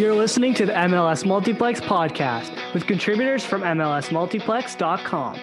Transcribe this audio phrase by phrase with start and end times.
[0.00, 5.34] You're listening to the MLS Multiplex podcast with contributors from MLSMultiplex.com.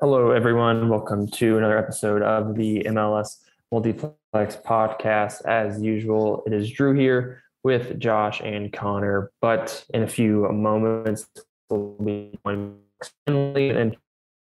[0.00, 0.88] Hello, everyone.
[0.88, 3.38] Welcome to another episode of the MLS
[3.72, 5.44] Multiplex podcast.
[5.44, 11.26] As usual, it is Drew here with Josh and Connor, but in a few moments,
[11.68, 13.96] we'll be and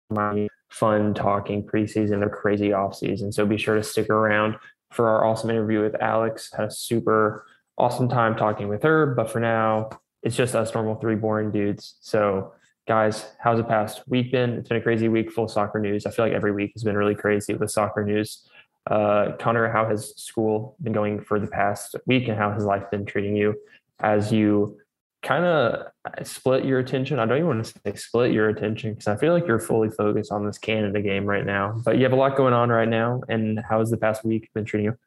[0.09, 3.33] my fun talking preseason or crazy offseason.
[3.33, 4.55] So be sure to stick around
[4.91, 6.51] for our awesome interview with Alex.
[6.55, 7.45] Had a super
[7.77, 9.89] awesome time talking with her, but for now,
[10.23, 11.97] it's just us normal three boring dudes.
[12.01, 12.53] So
[12.87, 14.53] guys, how's the past week been?
[14.53, 16.05] It's been a crazy week full soccer news.
[16.05, 18.47] I feel like every week has been really crazy with soccer news.
[18.89, 22.89] Uh, Connor, how has school been going for the past week and how has life
[22.91, 23.55] been treating you
[23.99, 24.77] as you
[25.23, 25.87] kind of
[26.23, 27.17] split your attention?
[27.17, 29.89] I don't even want to say split your attention because I feel like you're fully
[29.89, 32.87] focused on this Canada game right now, but you have a lot going on right
[32.87, 33.21] now.
[33.27, 34.97] And how has the past week been treating you?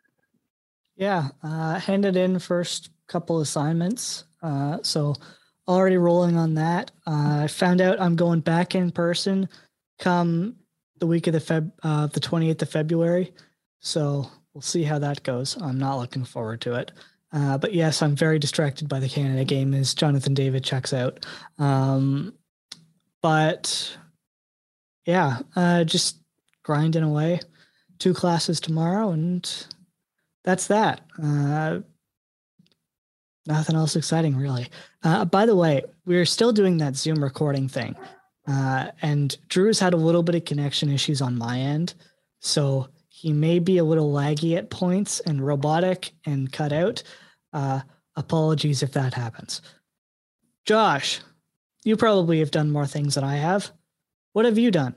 [0.96, 4.24] Yeah, uh, handed in first couple assignments.
[4.42, 5.14] Uh, so
[5.68, 6.90] already rolling on that.
[7.06, 9.48] Uh, I found out I'm going back in person
[10.00, 10.56] come
[10.98, 13.32] the week of the Feb, uh, the 28th of February.
[13.80, 15.60] So we'll see how that goes.
[15.60, 16.92] I'm not looking forward to it.
[17.32, 21.26] Uh, but yes, I'm very distracted by the Canada game as Jonathan David checks out.
[21.58, 22.32] Um,
[23.22, 23.96] but
[25.04, 26.20] yeah, uh, just
[26.62, 27.40] grinding away.
[27.98, 29.66] Two classes tomorrow, and
[30.44, 31.00] that's that.
[31.20, 31.80] Uh,
[33.46, 34.68] nothing else exciting, really.
[35.02, 37.96] Uh, by the way, we're still doing that Zoom recording thing.
[38.46, 41.94] Uh, and Drew's had a little bit of connection issues on my end.
[42.40, 42.88] So
[43.20, 47.02] he may be a little laggy at points and robotic and cut out.
[47.52, 47.80] Uh,
[48.14, 49.60] apologies if that happens.
[50.64, 51.20] Josh,
[51.84, 53.72] you probably have done more things than I have.
[54.34, 54.94] What have you done?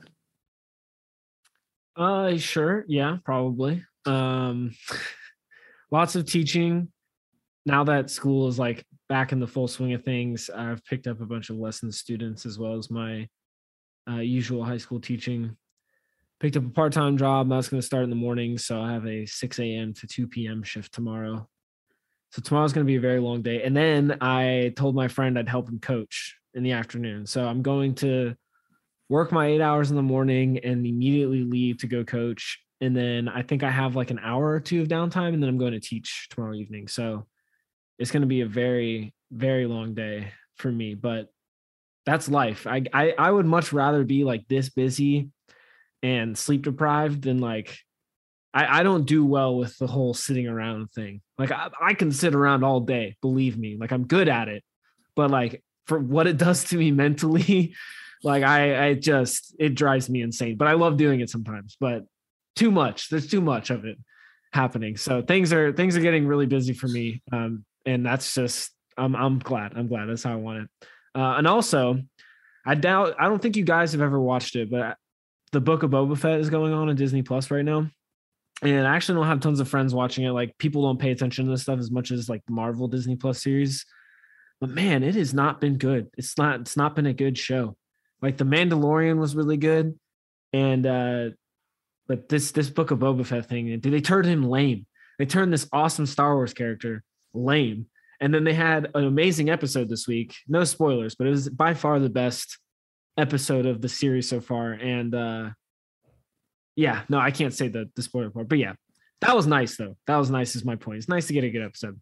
[1.96, 2.84] Uh, sure.
[2.86, 3.84] Yeah, probably.
[4.06, 4.72] Um,
[5.90, 6.92] lots of teaching.
[7.66, 11.20] Now that school is like back in the full swing of things, I've picked up
[11.20, 13.26] a bunch of lessons students as well as my
[14.08, 15.56] uh, usual high school teaching
[16.42, 17.48] picked up a part-time job.
[17.48, 19.94] That's going to start in the morning, so I have a 6 a.m.
[19.94, 20.64] to 2 p.m.
[20.64, 21.48] shift tomorrow.
[22.32, 23.62] So tomorrow's going to be a very long day.
[23.62, 27.26] And then I told my friend I'd help him coach in the afternoon.
[27.26, 28.34] So I'm going to
[29.08, 32.58] work my eight hours in the morning and immediately leave to go coach.
[32.80, 35.48] And then I think I have like an hour or two of downtime, and then
[35.48, 36.88] I'm going to teach tomorrow evening.
[36.88, 37.24] So
[38.00, 40.96] it's going to be a very, very long day for me.
[40.96, 41.28] But
[42.04, 42.66] that's life.
[42.66, 45.30] I, I I would much rather be like this busy
[46.02, 47.78] and sleep deprived then like
[48.54, 51.22] I, I don't do well with the whole sitting around thing.
[51.38, 53.76] Like I, I can sit around all day, believe me.
[53.78, 54.62] Like I'm good at it.
[55.16, 57.74] But like for what it does to me mentally,
[58.22, 60.56] like I I just it drives me insane.
[60.56, 61.76] But I love doing it sometimes.
[61.80, 62.04] But
[62.56, 63.08] too much.
[63.08, 63.98] There's too much of it
[64.52, 64.96] happening.
[64.96, 67.22] So things are things are getting really busy for me.
[67.32, 69.72] Um, and that's just I'm I'm glad.
[69.76, 70.06] I'm glad.
[70.06, 70.88] That's how I want it.
[71.14, 72.00] Uh, and also,
[72.66, 74.96] I doubt I don't think you guys have ever watched it, but
[75.52, 77.88] the Book of Boba Fett is going on in Disney Plus right now.
[78.62, 80.30] And I actually don't have tons of friends watching it.
[80.30, 83.16] Like people don't pay attention to this stuff as much as like the Marvel Disney
[83.16, 83.84] Plus series.
[84.60, 86.08] But man, it has not been good.
[86.16, 87.76] It's not it's not been a good show.
[88.20, 89.98] Like The Mandalorian was really good.
[90.52, 91.30] And uh
[92.06, 94.86] but this this Book of Boba Fett thing, they turned him lame.
[95.18, 97.02] They turned this awesome Star Wars character
[97.34, 97.86] lame.
[98.20, 100.36] And then they had an amazing episode this week.
[100.46, 102.58] No spoilers, but it was by far the best
[103.16, 104.72] episode of the series so far.
[104.72, 105.50] And uh
[106.74, 108.74] yeah, no, I can't say the the spoiler part, but yeah,
[109.20, 109.96] that was nice though.
[110.06, 110.56] That was nice.
[110.56, 110.98] Is my point.
[110.98, 112.00] It's nice to get a good episode.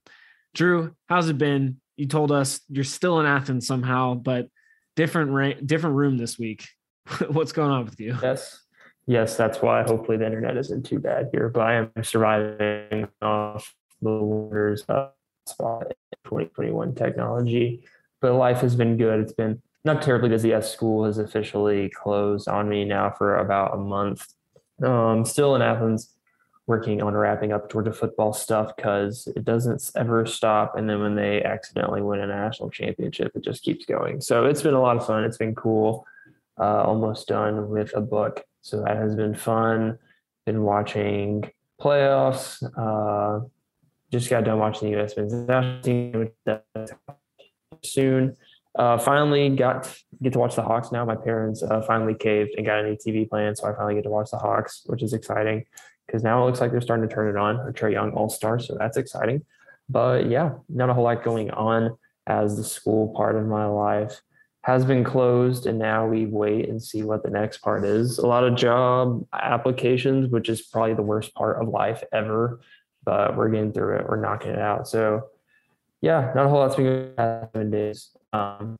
[0.55, 1.81] Drew, how's it been?
[1.97, 4.49] You told us you're still in Athens somehow, but
[4.97, 6.67] different ra- different room this week.
[7.29, 8.17] What's going on with you?
[8.23, 8.61] Yes.
[9.07, 13.75] Yes, that's why hopefully the internet isn't too bad here, but I am surviving off
[14.01, 15.11] the wonders of
[15.47, 15.93] spot
[16.25, 17.85] 2021 technology.
[18.21, 19.21] But life has been good.
[19.21, 23.75] It's been not terribly busy as school has officially closed on me now for about
[23.75, 24.27] a month.
[24.83, 26.13] Um, still in Athens,
[26.67, 30.77] working on wrapping up Georgia football stuff because it doesn't ever stop.
[30.77, 34.21] And then when they accidentally win a national championship, it just keeps going.
[34.21, 35.25] So it's been a lot of fun.
[35.25, 36.07] It's been cool.
[36.59, 38.45] Uh, almost done with a book.
[38.61, 39.99] So that has been fun.
[40.45, 41.51] Been watching
[41.81, 42.63] playoffs.
[42.77, 43.47] Uh,
[44.13, 45.17] just got done watching the U.S.
[45.17, 46.31] men's national team
[47.83, 48.37] soon.
[48.79, 51.05] Uh, finally got get to watch the Hawks now.
[51.05, 54.05] My parents uh, finally caved and got a new TV plan, so I finally get
[54.05, 55.65] to watch the Hawks, which is exciting
[56.07, 57.73] because now it looks like they're starting to turn it on.
[57.73, 59.45] Trae Young All Star, so that's exciting.
[59.89, 61.97] But yeah, not a whole lot going on
[62.27, 64.21] as the school part of my life
[64.63, 68.19] has been closed, and now we wait and see what the next part is.
[68.19, 72.61] A lot of job applications, which is probably the worst part of life ever,
[73.05, 74.07] but we're getting through it.
[74.09, 74.87] We're knocking it out.
[74.87, 75.29] So
[76.01, 78.11] yeah, not a whole lot's been going on seven days.
[78.33, 78.77] Um,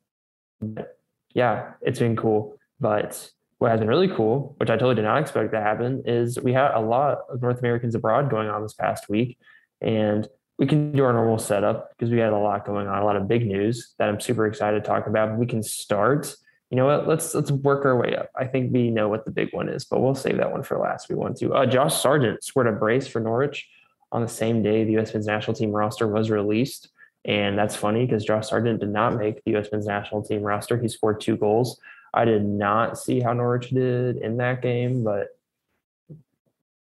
[1.35, 2.57] yeah, it's been cool.
[2.81, 6.39] But what has been really cool, which I totally did not expect to happen, is
[6.41, 9.39] we had a lot of North Americans abroad going on this past week.
[9.83, 10.27] And
[10.59, 13.17] we can do our normal setup because we had a lot going on, a lot
[13.17, 15.39] of big news that I'm super excited to talk about.
[15.39, 16.35] We can start.
[16.71, 17.09] You know what?
[17.09, 18.31] Let's let's work our way up.
[18.39, 20.79] I think we know what the big one is, but we'll save that one for
[20.79, 21.09] last.
[21.09, 21.55] We want to.
[21.55, 23.67] Uh, Josh Sargent scored a brace for Norwich
[24.13, 25.15] on the same day the U.S.
[25.15, 26.91] men's national team roster was released.
[27.25, 29.69] And that's funny because Josh Sargent did not make the U.S.
[29.71, 30.79] men's national team roster.
[30.79, 31.79] He scored two goals.
[32.15, 35.29] I did not see how Norwich did in that game, but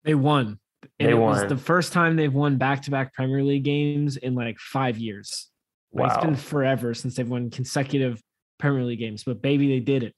[0.03, 0.59] they won.
[0.99, 1.47] And They it was won.
[1.47, 5.49] the first time they've won back to back Premier League games in like five years.
[5.93, 8.21] Like, It's wow, been forever since they've won consecutive
[8.59, 10.15] Premier League games, but baby, they did it.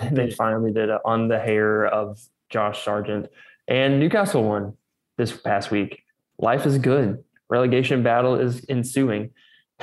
[0.12, 2.20] they finally did it on the hair of
[2.50, 3.28] Josh Sargent.
[3.66, 4.76] And Newcastle won
[5.16, 6.02] this past week.
[6.38, 7.24] Life is good.
[7.48, 9.30] Relegation battle is ensuing.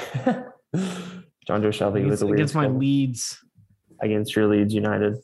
[1.48, 2.77] Jonjo Shelvey with Against, a weird against my skull.
[2.77, 3.44] Leeds.
[4.01, 5.18] against your Leeds United.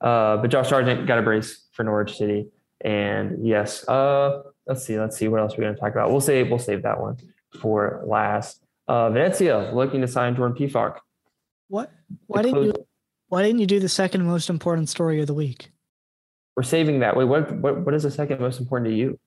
[0.00, 2.48] Uh, but Josh Sargent got a brace for Norwich City,
[2.80, 6.10] and yes, uh, let's see, let's see what else we're going to talk about.
[6.10, 7.18] We'll save we'll save that one
[7.60, 8.62] for last.
[8.88, 10.98] Uh, Venezia looking to sign Jordan Pefok.
[11.68, 11.92] What?
[12.26, 12.74] Why didn't you?
[13.28, 15.70] Why didn't you do the second most important story of the week?
[16.56, 17.16] We're saving that.
[17.16, 19.18] Wait, what what what is the second most important to you?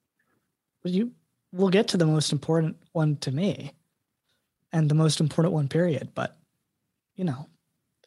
[0.84, 1.12] You.
[1.54, 3.72] We'll get to the most important one to me,
[4.74, 5.68] and the most important one.
[5.70, 6.10] Period.
[6.14, 6.36] But,
[7.16, 7.48] you know,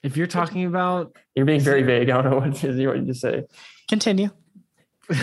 [0.02, 2.10] If you're talking about You're being very vague.
[2.10, 3.44] I don't know what it is you want to say.
[3.88, 4.28] continue.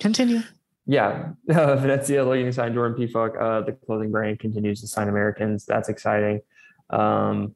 [0.00, 0.40] Continue.
[0.86, 3.40] Yeah, uh, Venezia looking to sign Jordan Pefok.
[3.40, 5.64] Uh, the clothing brand continues to sign Americans.
[5.64, 6.40] That's exciting.
[6.90, 7.54] Um,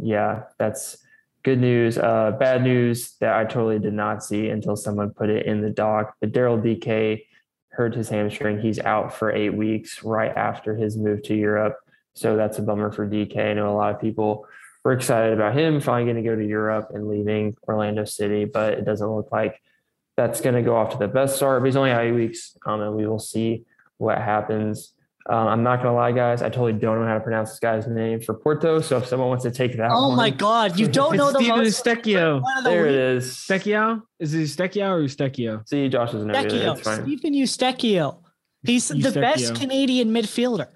[0.00, 0.96] yeah, that's
[1.42, 1.98] good news.
[1.98, 5.70] Uh, bad news that I totally did not see until someone put it in the
[5.70, 6.14] doc.
[6.20, 7.24] But Daryl Dike
[7.80, 8.60] hurt his hamstring.
[8.60, 11.78] He's out for eight weeks right after his move to Europe.
[12.14, 13.34] So that's a bummer for Dike.
[13.38, 14.46] I know a lot of people
[14.84, 18.74] were excited about him finally going to go to Europe and leaving Orlando City, but
[18.74, 19.62] it doesn't look like
[20.14, 21.62] that's going to go off to the best start.
[21.62, 23.64] But he's only eight weeks, um, and we will see
[23.96, 24.92] what happens.
[25.28, 26.40] Um, I'm not going to lie, guys.
[26.42, 28.80] I totally don't know how to pronounce this guy's name for Porto.
[28.80, 30.78] So if someone wants to take that, Oh one, my God!
[30.78, 32.40] You don't know the Stephen most Eustáquio.
[32.42, 33.26] one the there it week- is.
[33.34, 34.02] Stecchio?
[34.18, 35.68] Is it Stecchio or Eustáquio?
[35.68, 36.38] See, Josh doesn't know.
[36.38, 36.48] either.
[36.48, 37.02] Eustáquio, It's fine.
[37.02, 38.22] Stephen Eustáquio.
[38.62, 40.68] He's the best Canadian midfielder.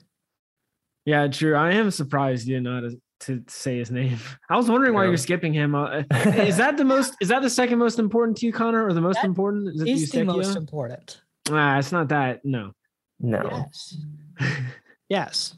[1.06, 1.54] Yeah, true.
[1.54, 3.00] I am surprised you didn't know how to,
[3.38, 4.18] to say his name.
[4.50, 5.74] I was wondering why you're skipping him.
[5.74, 7.14] Uh, is that the most?
[7.20, 9.68] Is that the second most important to you, Connor, or the most That important?
[9.74, 10.26] Is it Is the Eustáquio?
[10.26, 11.20] most important.
[11.50, 12.40] Ah, it's not that.
[12.44, 12.72] No,
[13.20, 13.48] No.
[13.50, 13.96] Yes.
[15.08, 15.56] Yes.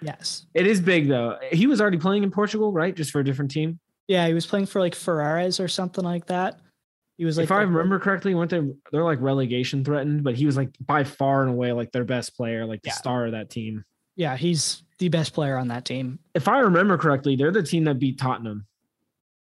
[0.00, 0.46] Yes.
[0.54, 1.38] it is big though.
[1.52, 2.96] He was already playing in Portugal, right?
[2.96, 3.78] Just for a different team.
[4.08, 6.58] Yeah, he was playing for like Ferraris or something like that.
[7.18, 8.62] He was like if I remember correctly, weren't they?
[8.90, 12.34] They're like relegation threatened, but he was like by far and away like their best
[12.36, 12.94] player, like the Yeah.
[12.94, 13.84] star of that team.
[14.16, 16.18] Yeah, he's the best player on that team.
[16.34, 18.66] If I remember correctly, they're the team that beat Tottenham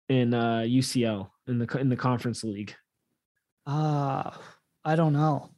[0.09, 2.75] in uh, UCL in the in the Conference League.
[3.65, 4.29] Uh
[4.83, 5.49] I don't know.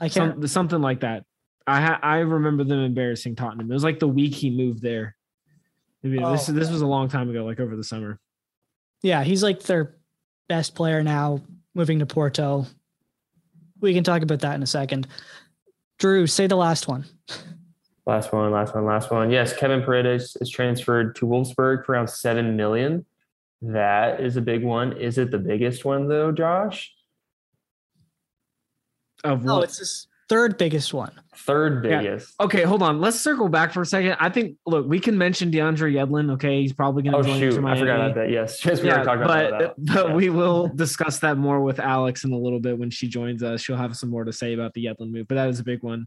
[0.00, 1.24] I can't Some, something like that.
[1.66, 3.70] I ha- I remember them embarrassing Tottenham.
[3.70, 5.16] It was like the week he moved there.
[6.02, 8.20] Maybe this Oh, this was a long time ago, like over the summer.
[9.02, 9.96] Yeah, he's like their
[10.48, 11.40] best player now,
[11.74, 12.66] moving to Porto.
[13.80, 15.08] We can talk about that in a second.
[15.98, 17.04] Drew, say the last one.
[18.06, 19.30] Last one, last one, last one.
[19.30, 23.04] Yes, Kevin Paredes is transferred to Wolfsburg for around seven million.
[23.62, 24.92] That is a big one.
[24.96, 26.92] Is it the biggest one though, Josh?
[29.24, 29.64] Of No, what?
[29.64, 31.12] it's his third biggest one.
[31.36, 32.00] Third Yeah.
[32.02, 32.34] biggest.
[32.40, 33.00] okay, hold on.
[33.00, 34.16] Let's circle back for a second.
[34.18, 36.32] I think look, we can mention DeAndre Yedlin.
[36.32, 38.30] Okay, he's probably going to Oh join shoot, Inter I forgot about that.
[38.30, 39.74] Yes, yes, we yeah, were talking but, about that.
[39.94, 40.14] but Yeah.
[40.14, 43.60] we will discuss that more with Alex in a little bit when she joins us.
[43.60, 45.82] She'll have some more to say about the Yedlin move, but that is a big
[45.82, 46.06] one.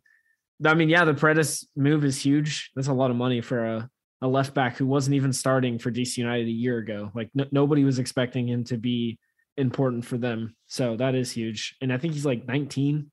[0.66, 2.72] I mean, yeah, the Paredes move is huge.
[2.76, 3.90] That's a lot of money for a,
[4.22, 7.12] a left back who wasn't even starting for DC United a year ago.
[7.16, 9.18] Like n- nobody was expecting him to be
[9.56, 10.56] important for them.
[10.68, 11.78] So that is huge.
[11.82, 13.10] And I think he's like 19.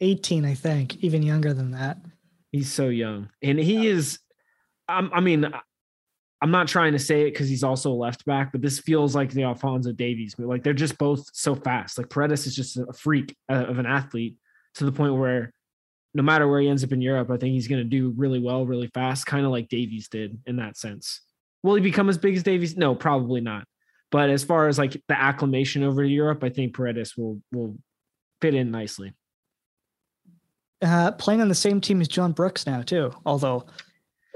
[0.00, 1.98] 18, I think, even younger than that.
[2.52, 4.18] He's so young, and he is.
[4.88, 5.52] I'm, I mean,
[6.40, 9.30] I'm not trying to say it because he's also left back, but this feels like
[9.30, 10.48] the Alfonso Davies move.
[10.48, 11.98] Like they're just both so fast.
[11.98, 14.36] Like Paredes is just a freak of an athlete
[14.76, 15.52] to the point where
[16.14, 18.40] no matter where he ends up in Europe, I think he's going to do really
[18.40, 21.20] well, really fast, kind of like Davies did in that sense.
[21.62, 22.76] Will he become as big as Davies?
[22.76, 23.64] No, probably not.
[24.10, 27.76] But as far as like the acclimation over to Europe, I think Paredes will will
[28.40, 29.12] fit in nicely.
[30.80, 33.12] Uh, playing on the same team as John Brooks now, too.
[33.26, 33.66] Although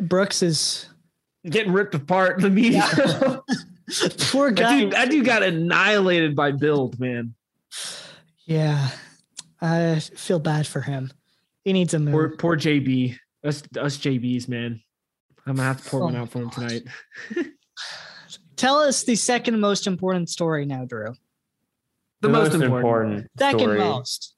[0.00, 0.88] Brooks is
[1.44, 2.82] Getting ripped apart the media.
[4.30, 4.80] poor That guy.
[4.80, 7.34] dude, that dude got annihilated by Bild, man.
[8.46, 8.90] Yeah,
[9.61, 11.12] I feel bad for him.
[11.64, 12.12] He needs a move.
[12.12, 13.16] Poor, poor JB.
[13.44, 14.80] Us, us JBs, man.
[15.44, 16.68] I'm gonna have to pour Oh one out for him God.
[16.68, 16.82] tonight.
[18.56, 21.14] Tell us the second most important story now, Drew.
[22.20, 23.28] The, most, important.
[23.37, 24.31] Second story most.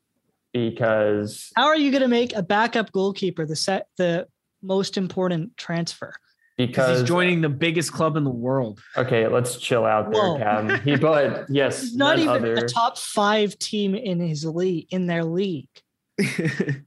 [0.54, 4.26] Because How are you going to make a backup goalkeeper the set the
[4.62, 6.14] most important transfer?
[6.56, 8.80] because because he's joining the biggest club in the world.
[8.96, 10.38] Okay, let's chill out there, Whoa.
[10.38, 10.80] Cam.
[10.82, 12.54] He, but yes, He's not even other.
[12.54, 15.68] a top five team in his league in their league.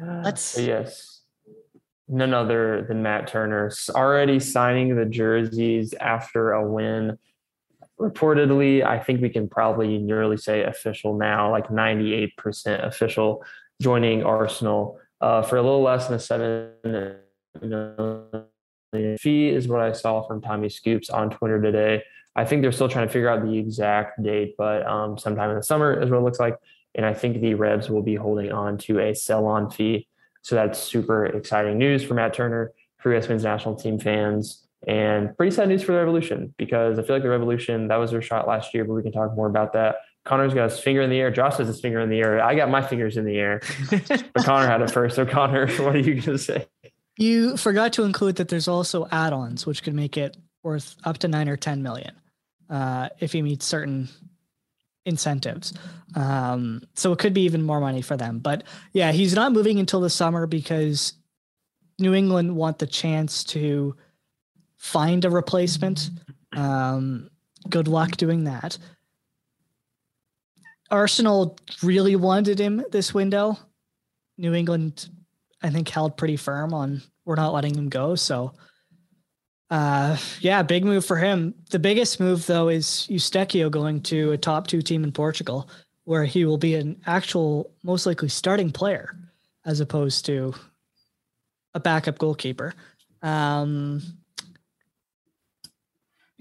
[0.00, 1.20] Let's- yes,
[2.08, 7.18] none other than Matt Turner already signing the jerseys after a win.
[8.00, 12.32] Reportedly, I think we can probably nearly say official now, like 98%
[12.86, 13.44] official,
[13.80, 16.70] joining Arsenal uh, for a little less than a seven
[17.60, 22.02] million fee is what I saw from Tommy Scoops on Twitter today.
[22.34, 25.56] I think they're still trying to figure out the exact date, but um, sometime in
[25.56, 26.56] the summer is what it looks like.
[26.94, 30.08] And I think the Revs will be holding on to a sell on fee.
[30.42, 35.36] So that's super exciting news for Matt Turner, for US men's national team fans, and
[35.36, 38.22] pretty sad news for the Revolution because I feel like the Revolution, that was their
[38.22, 39.96] shot last year, but we can talk more about that.
[40.24, 41.30] Connor's got his finger in the air.
[41.30, 42.42] Josh has his finger in the air.
[42.42, 43.60] I got my fingers in the air,
[43.90, 45.16] but Connor had it first.
[45.16, 46.66] So, Connor, what are you going to say?
[47.16, 51.28] You forgot to include that there's also add-ons which could make it worth up to
[51.28, 52.14] nine or ten million
[52.70, 54.08] uh, if he meets certain
[55.04, 55.72] incentives.
[56.14, 58.38] Um, so it could be even more money for them.
[58.38, 58.62] But
[58.92, 61.14] yeah, he's not moving until the summer because
[61.98, 63.96] New England want the chance to
[64.82, 66.10] find a replacement.
[66.56, 67.30] Um,
[67.70, 68.76] good luck doing that.
[70.90, 73.56] Arsenal really wanted him this window.
[74.36, 75.08] New England,
[75.62, 78.16] I think, held pretty firm on we're not letting him go.
[78.16, 78.54] So,
[79.70, 81.54] uh, yeah, big move for him.
[81.70, 85.70] The biggest move, though, is Eustáquio going to a top two team in Portugal,
[86.04, 89.16] where he will be an actual, most likely starting player,
[89.64, 90.52] as opposed to
[91.72, 92.74] a backup goalkeeper.
[93.22, 94.02] Um,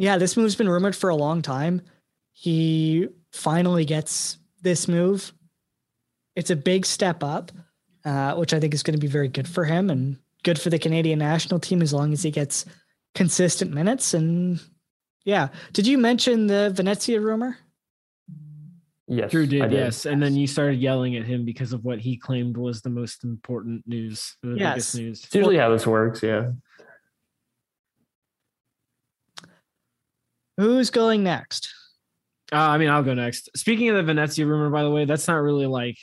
[0.01, 1.79] yeah, this move's been rumored for a long time.
[2.33, 5.31] He finally gets this move.
[6.35, 7.51] It's a big step up,
[8.03, 10.71] uh, which I think is going to be very good for him and good for
[10.71, 12.65] the Canadian national team as long as he gets
[13.13, 14.15] consistent minutes.
[14.15, 14.59] And
[15.23, 17.59] yeah, did you mention the Venezia rumor?
[19.07, 19.29] Yes.
[19.29, 20.05] Drew I did, yes.
[20.07, 23.23] And then you started yelling at him because of what he claimed was the most
[23.23, 24.73] important news, the Yes.
[24.73, 25.23] biggest news.
[25.25, 26.23] It's usually how this works.
[26.23, 26.53] Yeah.
[30.57, 31.73] Who's going next?
[32.51, 33.49] Uh, I mean, I'll go next.
[33.55, 35.97] Speaking of the Venezia rumor, by the way, that's not really like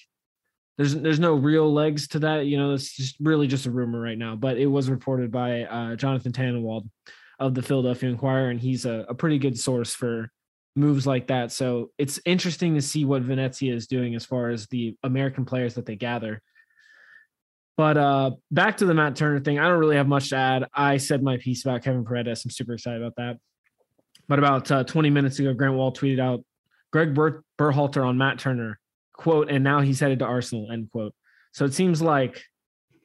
[0.78, 2.46] there's there's no real legs to that.
[2.46, 4.36] You know, it's just really just a rumor right now.
[4.36, 6.88] But it was reported by uh, Jonathan Tannenwald
[7.38, 10.30] of the Philadelphia Inquirer, and he's a, a pretty good source for
[10.76, 11.52] moves like that.
[11.52, 15.74] So it's interesting to see what Venezia is doing as far as the American players
[15.74, 16.40] that they gather.
[17.76, 20.66] But uh, back to the Matt Turner thing, I don't really have much to add.
[20.74, 22.44] I said my piece about Kevin Paredes.
[22.44, 23.38] I'm super excited about that.
[24.28, 26.44] But about uh, 20 minutes ago, Grant Wahl tweeted out
[26.92, 28.78] Greg Ber- Berhalter on Matt Turner,
[29.14, 31.14] quote, and now he's headed to Arsenal, end quote.
[31.52, 32.42] So it seems like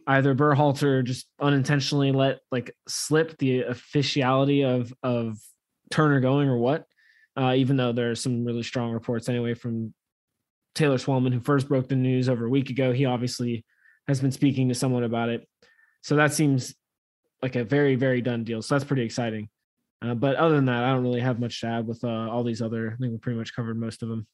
[0.05, 5.37] either Berhalter just unintentionally let like slip the officiality of of
[5.91, 6.85] Turner going or what,
[7.37, 9.93] uh, even though there are some really strong reports anyway from
[10.75, 12.91] Taylor Twellman, who first broke the news over a week ago.
[12.91, 13.63] He obviously
[14.07, 15.47] has been speaking to someone about it.
[16.01, 16.73] So that seems
[17.41, 18.61] like a very, very done deal.
[18.61, 19.49] So that's pretty exciting.
[20.03, 22.43] Uh, but other than that, I don't really have much to add with uh, all
[22.43, 22.91] these other.
[22.91, 24.27] I think we pretty much covered most of them.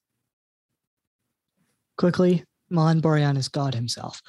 [1.97, 4.21] Quickly, Milan Borjan is God himself.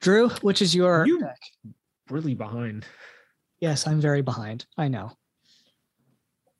[0.00, 1.26] Drew, which is your You-
[2.08, 2.86] Really behind.
[3.58, 4.64] Yes, I'm very behind.
[4.78, 5.10] I know.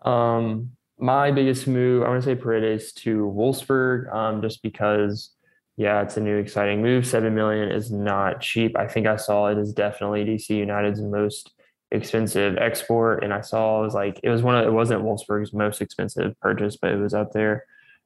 [0.02, 5.30] Um, my biggest move, I want to say Paredes to Wolfsburg, um, just because,
[5.76, 7.06] yeah, it's a new exciting move.
[7.06, 8.76] Seven million is not cheap.
[8.76, 11.52] I think I saw it is definitely DC United's most
[11.90, 15.52] expensive export, and I saw it was like it was one of it wasn't Wolfsburg's
[15.52, 17.64] most expensive purchase, but it was up there.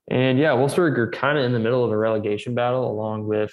[0.09, 3.53] And yeah, Wolfsburg are kind of in the middle of a relegation battle, along with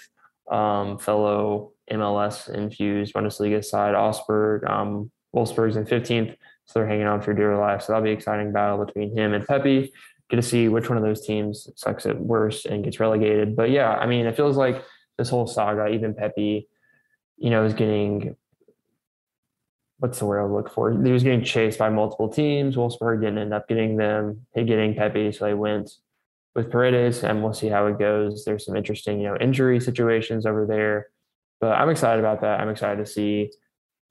[0.52, 4.64] um, fellow MLS infused Bundesliga side Augsburg.
[4.70, 7.84] Um, Wolfsburg's in 15th, so they're hanging on for dear life.
[7.84, 9.94] So that'll be an exciting battle between him and Pepi.
[10.30, 13.56] Get to see which one of those teams sucks at worst and gets relegated.
[13.56, 14.84] But yeah, I mean, it feels like
[15.18, 16.68] this whole saga, even Pepi,
[17.38, 18.36] you know, is getting
[20.00, 20.92] what's the word I look for?
[20.92, 22.76] He was getting chased by multiple teams.
[22.76, 25.92] Wolfsburg didn't end up getting them, He getting Pepi, so they went
[26.56, 28.46] with Paredes, and we'll see how it goes.
[28.46, 31.08] There's some interesting, you know, injury situations over there,
[31.60, 32.60] but I'm excited about that.
[32.60, 33.52] I'm excited to see,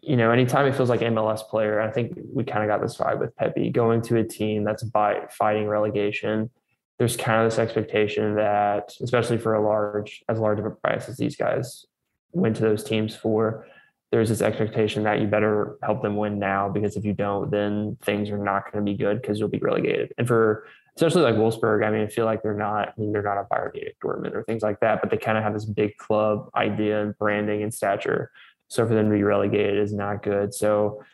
[0.01, 1.81] you know, anytime it feels like MLS player.
[1.81, 4.83] I think we kind of got this vibe with Pepi going to a team that's
[4.83, 6.51] by fighting relegation.
[6.99, 11.09] There's kind of this expectation that, especially for a large, as large of a price
[11.09, 11.85] as these guys
[12.33, 13.67] went to those teams for,
[14.13, 17.97] there's this expectation that you better help them win now because if you don't, then
[18.03, 20.13] things are not going to be good because you'll be relegated.
[20.17, 23.23] And for especially like Wolfsburg, I mean, I feel like they're not, I mean, they're
[23.23, 25.67] not a Bayern Munich, Dortmund or things like that, but they kind of have this
[25.67, 28.31] big club idea and branding and stature.
[28.69, 30.55] So for them to be relegated is not good.
[30.55, 31.05] So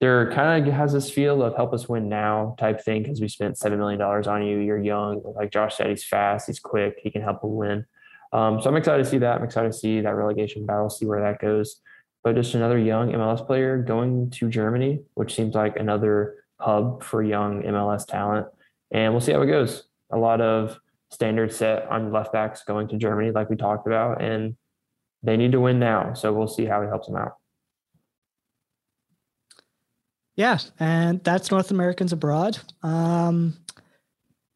[0.00, 3.28] there kind of has this feel of help us win now type thing because we
[3.28, 4.58] spent $7 million on you.
[4.58, 5.22] You're young.
[5.36, 7.86] Like Josh said, he's fast, he's quick, he can help us win.
[8.32, 9.38] Um, so I'm excited to see that.
[9.38, 11.80] I'm excited to see that relegation battle, see where that goes.
[12.24, 17.22] But just another young MLS player going to Germany, which seems like another hub for
[17.22, 18.48] young MLS talent
[18.90, 19.84] and we'll see how it goes.
[20.10, 20.78] A lot of
[21.10, 24.56] standards set on left backs going to Germany, like we talked about, and
[25.22, 26.14] they need to win now.
[26.14, 27.34] So we'll see how he helps them out.
[30.36, 32.58] Yeah, and that's North Americans abroad.
[32.82, 33.56] Um,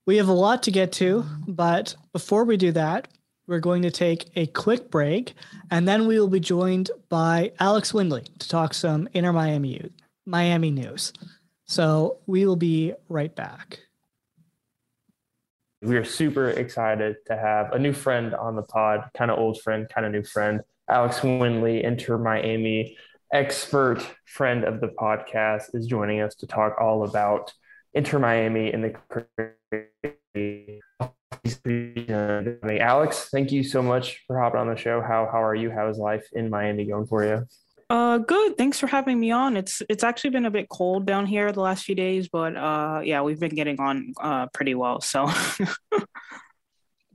[0.06, 3.08] we have a lot to get to, but before we do that,
[3.46, 5.34] we're going to take a quick break,
[5.70, 9.90] and then we will be joined by Alex Windley to talk some Inter Miami
[10.24, 11.12] Miami news.
[11.66, 13.80] So we will be right back.
[15.80, 19.60] We are super excited to have a new friend on the pod, kind of old
[19.62, 22.96] friend, kind of new friend, Alex Windley, Inter Miami
[23.32, 27.52] expert friend of the podcast, is joining us to talk all about
[27.94, 28.94] Inter Miami and the
[32.80, 35.00] Alex, thank you so much for hopping on the show.
[35.00, 35.70] How how are you?
[35.70, 37.46] How is life in Miami going for you?
[37.90, 38.56] Uh, good.
[38.56, 39.56] Thanks for having me on.
[39.56, 43.02] It's it's actually been a bit cold down here the last few days, but uh,
[43.04, 45.00] yeah, we've been getting on uh pretty well.
[45.02, 45.30] So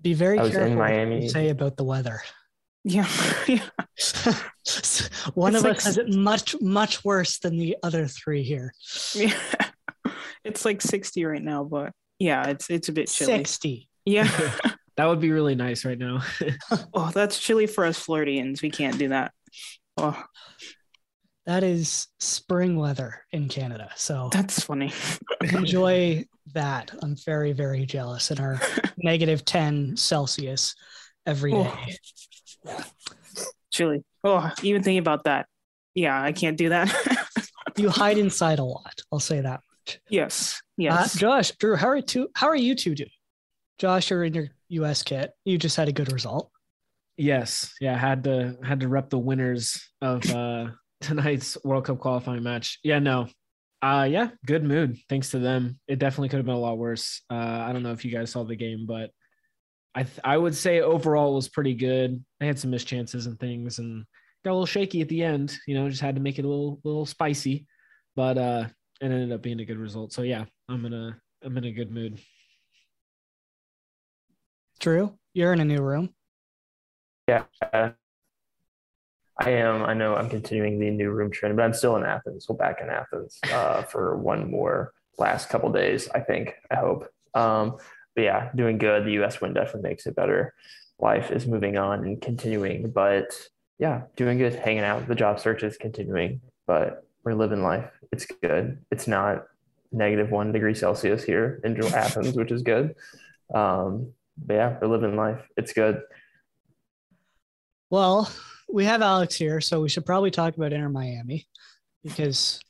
[0.02, 2.22] be very I was in careful what you say about the weather.
[2.84, 3.08] yeah,
[3.48, 3.64] yeah.
[5.34, 8.74] One It's of like us has it much much worse than the other three here.
[9.16, 9.34] yeah.
[10.44, 13.34] It's like sixty right now, but yeah, it's it's a bit chilly.
[13.34, 13.90] Sixty.
[14.06, 14.30] Yeah.
[14.98, 16.24] That would be really nice right now.
[16.94, 18.64] oh, that's chilly for us Floridians.
[18.64, 19.32] We can't do that.
[19.96, 20.20] Oh,
[21.46, 23.92] That is spring weather in Canada.
[23.96, 24.92] So that's funny.
[25.42, 26.26] enjoy
[26.56, 26.90] that.
[27.04, 28.60] I'm very, very jealous in our
[28.98, 30.74] negative 10 Celsius
[31.28, 31.66] every oh.
[31.66, 31.98] day.
[32.68, 32.84] Oh.
[33.72, 34.04] chilly.
[34.24, 35.46] Oh, even thinking about that.
[35.94, 36.92] Yeah, I can't do that.
[37.78, 39.00] You hide inside a lot.
[39.12, 39.62] I'll say that.
[40.10, 40.60] Yes.
[40.60, 41.18] Uh, Yes.
[41.18, 43.10] Josh, Drew, how are two how are you two doing?
[43.80, 45.32] Josh, you're in your US kit.
[45.46, 46.52] You just had a good result.
[47.18, 50.68] Yes, yeah, had to had to rep the winners of uh
[51.02, 52.80] tonight's World Cup qualifying match.
[52.84, 53.28] Yeah, no.
[53.82, 54.98] Uh yeah, good mood.
[55.10, 55.80] Thanks to them.
[55.88, 57.22] It definitely could have been a lot worse.
[57.32, 57.36] Uh
[57.68, 59.10] I don't know if you guys saw the game, but
[59.96, 62.24] I th- I would say overall it was pretty good.
[62.40, 64.06] They had some missed chances and things and
[64.46, 66.48] got a little shaky at the end, you know, just had to make it a
[66.48, 67.66] little little spicy,
[68.16, 68.66] but uh
[69.02, 70.14] it ended up being a good result.
[70.14, 72.20] So yeah, I'm in a I'm in a good mood.
[74.80, 76.14] Drew, you're in a new room.
[77.28, 77.44] Yeah.
[79.40, 79.84] I am.
[79.84, 82.48] I know I'm continuing the new room trend, but I'm still in Athens.
[82.50, 86.56] We're back in Athens uh, for one more last couple days, I think.
[86.72, 87.08] I hope.
[87.34, 87.78] Um,
[88.16, 89.06] but yeah, doing good.
[89.06, 90.54] The US win definitely makes it better.
[91.00, 93.32] Life is moving on and continuing, but
[93.78, 94.56] yeah, doing good.
[94.56, 95.08] Hanging out.
[95.08, 97.92] The job search is continuing, but we're living life.
[98.14, 98.78] It's good.
[98.90, 99.48] It's not
[99.92, 102.96] negative one degree Celsius here in Athens, which is good.
[103.54, 105.42] Um, but yeah, we're living life.
[105.58, 106.02] It's good.
[107.90, 108.32] Well,
[108.72, 111.48] we have Alex here, so we should probably talk about Inter Miami
[112.02, 112.62] because,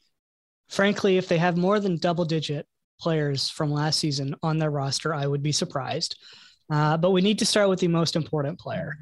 [0.69, 2.65] frankly, if they have more than double digit
[2.99, 6.17] players from last season on their roster, I would be surprised.
[6.71, 8.95] Uh, but we need to start with the most important player,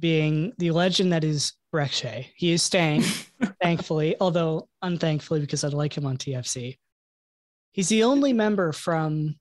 [0.00, 3.02] being the legend that is Brek He is staying,
[3.62, 6.78] thankfully, although unthankfully because I'd like him on TFC.
[7.72, 9.34] He's the only member from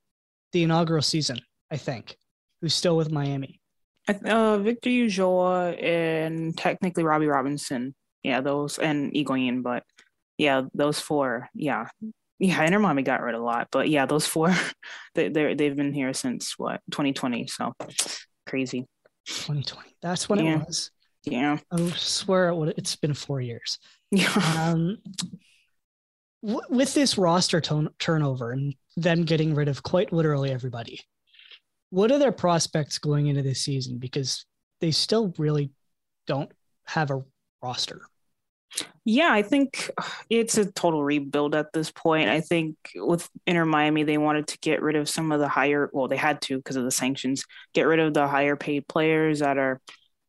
[0.51, 2.17] the inaugural season, I think,
[2.59, 3.61] who's still with Miami.
[4.07, 7.93] Uh, Victor Ulloa and technically Robbie Robinson.
[8.23, 9.83] Yeah, those and Higuain, but
[10.39, 11.49] yeah, those four.
[11.53, 11.85] Yeah,
[12.39, 12.63] yeah.
[12.63, 14.53] Inter Miami got rid of a lot, but yeah, those four.
[15.15, 17.45] They they they've been here since what 2020.
[17.45, 17.73] So
[18.47, 18.87] crazy.
[19.27, 19.95] 2020.
[20.01, 20.55] That's when Yeah.
[20.61, 20.89] it was.
[21.25, 21.57] Yeah.
[21.71, 23.79] I swear it would, it's been four years.
[24.11, 24.31] Yeah.
[24.57, 24.97] Um,
[26.43, 30.99] w- with this roster ton- turnover and them getting rid of quite literally everybody,
[31.89, 33.97] what are their prospects going into this season?
[33.97, 34.45] Because
[34.81, 35.71] they still really
[36.27, 36.51] don't
[36.85, 37.23] have a
[37.61, 38.01] roster.
[39.05, 39.91] Yeah, I think
[40.29, 42.29] it's a total rebuild at this point.
[42.29, 45.89] I think with Inter Miami, they wanted to get rid of some of the higher,
[45.93, 49.39] well, they had to because of the sanctions, get rid of the higher paid players
[49.39, 49.79] that are,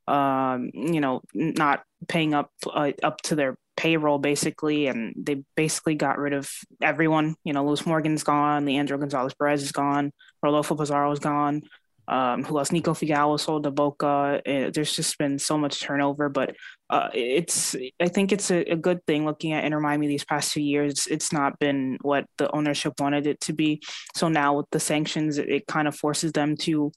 [0.07, 5.95] um, you know, not paying up uh, up to their payroll basically, and they basically
[5.95, 6.51] got rid of
[6.83, 7.37] everyone.
[7.45, 10.13] You know, Lewis Morgan's gone, Leandro Gonzalez Perez is gone,
[10.43, 11.63] Rodolfo Pizarro is gone.
[12.07, 12.71] Um, who else?
[12.71, 14.43] Nico Figal sold to Boca.
[14.47, 16.55] Uh, there's just been so much turnover, but
[16.91, 20.53] uh, it's I think it's a, a good thing looking at Inter Miami these past
[20.53, 21.07] two years.
[21.07, 23.81] It's not been what the ownership wanted it to be.
[24.15, 26.93] So now with the sanctions, it, it kind of forces them to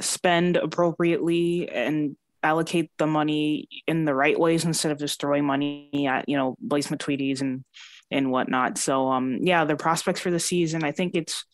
[0.00, 6.06] spend appropriately and allocate the money in the right ways instead of just throwing money
[6.08, 7.64] at you know Blaise Matuidis and
[8.10, 8.78] and whatnot.
[8.78, 11.44] So um yeah, the prospects for the season, I think it's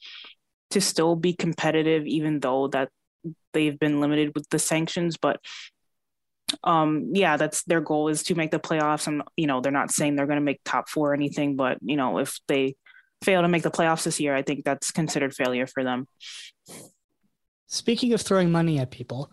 [0.70, 2.90] to still be competitive, even though that
[3.52, 5.40] they've been limited with the sanctions, but
[6.64, 9.90] um yeah that's their goal is to make the playoffs and you know they're not
[9.90, 12.76] saying they're going to make top four or anything but you know if they
[13.24, 16.06] fail to make the playoffs this year i think that's considered failure for them
[17.72, 19.32] Speaking of throwing money at people,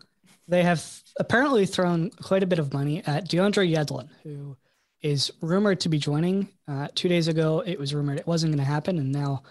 [0.49, 4.57] they have apparently thrown quite a bit of money at DeAndre Yedlin, who
[5.01, 6.49] is rumored to be joining.
[6.67, 9.43] Uh, two days ago, it was rumored it wasn't going to happen, and now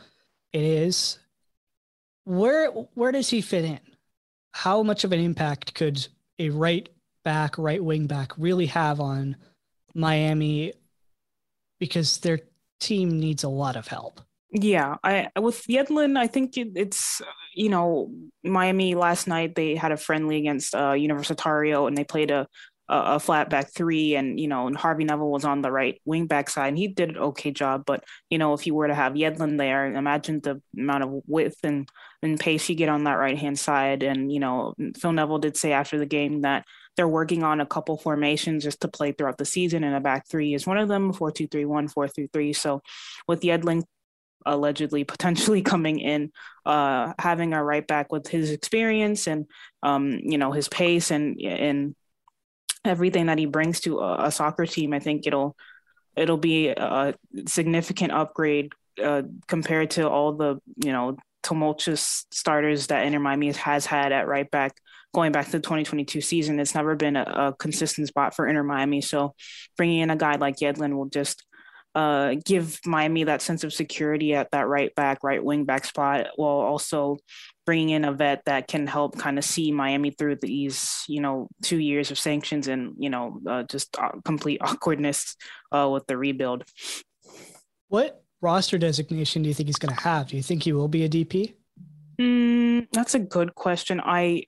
[0.53, 1.19] it is.
[2.25, 3.81] Where where does he fit in?
[4.53, 6.07] How much of an impact could
[6.39, 6.89] a right
[7.25, 9.37] back, right wing back really have on
[9.95, 10.75] Miami?
[11.79, 12.41] Because their
[12.81, 14.21] team needs a lot of help.
[14.51, 17.23] Yeah, I with Yedlin, I think it, it's
[17.59, 18.11] you know
[18.45, 22.47] Miami last night they had a friendly against uh, Universitario and they played a
[22.89, 26.27] a, flat back three, and you know and Harvey Neville was on the right wing
[26.27, 27.85] back side, and he did an okay job.
[27.87, 31.59] But you know if you were to have Yedlin there, imagine the amount of width
[31.65, 31.89] and
[32.23, 34.03] and pace you get on that right hand side.
[34.03, 36.65] And you know Phil Neville did say after the game that
[36.97, 40.27] they're working on a couple formations just to play throughout the season, and a back
[40.27, 42.53] three is one of them, four two three one, four three three.
[42.55, 42.81] So
[43.27, 43.85] with Yedlin
[44.53, 46.31] allegedly potentially coming in
[46.67, 49.47] uh having a right back with his experience and
[49.83, 51.95] um you know his pace and and
[52.85, 55.57] everything that he brings to a, a soccer team i think it'll
[56.17, 57.15] it'll be a
[57.47, 63.87] significant upgrade uh compared to all the you know tumultuous starters that Inter Miami has
[63.87, 64.81] had at right back
[65.15, 66.61] going back to the 2022 season.
[66.61, 69.01] It's never been a, a consistent spot for Inter Miami.
[69.01, 69.35] So
[69.77, 71.45] bringing in a guy like Yedlin will just
[71.95, 76.29] uh, give Miami that sense of security at that right back, right wing back spot,
[76.37, 77.19] while also
[77.67, 81.49] bringing in a vet that can help kind of see Miami through these, you know,
[81.63, 85.37] two years of sanctions and you know uh, just complete awkwardness
[85.73, 86.65] uh, with the rebuild.
[87.89, 90.29] What roster designation do you think he's going to have?
[90.29, 91.55] Do you think he will be a DP?
[92.21, 94.01] Mm, that's a good question.
[94.05, 94.45] I.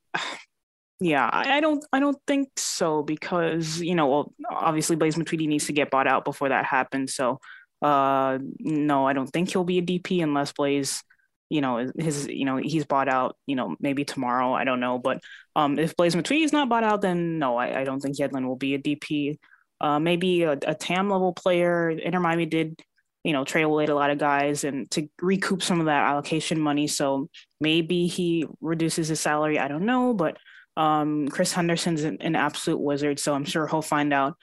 [1.03, 1.83] Yeah, I, don't.
[1.95, 6.07] I don't think so because you know, well, obviously Blaise Matuidi needs to get bought
[6.07, 7.15] out before that happens.
[7.15, 7.41] So,
[7.81, 11.03] uh, no, I don't think he'll be a DP unless Blaise,
[11.49, 13.37] you know, his, you know, he's bought out.
[13.47, 14.53] You know, maybe tomorrow.
[14.53, 15.21] I don't know, but
[15.57, 18.47] um, if Blaise Matuidi is not bought out, then no, I, I don't think Yedlin
[18.47, 19.39] will be a DP.
[19.81, 21.89] Uh, maybe a, a TAM level player.
[21.89, 22.79] Inter Miami did,
[23.25, 26.61] you know, trade away a lot of guys and to recoup some of that allocation
[26.61, 26.87] money.
[26.87, 29.59] So maybe he reduces his salary.
[29.59, 30.37] I don't know, but
[30.81, 34.37] um, Chris Henderson's an, an, absolute wizard, so I'm sure he'll find out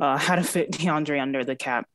[0.00, 1.86] uh, how to fit DeAndre under the cap.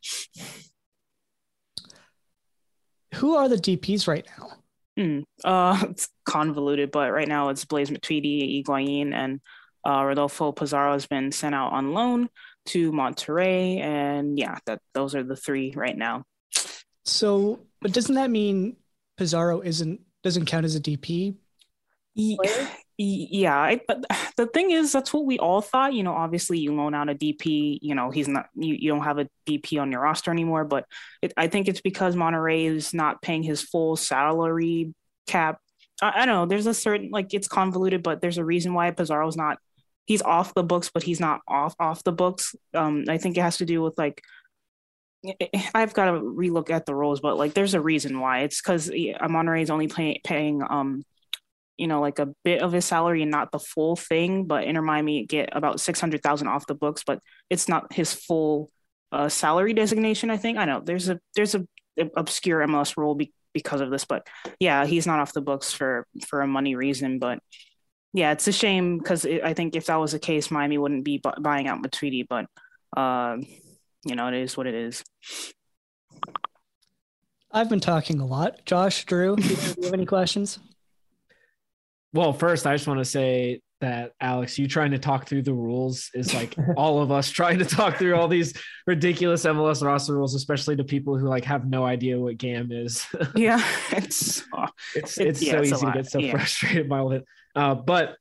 [3.15, 4.51] Who are the DPs right now?
[4.97, 9.41] Mm, uh, it's convoluted, but right now it's Blaise Matuidi, Higuain, and
[9.85, 12.29] uh, Rodolfo Pizarro has been sent out on loan
[12.67, 16.23] to Monterrey, and yeah, that those are the three right now.
[17.03, 18.77] So, but doesn't that mean
[19.17, 21.35] Pizarro isn't doesn't count as a DP?
[22.15, 22.69] Player?
[23.01, 24.03] Yeah, but
[24.35, 25.93] the thing is, that's what we all thought.
[25.93, 27.79] You know, obviously, you loan out a DP.
[27.81, 28.47] You know, he's not.
[28.55, 30.65] You, you don't have a DP on your roster anymore.
[30.65, 30.85] But
[31.21, 34.93] it, I think it's because Monterrey is not paying his full salary
[35.27, 35.59] cap.
[36.01, 36.45] I, I, don't know.
[36.45, 39.59] There's a certain like it's convoluted, but there's a reason why Pizarro's not.
[40.05, 42.53] He's off the books, but he's not off off the books.
[42.73, 44.21] Um, I think it has to do with like
[45.73, 48.39] I've got to relook at the rules, but like there's a reason why.
[48.39, 51.05] It's because Monterrey is only pay, paying um
[51.79, 54.45] you know, like a bit of his salary and not the full thing.
[54.45, 58.13] But Inter Miami get about six hundred thousand off the books, but it's not his
[58.13, 58.69] full
[59.11, 60.29] uh, salary designation.
[60.29, 61.65] I think I know there's a there's a,
[61.97, 64.27] a obscure MLS rule be, because of this, but
[64.59, 67.17] yeah, he's not off the books for for a money reason.
[67.17, 67.39] But
[68.13, 71.19] yeah, it's a shame because I think if that was the case, Miami wouldn't be
[71.19, 72.25] bu- buying out Matuidi.
[72.27, 72.47] But
[72.95, 73.37] uh,
[74.03, 75.03] you know, it is what it is.
[77.51, 78.65] I've been talking a lot.
[78.65, 80.59] Josh, Drew, do you have any questions?
[82.13, 85.53] Well, first, I just want to say that Alex, you trying to talk through the
[85.53, 88.53] rules is like all of us trying to talk through all these
[88.87, 93.05] ridiculous MLS roster rules, especially to people who like have no idea what GAM is.
[93.35, 94.43] yeah, it's
[94.95, 96.31] it's it's, yeah, so it's easy to get so yeah.
[96.31, 97.25] frustrated by all it.
[97.55, 98.15] Uh, but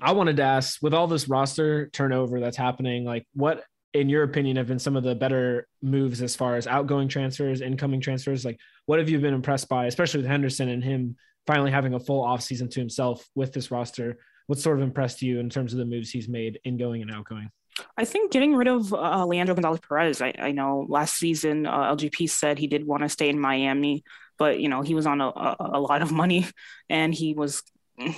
[0.00, 4.22] I wanted to ask, with all this roster turnover that's happening, like what, in your
[4.22, 8.44] opinion, have been some of the better moves as far as outgoing transfers, incoming transfers?
[8.44, 11.16] Like, what have you been impressed by, especially with Henderson and him
[11.46, 14.18] finally having a full offseason to himself with this roster.
[14.46, 17.10] What sort of impressed you in terms of the moves he's made in going and
[17.10, 17.50] outgoing?
[17.96, 20.20] I think getting rid of uh, Leandro Gonzalez Perez.
[20.20, 24.04] I, I, know last season uh, LGP said he did want to stay in Miami,
[24.38, 26.46] but you know he was on a, a, a, lot of money,
[26.88, 27.62] and he was,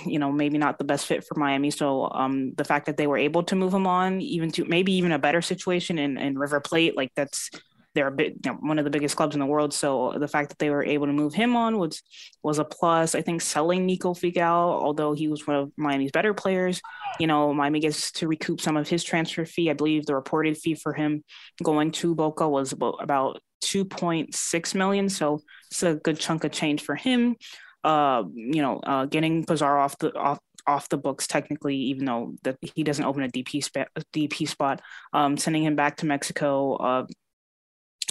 [0.05, 1.71] you know, maybe not the best fit for Miami.
[1.71, 4.93] So um, the fact that they were able to move him on, even to maybe
[4.93, 7.49] even a better situation in, in River Plate, like that's
[7.95, 9.73] they're a bit you know, one of the biggest clubs in the world.
[9.73, 12.01] So the fact that they were able to move him on was
[12.41, 13.15] was a plus.
[13.15, 16.81] I think selling Nico Figal, although he was one of Miami's better players,
[17.19, 19.69] you know, Miami gets to recoup some of his transfer fee.
[19.69, 21.23] I believe the reported fee for him
[21.61, 25.09] going to Boca was about about 2.6 million.
[25.09, 27.35] So it's a good chunk of change for him.
[27.83, 32.35] Uh, you know, uh, getting Pizarro off the off off the books technically, even though
[32.43, 34.81] that he doesn't open a DP spot, DP spot.
[35.11, 37.05] Um, sending him back to Mexico, uh,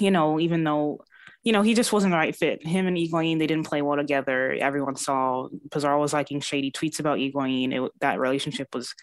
[0.02, 1.04] you know, even though,
[1.44, 2.66] you know, he just wasn't the right fit.
[2.66, 4.52] Him and Higuain, they didn't play well together.
[4.52, 7.18] Everyone saw Pizarro was liking shady tweets about.
[7.18, 8.94] It, that relationship was,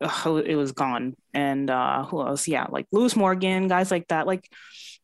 [0.00, 1.16] it was gone.
[1.34, 2.48] And uh, who else?
[2.48, 4.26] Yeah, like Lewis Morgan, guys like that.
[4.26, 4.48] Like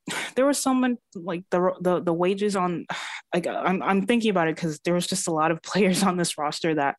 [0.35, 2.87] there was someone like the the the wages on.
[3.35, 6.17] Like I'm I'm thinking about it because there was just a lot of players on
[6.17, 6.97] this roster that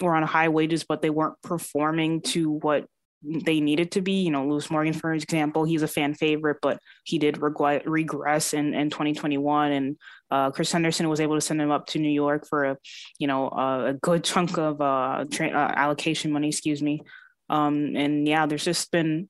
[0.00, 2.86] were on high wages, but they weren't performing to what
[3.22, 4.22] they needed to be.
[4.22, 8.54] You know, Lewis Morgan, for example, he's a fan favorite, but he did reg- regress
[8.54, 9.72] in, in 2021.
[9.72, 9.96] And
[10.30, 12.76] uh, Chris Henderson was able to send him up to New York for a,
[13.18, 17.02] you know, a good chunk of uh, tra- uh, allocation money, excuse me.
[17.48, 19.28] Um, and yeah, there's just been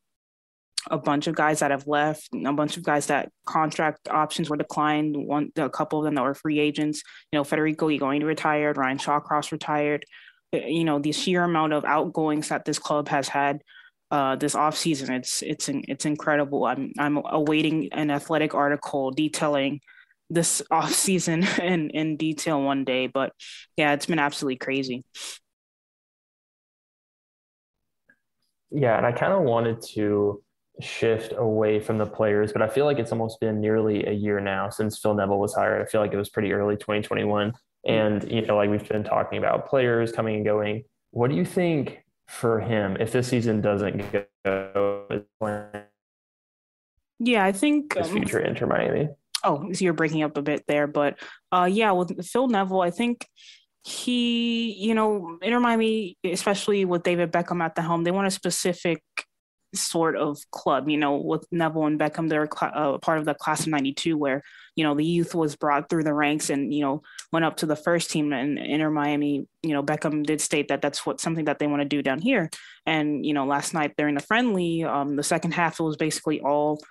[0.91, 4.57] a bunch of guys that have left, a bunch of guys that contract options were
[4.57, 5.17] declined.
[5.17, 7.03] One, a couple of them that were free agents.
[7.33, 10.05] You know, Federico Higuain retired, Ryan Shawcross retired.
[10.53, 13.63] You know, the sheer amount of outgoings that this club has had
[14.11, 15.13] uh, this off season.
[15.15, 16.65] It's it's it's incredible.
[16.65, 19.81] I'm I'm awaiting an athletic article detailing
[20.29, 23.07] this off season in in detail one day.
[23.07, 23.33] But
[23.77, 25.05] yeah, it's been absolutely crazy.
[28.71, 30.43] Yeah, and I kind of wanted to
[30.81, 34.41] shift away from the players, but I feel like it's almost been nearly a year
[34.41, 35.83] now since Phil Neville was hired.
[35.83, 37.53] I feel like it was pretty early 2021.
[37.87, 40.85] And, you know, like we've been talking about players coming and going.
[41.11, 41.99] What do you think
[42.31, 42.97] for him.
[42.99, 44.27] If this season doesn't go
[47.21, 49.09] yeah i think his um, future inter miami
[49.45, 51.19] oh so you're breaking up a bit there but
[51.53, 53.27] uh yeah with phil neville i think
[53.85, 58.31] he you know inter miami especially with david beckham at the helm they want a
[58.31, 59.03] specific
[59.75, 60.89] sort of club.
[60.89, 64.43] You know, with Neville and Beckham, they're uh, part of the class of '92, where
[64.77, 67.03] you know the youth was brought through the ranks and you know
[67.33, 68.33] went up to the first team.
[68.33, 71.83] And Inter Miami, you know, Beckham did state that that's what something that they want
[71.83, 72.51] to do down here.
[72.87, 76.41] And you know, last night during the friendly, um, the second half it was basically
[76.41, 76.83] all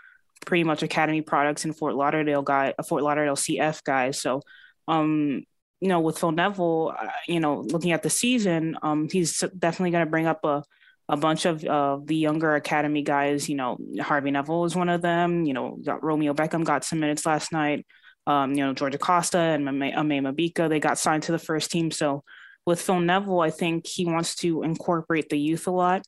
[0.45, 4.21] pretty much academy products and Fort Lauderdale guy, uh, Fort Lauderdale CF guys.
[4.21, 4.41] So.
[4.87, 5.43] Um,
[5.81, 9.91] you know, with Phil Neville, uh, you know, looking at the season, um, he's definitely
[9.91, 10.63] going to bring up a
[11.09, 13.49] a bunch of uh, the younger academy guys.
[13.49, 15.43] You know, Harvey Neville is one of them.
[15.43, 17.85] You know, Romeo Beckham got some minutes last night.
[18.27, 21.89] Um, you know, George Acosta and Ame Mabika, they got signed to the first team.
[21.89, 22.23] So
[22.63, 26.03] with Phil Neville, I think he wants to incorporate the youth a lot.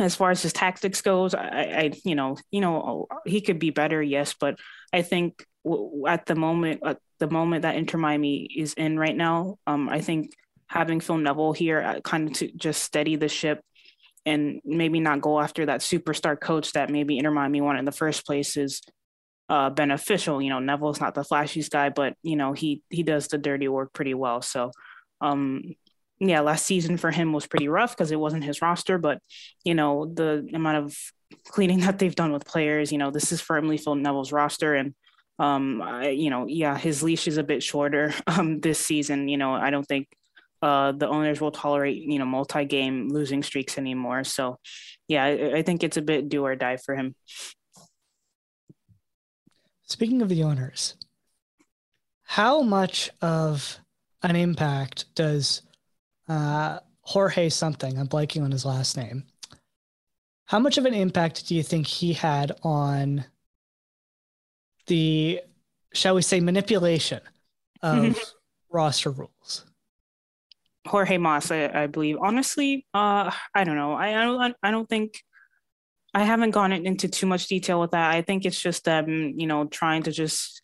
[0.00, 3.70] As far as his tactics goes, I, I you know, you know, he could be
[3.70, 4.58] better, yes, but
[4.92, 5.44] I think
[6.08, 10.00] at the moment, at the moment that Inter Miami is in right now, um, I
[10.00, 10.32] think
[10.66, 13.62] having Phil Neville here uh, kind of to just steady the ship
[14.24, 17.92] and maybe not go after that superstar coach that maybe Inter Miami wanted in the
[17.92, 18.82] first place is
[19.48, 20.40] uh, beneficial.
[20.40, 23.68] You know, Neville's not the flashiest guy, but you know he he does the dirty
[23.68, 24.42] work pretty well.
[24.42, 24.70] So,
[25.20, 25.74] um,
[26.20, 28.98] yeah, last season for him was pretty rough because it wasn't his roster.
[28.98, 29.18] But
[29.64, 30.96] you know, the amount of
[31.48, 34.94] cleaning that they've done with players, you know, this is firmly Phil Neville's roster, and
[35.38, 39.28] um, I, you know, yeah, his leash is a bit shorter um this season.
[39.28, 40.08] You know, I don't think
[40.62, 44.22] uh, the owners will tolerate you know multi-game losing streaks anymore.
[44.24, 44.58] So,
[45.08, 47.16] yeah, I, I, think it's a bit do or die for him.
[49.82, 50.94] Speaking of the owners,
[52.22, 53.78] how much of
[54.22, 55.62] an impact does
[56.28, 57.98] uh, Jorge something?
[57.98, 59.24] I'm blanking on his last name.
[60.46, 63.24] How much of an impact do you think he had on
[64.86, 65.40] the,
[65.92, 67.20] shall we say, manipulation
[67.82, 68.18] of
[68.70, 69.64] roster rules?
[70.86, 72.16] Jorge Mas, I, I believe.
[72.20, 73.92] Honestly, uh, I don't know.
[73.92, 74.56] I, I don't.
[74.62, 75.22] I don't think.
[76.14, 78.10] I haven't gone into too much detail with that.
[78.10, 80.60] I think it's just them, you know, trying to just,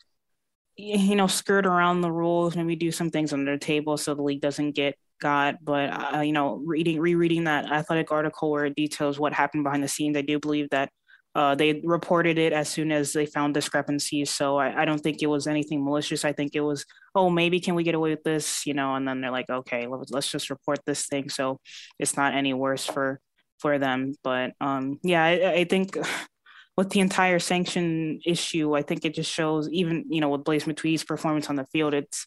[0.76, 2.54] you know, skirt around the rules.
[2.54, 5.64] Maybe do some things under the table so the league doesn't get got.
[5.64, 9.82] But uh, you know, reading, rereading that athletic article where it details what happened behind
[9.82, 10.90] the scenes, I do believe that
[11.34, 14.30] uh, they reported it as soon as they found discrepancies.
[14.30, 16.24] So I, I, don't think it was anything malicious.
[16.24, 18.94] I think it was, oh, maybe can we get away with this, you know?
[18.94, 21.60] And then they're like, okay, let's, let's just report this thing, so
[21.98, 23.20] it's not any worse for
[23.58, 24.14] for them.
[24.22, 25.96] But um, yeah, I, I think
[26.76, 30.64] with the entire sanction issue, I think it just shows, even you know, with Blaise
[30.64, 32.26] Matuidi's performance on the field, it's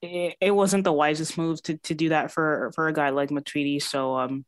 [0.00, 3.30] it, it wasn't the wisest move to to do that for for a guy like
[3.30, 3.82] Matuidi.
[3.82, 4.44] So um,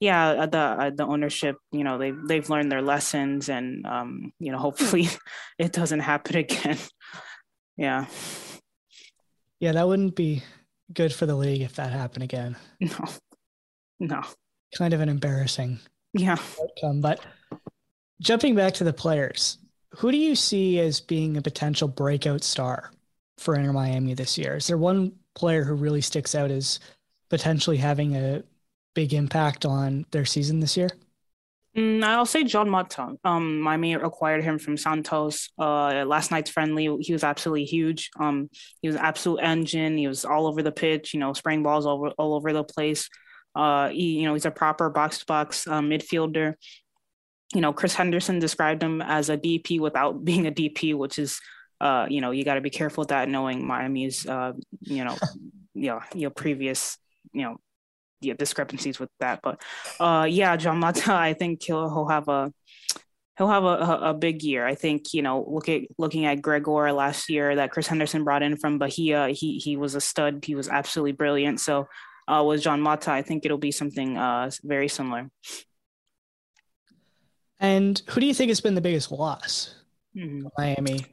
[0.00, 4.32] yeah, uh, the uh, the ownership, you know, they they've learned their lessons, and um,
[4.38, 5.08] you know, hopefully,
[5.58, 6.78] it doesn't happen again.
[7.76, 8.06] yeah.
[9.60, 10.44] Yeah, that wouldn't be
[10.92, 12.56] good for the league if that happened again.
[12.80, 13.04] No.
[14.00, 14.22] No.
[14.76, 15.80] Kind of an embarrassing
[16.12, 17.00] yeah outcome.
[17.00, 17.20] But
[18.20, 19.58] jumping back to the players,
[19.96, 22.92] who do you see as being a potential breakout star
[23.38, 24.56] for Inter Miami this year?
[24.56, 26.78] Is there one player who really sticks out as
[27.28, 28.44] potentially having a
[28.94, 30.90] big impact on their season this year?
[31.76, 33.14] Mm, I'll say John Mota.
[33.22, 35.50] Um, Miami acquired him from Santos.
[35.58, 38.10] Uh, last night's friendly, he was absolutely huge.
[38.18, 38.50] Um,
[38.82, 39.96] he was an absolute engine.
[39.96, 41.14] He was all over the pitch.
[41.14, 43.08] You know, spraying balls all, over, all over the place.
[43.54, 46.54] Uh, he, you know, he's a proper box to box midfielder.
[47.54, 51.40] You know, Chris Henderson described him as a DP without being a DP, which is,
[51.80, 55.16] uh, you know, you got to be careful with that, knowing Miami's, uh, you know,
[55.74, 56.98] you know, your previous,
[57.32, 57.58] you know,
[58.20, 59.40] yeah, discrepancies with that.
[59.42, 59.60] But
[60.00, 62.52] uh, yeah, John Mota, I think he'll, he'll have a
[63.36, 64.66] he'll have a, a, big year.
[64.66, 68.42] I think you know, look at looking at Gregore last year that Chris Henderson brought
[68.42, 69.28] in from Bahia.
[69.28, 70.44] He he was a stud.
[70.44, 71.60] He was absolutely brilliant.
[71.60, 71.86] So
[72.26, 75.30] uh, with Jean Mota, I think it'll be something uh, very similar.
[77.60, 79.74] And who do you think has been the biggest loss
[80.16, 80.46] mm-hmm.
[80.56, 81.06] Miami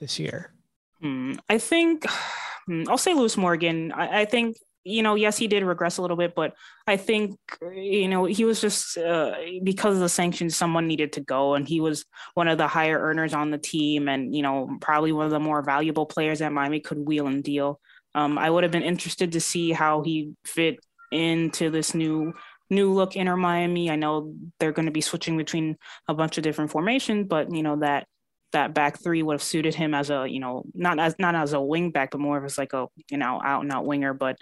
[0.00, 0.52] this year?
[1.00, 1.34] Hmm.
[1.48, 2.06] I think
[2.66, 3.92] hmm, I'll say Lewis Morgan.
[3.92, 4.56] I, I, think
[4.86, 6.54] you know, yes, he did regress a little bit, but
[6.86, 7.38] I think,
[7.74, 11.54] you know, he was just uh, because of the sanctions, someone needed to go.
[11.54, 15.10] And he was one of the higher earners on the team and, you know, probably
[15.10, 17.80] one of the more valuable players that Miami could wheel and deal.
[18.14, 20.78] Um, I would have been interested to see how he fit
[21.10, 22.32] into this new
[22.70, 23.90] new look Inter Miami.
[23.90, 25.76] I know they're going to be switching between
[26.08, 28.06] a bunch of different formations, but you know that
[28.52, 31.52] that back three would have suited him as a you know not as not as
[31.52, 34.14] a wing back, but more of as like a you know out and out winger.
[34.14, 34.38] But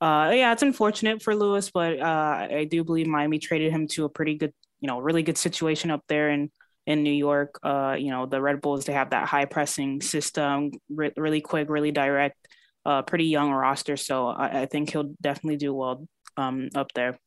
[0.00, 4.04] uh, yeah, it's unfortunate for Lewis, but uh, I do believe Miami traded him to
[4.04, 6.50] a pretty good, you know, really good situation up there in
[6.86, 7.58] in New York.
[7.62, 11.70] Uh, you know, the Red Bulls they have that high pressing system, re- really quick,
[11.70, 12.36] really direct,
[12.84, 13.96] uh, pretty young roster.
[13.96, 16.06] So I, I think he'll definitely do well
[16.36, 17.18] um, up there.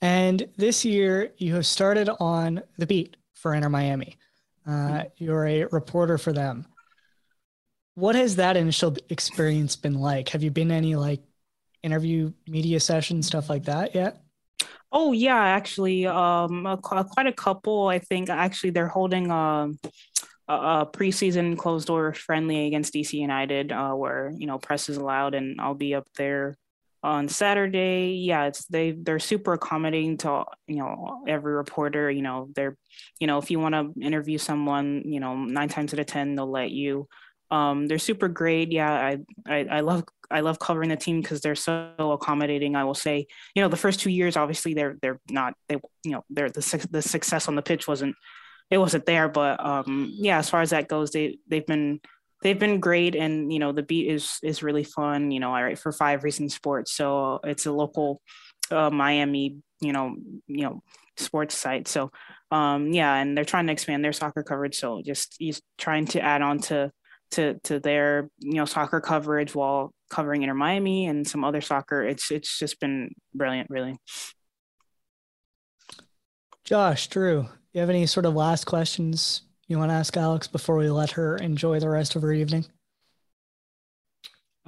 [0.00, 4.16] And this year, you have started on the beat for Inter Miami.
[4.66, 5.24] Uh, mm-hmm.
[5.24, 6.66] you're a reporter for them.
[7.94, 10.30] What has that initial experience been like?
[10.30, 11.22] Have you been any like
[11.82, 14.22] interview media sessions, stuff like that yet?
[14.90, 17.88] Oh yeah, actually, um, a, quite a couple.
[17.88, 19.78] I think actually they're holding um,
[20.48, 24.98] a, a preseason closed door friendly against DC United, uh, where you know press is
[24.98, 26.56] allowed, and I'll be up there
[27.02, 28.22] on Saturday.
[28.22, 32.10] Yeah, it's they they're super accommodating to you know every reporter.
[32.10, 32.76] You know they're
[33.18, 36.34] you know if you want to interview someone, you know nine times out of ten
[36.34, 37.08] they'll let you.
[37.52, 38.72] Um, they're super great.
[38.72, 42.74] Yeah, I, I, I love I love covering the team because they're so accommodating.
[42.74, 46.12] I will say, you know, the first two years, obviously, they're they're not they you
[46.12, 48.16] know they're the the success on the pitch wasn't
[48.70, 52.00] it wasn't there, but um, yeah, as far as that goes, they they've been
[52.42, 55.30] they've been great, and you know the beat is is really fun.
[55.30, 58.22] You know, I write for Five Reasons Sports, so it's a local
[58.70, 60.82] uh, Miami, you know, you know,
[61.18, 61.86] sports site.
[61.86, 62.10] So,
[62.50, 64.76] um, yeah, and they're trying to expand their soccer coverage.
[64.76, 66.90] So just he's trying to add on to
[67.32, 72.02] to to their you know soccer coverage while covering Inter Miami and some other soccer.
[72.02, 73.96] It's it's just been brilliant, really.
[76.64, 80.76] Josh, Drew, you have any sort of last questions you want to ask Alex before
[80.76, 82.66] we let her enjoy the rest of her evening?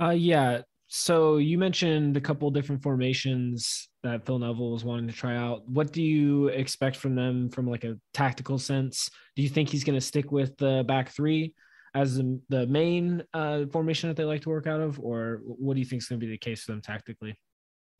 [0.00, 0.62] Uh, yeah.
[0.88, 5.68] So you mentioned a couple different formations that Phil Neville was wanting to try out.
[5.68, 9.10] What do you expect from them from like a tactical sense?
[9.36, 11.54] Do you think he's going to stick with the back three
[11.94, 15.74] as the, the main uh, formation that they like to work out of, or what
[15.74, 17.38] do you think is going to be the case for them tactically?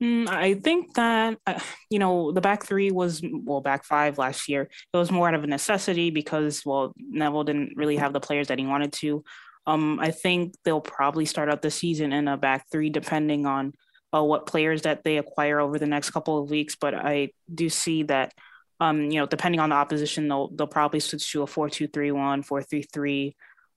[0.03, 4.49] Mm, I think that uh, you know the back three was well back five last
[4.49, 4.63] year.
[4.93, 8.49] It was more out of a necessity because well Neville didn't really have the players
[8.49, 9.25] that he wanted to.
[9.67, 13.73] Um, I think they'll probably start out the season in a back three, depending on
[14.13, 16.77] uh, what players that they acquire over the next couple of weeks.
[16.77, 18.33] But I do see that
[18.81, 21.87] um, you know depending on the opposition, they'll they'll probably switch to a four two
[21.87, 23.37] three one, four three three.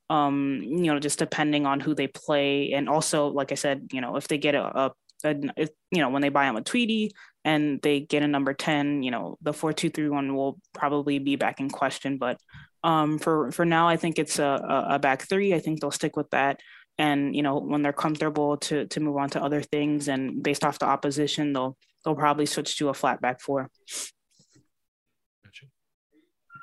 [0.10, 4.00] Um, you know, just depending on who they play, and also, like I said, you
[4.00, 4.92] know, if they get a, a
[5.24, 7.12] if, you know, when they buy Matuidi
[7.44, 11.70] and they get a number 10, you know, the 4231 will probably be back in
[11.70, 12.18] question.
[12.18, 12.40] But
[12.84, 15.54] um, for, for now, I think it's a, a back three.
[15.54, 16.60] I think they'll stick with that.
[17.00, 20.64] And, you know, when they're comfortable to, to move on to other things and based
[20.64, 23.70] off the opposition, they'll, they'll probably switch to a flat back four.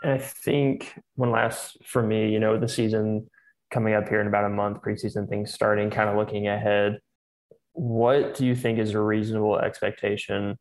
[0.03, 3.31] I think one last for me, you know, the season
[3.75, 6.99] coming up here in about a month, preseason things starting, kind of looking ahead
[7.75, 10.57] what do you think is a reasonable expectation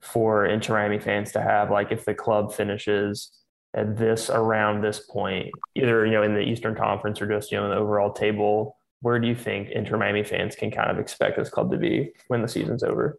[0.00, 1.70] for Inter Miami fans to have?
[1.70, 3.32] Like if the club finishes
[3.74, 7.58] at this around this point, either you know in the Eastern Conference or just you
[7.58, 10.98] know in the overall table, where do you think Inter Miami fans can kind of
[10.98, 13.18] expect this club to be when the season's over?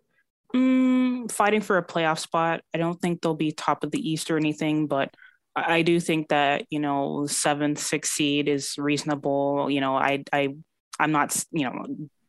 [0.56, 2.62] Mm, fighting for a playoff spot.
[2.74, 5.14] I don't think they'll be top of the East or anything, but
[5.68, 9.70] I do think that you know seventh, sixth seed is reasonable.
[9.70, 10.56] You know, I I
[11.00, 11.86] I'm not you know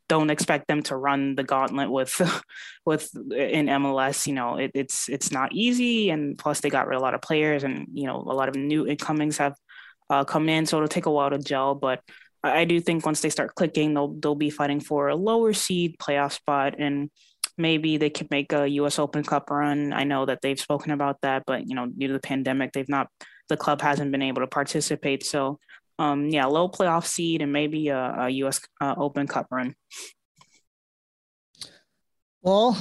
[0.09, 2.20] don't expect them to run the gauntlet with
[2.85, 4.26] with in MLS.
[4.26, 7.14] You know, it, it's it's not easy, and plus they got rid of a lot
[7.14, 9.55] of players, and you know a lot of new incomings have
[10.11, 11.74] uh, come in, so it'll take a while to gel.
[11.74, 12.01] But
[12.43, 15.53] I, I do think once they start clicking, they'll they'll be fighting for a lower
[15.53, 17.11] seed playoff spot, and
[17.61, 18.98] maybe they could make a U.S.
[18.98, 19.92] Open Cup run.
[19.92, 22.88] I know that they've spoken about that, but you know due to the pandemic, they've
[22.88, 23.08] not
[23.48, 25.24] the club hasn't been able to participate.
[25.24, 25.58] So
[25.98, 28.61] um, yeah, low playoff seed and maybe a, a U.S.
[28.80, 29.74] Uh, Open Cup run.
[32.42, 32.78] Well,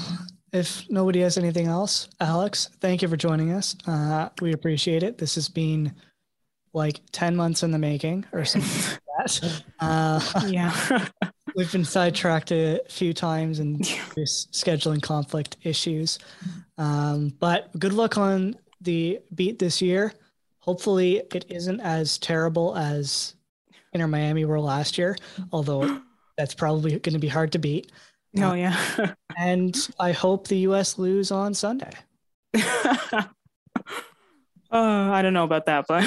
[0.54, 3.76] if nobody has anything else, Alex, thank you for joining us.
[3.86, 5.18] Uh, we appreciate it.
[5.18, 5.94] This has been
[6.74, 9.64] like 10 months in the making or something that.
[9.82, 11.08] Uh, yeah.
[11.56, 16.20] we've been sidetracked a few times and scheduling conflict issues.
[16.78, 20.14] Um, but good luck on the beat this year
[20.70, 23.34] hopefully it isn't as terrible as
[23.94, 25.16] Inter Miami were last year,
[25.52, 26.00] although
[26.38, 27.92] that's probably going to be hard to beat.
[28.38, 28.78] Oh yeah.
[29.38, 31.92] and I hope the US lose on Sunday.
[32.56, 33.24] uh,
[34.72, 36.06] I don't know about that, but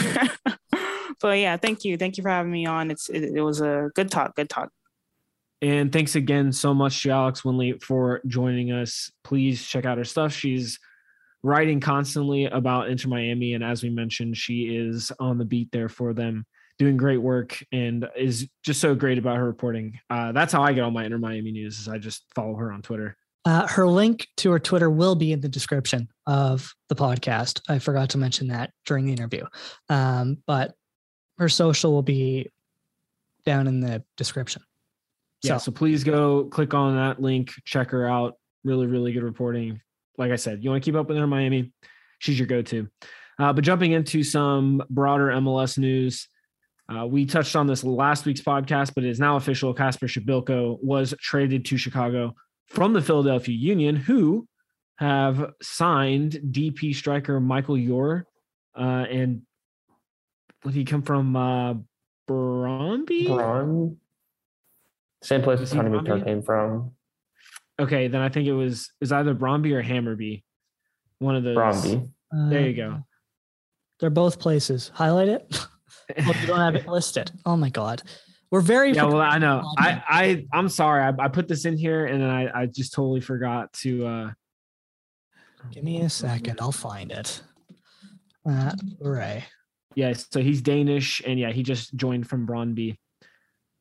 [1.22, 1.96] but yeah, thank you.
[1.96, 2.90] Thank you for having me on.
[2.90, 4.70] It's it, it was a good talk, good talk.
[5.62, 9.12] And thanks again so much to Alex Windley for joining us.
[9.22, 10.32] Please check out her stuff.
[10.32, 10.80] She's
[11.44, 13.54] writing constantly about Inter Miami.
[13.54, 16.44] And as we mentioned, she is on the beat there for them,
[16.78, 20.00] doing great work and is just so great about her reporting.
[20.10, 22.72] Uh, that's how I get all my Inter Miami news is I just follow her
[22.72, 23.16] on Twitter.
[23.44, 27.60] Uh, her link to her Twitter will be in the description of the podcast.
[27.68, 29.44] I forgot to mention that during the interview.
[29.88, 30.74] Um, but
[31.42, 32.50] her social will be
[33.44, 34.62] down in the description.
[35.42, 35.70] Yeah, so.
[35.70, 38.36] so please go click on that link, check her out.
[38.64, 39.80] Really, really good reporting
[40.18, 41.72] like I said, you want to keep up with her in Miami,
[42.18, 42.88] she's your go-to.
[43.38, 46.28] Uh, but jumping into some broader MLS news,
[46.88, 49.72] uh, we touched on this last week's podcast, but it is now official.
[49.72, 52.34] Casper Przybyłko was traded to Chicago
[52.66, 54.46] from the Philadelphia Union, who
[54.96, 58.24] have signed DP striker Mikael Uhre.
[58.74, 59.42] Uh, and
[60.70, 61.34] did he come from?
[61.36, 61.74] Uh,
[62.28, 63.26] Brøndby?
[63.26, 63.96] Braun.
[65.22, 66.92] Same place Tony McCoy came from.
[67.80, 70.42] Okay, then I think it was is either Brøndby or Hammarby.
[71.18, 71.56] One of those.
[71.56, 72.08] Brøndby.
[72.34, 73.04] Uh, there you go.
[74.00, 74.90] They're both places.
[74.94, 75.44] Highlight it.
[76.18, 77.30] well, you don't have it listed.
[77.46, 78.02] Oh my god.
[78.50, 79.04] We're very yeah.
[79.04, 79.62] Well, I know.
[79.78, 81.02] I I I'm sorry.
[81.02, 84.06] I, I put this in here and then I I just totally forgot to.
[84.06, 84.30] uh
[85.70, 86.58] Give me a second.
[86.60, 87.40] I'll find it.
[88.44, 89.44] Uh, Ray.
[89.94, 90.12] Yeah.
[90.14, 92.96] So he's Danish and yeah, he just joined from Brøndby.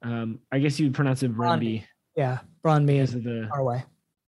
[0.03, 1.83] Um, I guess you'd pronounce it Brøndby.
[2.15, 3.83] Yeah, Brøndby is the our way.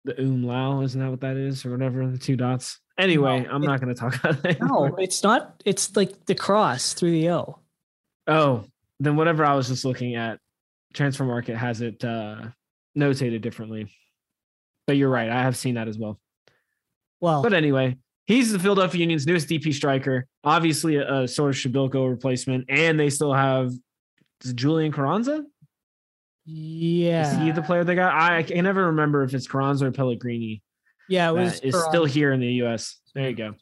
[0.05, 2.05] the umlau, isn't that what that is, or whatever?
[2.07, 2.79] The two dots.
[2.97, 4.61] Anyway, No, I'm it- not going to talk about that.
[4.61, 5.61] No, it's not.
[5.65, 7.59] It's like the cross through the O.
[8.27, 8.65] Oh,
[8.99, 10.39] then whatever I was just looking at,
[10.93, 12.41] Transfermarkt has it uh,
[12.97, 13.87] notated differently.
[14.85, 15.29] But you're right.
[15.29, 16.19] I have seen that as well.
[17.21, 17.97] Well, But anyway,
[18.31, 20.25] he's the Philadelphia Union's newest DP striker.
[20.43, 23.71] Obviously, a, a sort of Przybyłko replacement, and they still have
[24.55, 25.43] Julian Carranza.
[26.45, 28.13] yeah, Is he the player they got?
[28.13, 30.61] I, I can never remember if it's Carranza or Pellegrini.
[31.09, 31.59] yeah, it was.
[31.61, 32.97] is still here in the U.S.
[33.13, 33.53] There you go.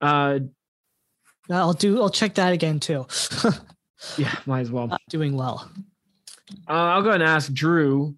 [0.00, 0.40] Uh,
[1.50, 2.00] I'll do.
[2.00, 3.06] I'll check that again too.
[4.18, 4.88] yeah, might as well.
[4.88, 5.70] Not doing well.
[6.68, 8.14] Uh, I'll go ahead and ask Drew.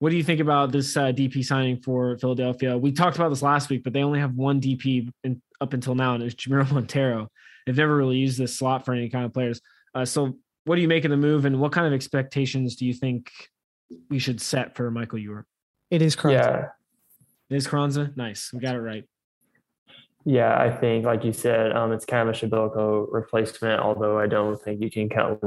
[0.00, 2.76] What do you think about this uh, DP signing for Philadelphia?
[2.76, 5.94] We talked about this last week, but they only have one DP in, up until
[5.94, 7.28] now, and it's Jamiro Monteiro.
[7.66, 9.60] They've never really used this slot for any kind of players.
[9.94, 12.86] Uh, so, what do you make of the move, and what kind of expectations do
[12.86, 13.30] you think
[14.08, 15.44] we should set for Mikael Uhre?
[15.90, 16.46] It is correct.
[17.50, 18.54] Yeah, Is Carranza nice?
[18.54, 19.04] We got it right.
[20.24, 23.82] Yeah, I think, like you said, um, it's kind of a Przybyłko replacement.
[23.82, 25.40] Although I don't think you can count.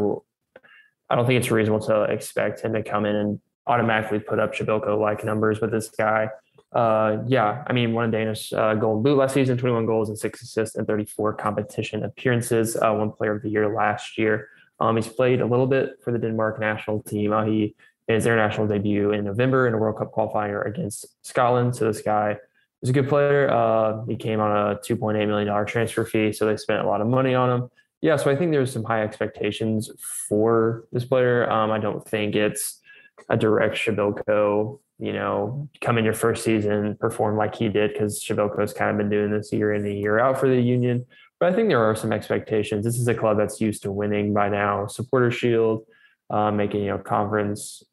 [1.10, 4.54] I don't think it's reasonable to expect him to come in and automatically put up
[4.54, 6.30] Przybyłko like numbers with this guy.
[6.74, 10.18] Uh, yeah, I mean, one a Danish uh, Golden Boot last season, 21 goals and
[10.18, 12.76] six assists and 34 competition appearances.
[12.76, 14.50] Uh, one Player of the Year last year.
[14.80, 17.32] Um, he's played a little bit for the Denmark national team.
[17.32, 17.76] Uh, he
[18.08, 21.76] his international debut in November in a World Cup qualifier against Scotland.
[21.76, 22.38] So this guy
[22.82, 23.50] was a good player.
[23.50, 27.08] Uh, he came on a $2.8 million transfer fee, so they spent a lot of
[27.08, 27.70] money on him.
[28.02, 29.90] Yeah, so I think there's some high expectations
[30.28, 31.50] for this player.
[31.50, 32.82] Um, I don't think it's
[33.30, 38.24] a direct Przybyłko, you know, come in your first season, perform like he did, because
[38.24, 41.06] Przybyłko's kind of been doing this year in and year out for the Union.
[41.40, 42.86] But I think there are some expectations.
[42.86, 45.86] This is a club that's used to winning by now, supporter shield,
[46.30, 47.84] uh, making, you know, conference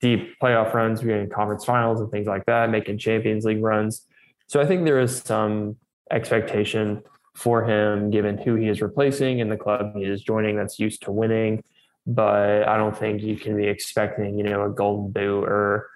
[0.00, 4.06] deep playoff runs, we're getting conference finals and things like that, making Champions League runs.
[4.46, 5.76] So I think there is some
[6.10, 7.02] expectation
[7.34, 11.02] for him given who he is replacing and the club he is joining that's used
[11.02, 11.62] to winning.
[12.10, 15.90] But I don't think you can be expecting, you know, a golden boot or,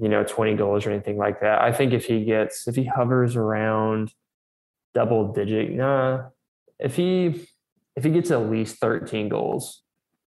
[0.00, 1.60] you know, 20 goals or anything like that.
[1.60, 4.14] I think if he gets, if he hovers around
[4.94, 6.30] double digit, nah,
[6.78, 7.46] if he,
[7.96, 9.82] if he gets at least 13 goals,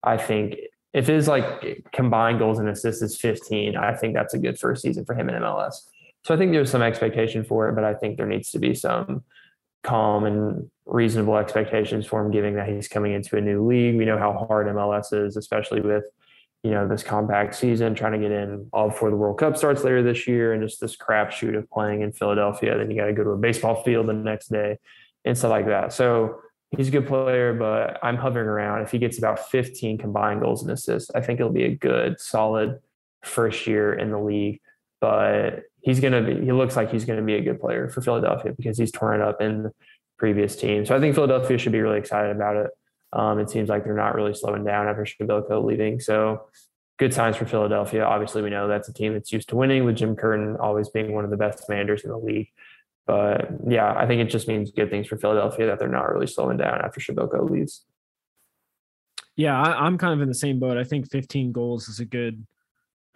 [0.02, 0.56] I think
[0.94, 4.80] if his like combined goals and assists is 15, I think that's a good first
[4.80, 5.74] season for him in MLS.
[6.24, 8.74] So I think there's some expectation for it, but I think there needs to be
[8.74, 9.22] some
[9.84, 13.96] calm and reasonable expectations for him, given that he's coming into a new league.
[13.96, 16.04] We know how hard MLS is, especially with
[16.64, 19.84] you know this compact season, trying to get in all before the World Cup starts
[19.84, 22.76] later this year, and just this crapshoot of playing in Philadelphia.
[22.76, 24.78] Then you got to go to a baseball field the next day
[25.24, 25.92] and stuff like that.
[25.92, 26.40] So
[26.76, 28.82] he's a good player, but I'm hovering around.
[28.82, 32.20] If he gets about 15 combined goals and assists, I think it'll be a good,
[32.20, 32.78] solid
[33.22, 34.60] first year in the league.
[35.04, 37.90] But he's going to be, he looks like he's going to be a good player
[37.90, 39.70] for Philadelphia because he's torn it up in
[40.18, 40.86] previous team.
[40.86, 42.70] So I think Philadelphia should be really excited about it.
[43.12, 46.00] Um, it seems like they're not really slowing down after Przybyłko leaving.
[46.00, 46.46] So
[46.98, 48.02] good signs for Philadelphia.
[48.02, 51.12] Obviously, we know that's a team that's used to winning with Jim Curtin always being
[51.12, 52.48] one of the best managers in the league.
[53.06, 56.28] But yeah, I think it just means good things for Philadelphia that they're not really
[56.28, 57.84] slowing down after Przybyłko leaves.
[59.36, 60.78] Yeah, I, I'm kind of in the same boat.
[60.78, 62.46] I think 15 goals is a good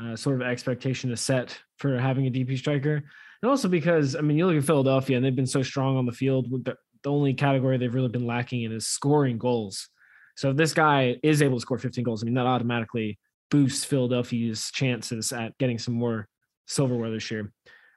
[0.03, 3.03] uh, sort of expectation to set for having a DP striker.
[3.43, 6.07] And also because, I mean, you look at Philadelphia and they've been so strong on
[6.07, 6.51] the field.
[6.65, 9.89] The, the only category they've really been lacking in is scoring goals.
[10.37, 13.19] So if this guy is able to score 15 goals, I mean, that automatically
[13.51, 16.29] boosts Philadelphia's chances at getting some more
[16.67, 17.53] silverware this year.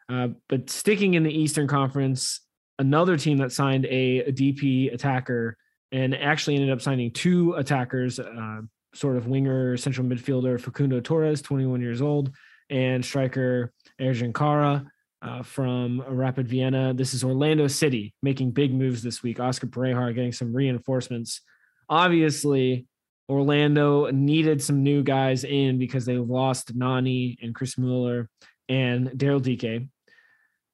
[0.09, 2.41] Uh, but sticking in the Eastern Conference,
[2.79, 5.57] another team that signed a, a DP attacker
[5.91, 8.61] and actually ended up signing two attackers, uh,
[8.93, 12.31] sort of winger, central midfielder Facundo Torres, 21 years old,
[12.69, 14.85] and striker Ercan Kara
[15.21, 16.93] uh, from Rapid Vienna.
[16.93, 19.39] This is Orlando City making big moves this week.
[19.39, 21.41] Oscar Pareja getting some reinforcements.
[21.89, 22.87] Obviously,
[23.29, 28.29] Orlando needed some new guys in because they lost Nani and Chris Mueller
[28.67, 29.87] and Daryl Dike.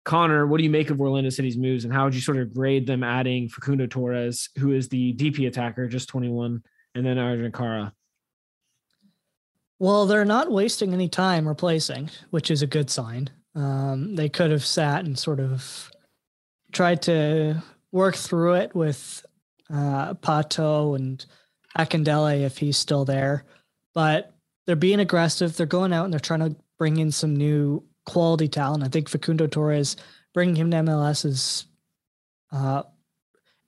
[0.06, 2.54] Connor, what do you make of Orlando City's moves and how would you sort of
[2.54, 6.64] grade them adding Facundo Torres, who is the DP attacker, just 21,
[6.96, 7.94] and then Ercan Kara?
[9.80, 13.30] Well, they're not wasting any time replacing, which is a good sign.
[13.56, 15.92] Um, they could have sat and sort of
[16.72, 19.26] tried to work through it with
[19.72, 21.24] uh, Pato and
[21.78, 23.46] Akindele if he's still there,
[23.94, 24.34] but
[24.66, 25.56] they're being aggressive.
[25.56, 28.84] They're going out and they're trying to bring in some new quality talent.
[28.84, 29.96] I think Facundo Torres
[30.34, 31.66] bringing him to MLS is
[32.52, 32.84] uh,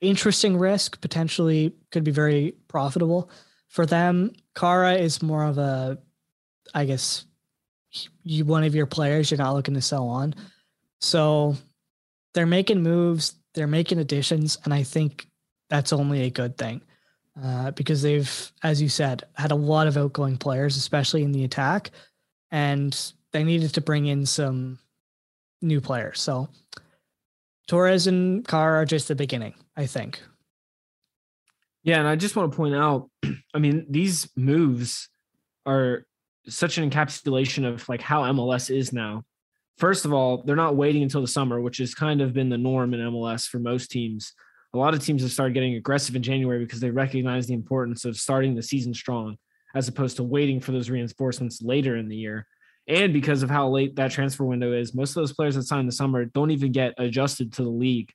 [0.01, 1.01] interesting risk.
[1.01, 3.29] Potentially could be very profitable.
[3.69, 5.97] For them, Kara is more of a,
[6.73, 7.25] I guess,
[8.23, 10.35] you one of your players you're not looking to sell on.
[10.99, 11.55] So
[12.33, 15.27] they're making moves, they're making additions, and I think
[15.69, 16.81] that's only a good thing
[17.41, 21.43] uh, because they've, as you said, had a lot of outgoing players, especially in the
[21.43, 21.91] attack,
[22.51, 24.79] and they needed to bring in some
[25.61, 26.19] new players.
[26.19, 26.49] So
[27.67, 30.21] Torres and Carr are just the beginning, I think.
[31.83, 33.09] Yeah, and I just want to point out,
[33.53, 35.09] I mean, these moves
[35.65, 36.05] are
[36.47, 39.23] such an encapsulation of like how MLS is now.
[39.77, 42.57] First of all, they're not waiting until the summer, which has kind of been the
[42.57, 44.33] norm in MLS for most teams.
[44.73, 48.03] A lot of teams have started getting aggressive in January because they recognize the importance
[48.03, 49.37] of starting the season strong
[49.75, 52.45] as opposed to waiting for those reinforcements later in the year.
[52.87, 55.85] And because of how late that transfer window is, most of those players that sign
[55.85, 58.11] the summer don't even get adjusted to the league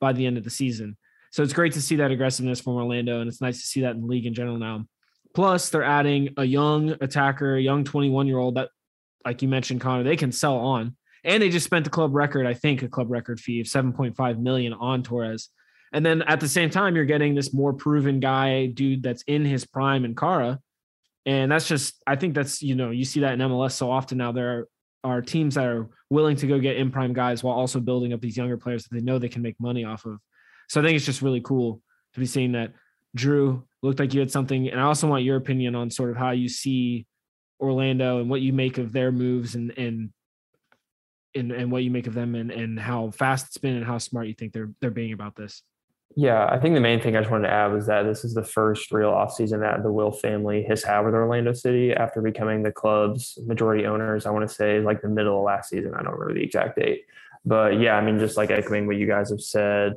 [0.00, 0.96] by the end of the season.
[1.34, 3.96] So it's great to see that aggressiveness from Orlando, and it's nice to see that
[3.96, 4.86] in the league in general now.
[5.34, 8.68] Plus, they're adding a young attacker, a young 21 year old that,
[9.24, 10.96] like you mentioned, Connor, they can sell on.
[11.24, 14.38] And they just spent the club record, I think, a club record fee of 7.5
[14.38, 15.48] million on Torres.
[15.92, 19.44] And then at the same time, you're getting this more proven guy, dude that's in
[19.44, 20.60] his prime in Kara.
[21.26, 24.18] And that's just, I think that's, you know, you see that in MLS so often
[24.18, 24.30] now.
[24.30, 24.68] There
[25.02, 28.20] are teams that are willing to go get in prime guys while also building up
[28.20, 30.20] these younger players that they know they can make money off of.
[30.68, 31.80] So I think it's just really cool
[32.14, 32.72] to be seeing that.
[33.14, 36.16] Drew looked like you had something, and I also want your opinion on sort of
[36.16, 37.06] how you see
[37.60, 40.10] Orlando and what you make of their moves and and
[41.36, 43.98] and, and what you make of them and, and how fast it's been and how
[43.98, 45.62] smart you think they're they're being about this.
[46.16, 48.34] Yeah, I think the main thing I just wanted to add was that this is
[48.34, 52.62] the first real offseason that the Wilf family has had with Orlando City after becoming
[52.62, 54.24] the club's majority owners.
[54.24, 55.92] I want to say like the middle of last season.
[55.94, 57.02] I don't remember the exact date.
[57.44, 59.94] But yeah, I mean, just like echoing what you guys have said,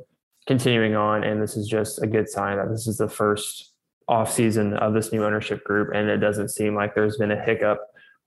[0.48, 3.74] continuing on, and this is just a good sign that this is the first
[4.08, 7.40] off season of this new ownership group, and it doesn't seem like there's been a
[7.40, 7.78] hiccup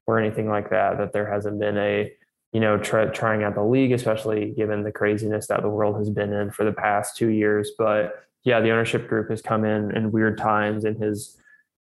[0.06, 1.00] or anything like that.
[1.00, 2.14] That there hasn't been a
[2.54, 6.12] you know try, trying out the league, especially given the craziness that the world has
[6.12, 7.72] been in for the past two years.
[7.76, 11.38] But yeah, the ownership group has come in in weird times and has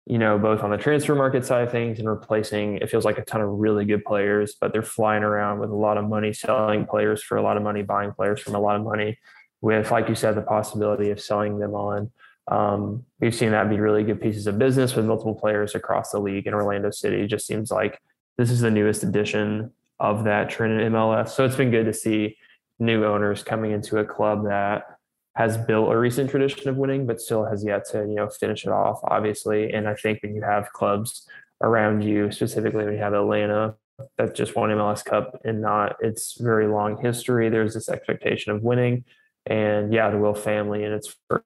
[0.08, 3.20] you know, both on the transfer market side of things and replacing, it feels like
[3.20, 6.34] a ton of really good players, but they're flying around with a lot of money,
[6.34, 9.16] selling players for a lot of money, buying players from a lot of money
[9.62, 12.12] with, like you said, the possibility of selling them on.
[12.48, 16.20] Um, we've seen that be really good pieces of business with multiple players across the
[16.20, 17.22] league in Orlando City.
[17.22, 18.00] It just seems like
[18.38, 21.30] this is the newest edition of that trend in MLS.
[21.30, 22.38] So it's been good to see
[22.80, 24.98] new owners coming into a club that
[25.36, 28.66] has built a recent tradition of winning, but still has yet to, you know, finish
[28.66, 29.72] it off, obviously.
[29.72, 31.28] And I think when you have clubs
[31.62, 33.76] around you, specifically when you have Atlanta
[34.18, 38.64] that just won MLS Cup and not its very long history, there's this expectation of
[38.64, 39.06] winning
[39.46, 41.46] and yeah, the Wilf family and its first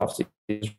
[0.00, 0.74] offseason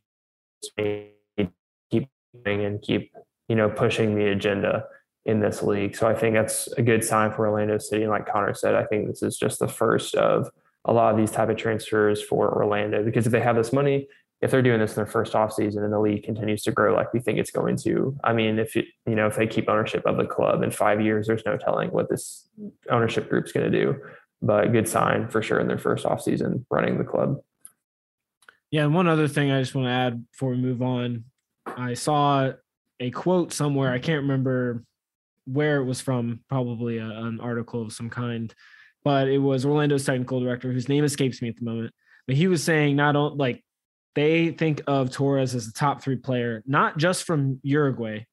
[1.90, 2.10] keep
[2.46, 3.12] and keep
[3.48, 4.86] you know pushing the agenda
[5.26, 5.96] in this league.
[5.96, 8.04] So I think that's a good sign for Orlando City.
[8.04, 10.50] And like Connor said, I think this is just the first of
[10.86, 14.08] a lot of these type of transfers for Orlando because if they have this money,
[14.40, 17.12] if they're doing this in their first offseason and the league continues to grow like
[17.12, 20.06] we think it's going to, I mean, if you, you know, if they keep ownership
[20.06, 22.48] of the club in five years, there's no telling what this
[22.90, 24.00] ownership group's going to do
[24.42, 27.42] but a good sign for sure in their first off season running the club.
[28.70, 31.26] Yeah, and one other thing I just want to add before we move on,
[31.66, 32.52] I saw
[33.00, 33.92] a quote somewhere.
[33.92, 34.84] I can't remember
[35.46, 38.54] where it was from, probably a, an article of some kind,
[39.04, 41.94] but it was Orlando's technical director, whose name escapes me at the moment.
[42.26, 43.64] But he was saying not only like
[44.16, 48.26] they think of Torres as a top three player, not just from Uruguay,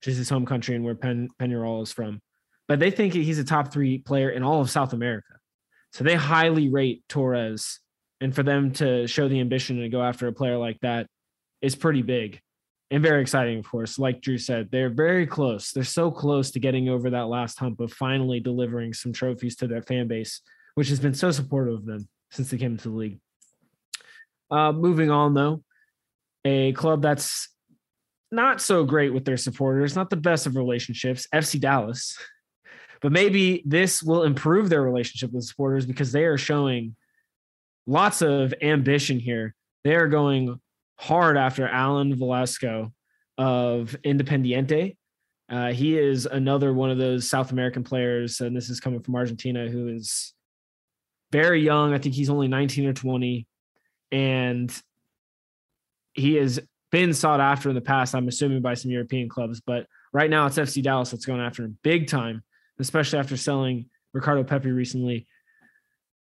[0.00, 2.22] which is his home country and where Pen Peñarol is from,
[2.66, 5.34] but they think he's a top three player in all of South America.
[5.94, 7.80] So they highly rate Torres.
[8.20, 11.06] And for them to show the ambition to go after a player like that
[11.62, 12.40] is pretty big
[12.90, 13.98] and very exciting, of course.
[13.98, 15.72] Like Drew said, they're very close.
[15.72, 19.66] They're so close to getting over that last hump of finally delivering some trophies to
[19.66, 20.40] their fan base,
[20.74, 23.20] which has been so supportive of them since they came into the league.
[24.50, 25.62] Uh, moving on, though,
[26.44, 27.48] a club that's
[28.30, 32.18] not so great with their supporters, not the best of relationships, FC Dallas.
[33.04, 36.96] But maybe this will improve their relationship with supporters because they are showing
[37.86, 39.54] lots of ambition here.
[39.84, 40.58] They are going
[40.98, 42.94] hard after Alan Velasco
[43.36, 44.96] of Independiente.
[45.50, 49.16] Uh, he is another one of those South American players, and this is coming from
[49.16, 50.32] Argentina, who is
[51.30, 51.92] very young.
[51.92, 53.46] I think he's only 19 or 20.
[54.12, 54.74] And
[56.14, 56.58] he has
[56.90, 59.60] been sought after in the past, I'm assuming by some European clubs.
[59.60, 62.42] But right now it's FC Dallas that's going after him big time
[62.78, 65.26] especially after selling Ricardo Pepi recently.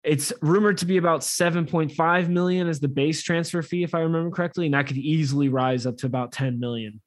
[0.04, 4.30] it's rumored to be about 7.5 million as the base transfer fee, if I remember
[4.30, 7.00] correctly, and that could easily rise up to about 10 million.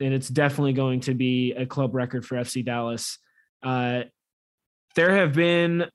[0.00, 3.18] And it's definitely going to be a club record for FC Dallas.
[3.62, 4.04] Uh,
[4.94, 5.86] there have been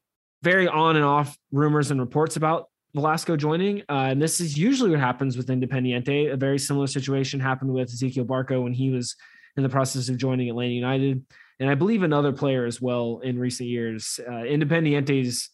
[0.44, 3.82] very on and off rumors and reports about Velasco joining.
[3.90, 6.32] Uh, and this is usually what happens with Independiente.
[6.32, 9.16] A very similar situation happened with Ezequiel Barco when he was
[9.58, 11.26] in the process of joining Atlanta United.
[11.62, 14.20] And I believe another player as well in recent years.
[14.28, 15.50] Uh, Independiente's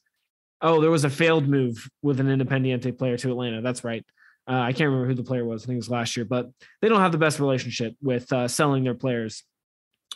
[0.62, 3.62] Oh, there was a failed move with an Independiente player to Atlanta.
[3.62, 4.04] That's right.
[4.50, 5.64] Uh, I can't remember who the player was.
[5.64, 6.50] I think it was last year, but
[6.82, 9.44] they don't have the best relationship with uh, selling their players.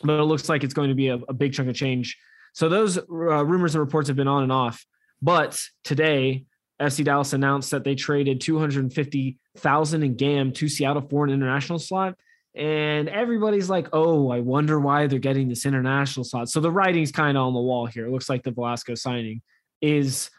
[0.02, 2.18] But it looks like it's going to be a, a big chunk of change.
[2.54, 4.84] So those uh, rumors and reports have been on and off.
[5.20, 6.44] But today,
[6.80, 12.16] FC Dallas announced that they traded 250,000 in GAM to Seattle for an international slot.
[12.54, 16.50] And everybody's like, oh, I wonder why they're getting this international slot.
[16.50, 18.06] So the writing's kind of on the wall here.
[18.06, 19.40] It looks like the Velasco signing
[19.80, 20.30] is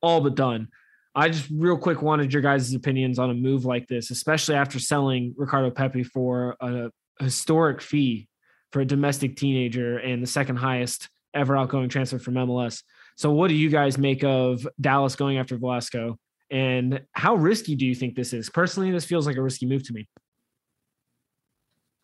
[0.00, 0.68] all but done.
[1.14, 4.78] I just real quick wanted your guys' opinions on a move like this, especially after
[4.78, 6.90] selling Ricardo Pepi for a
[7.20, 8.28] historic fee
[8.72, 12.82] for a domestic teenager and the second highest ever outgoing transfer from MLS.
[13.16, 16.18] So, what do you guys make of Dallas going after Velasco?
[16.50, 18.50] And how risky do you think this is?
[18.50, 20.08] Personally, this feels like a risky move to me.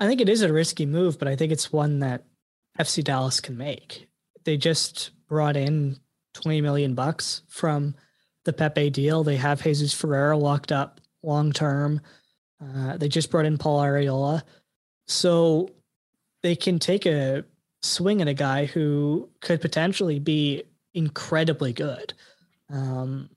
[0.00, 2.24] I think it is a risky move, but I think it's one that
[2.78, 4.08] FC Dallas can make.
[4.44, 5.98] They just brought in
[6.34, 7.94] 20 million bucks from
[8.44, 9.24] the Pepi deal.
[9.24, 12.00] They have Jesus Ferreira locked up long term.
[12.62, 14.42] Uh, they just brought in Paul Arriola.
[15.06, 15.70] So
[16.42, 17.44] they can take a
[17.82, 22.14] swing at a guy who could potentially be incredibly good.
[22.70, 23.30] Um,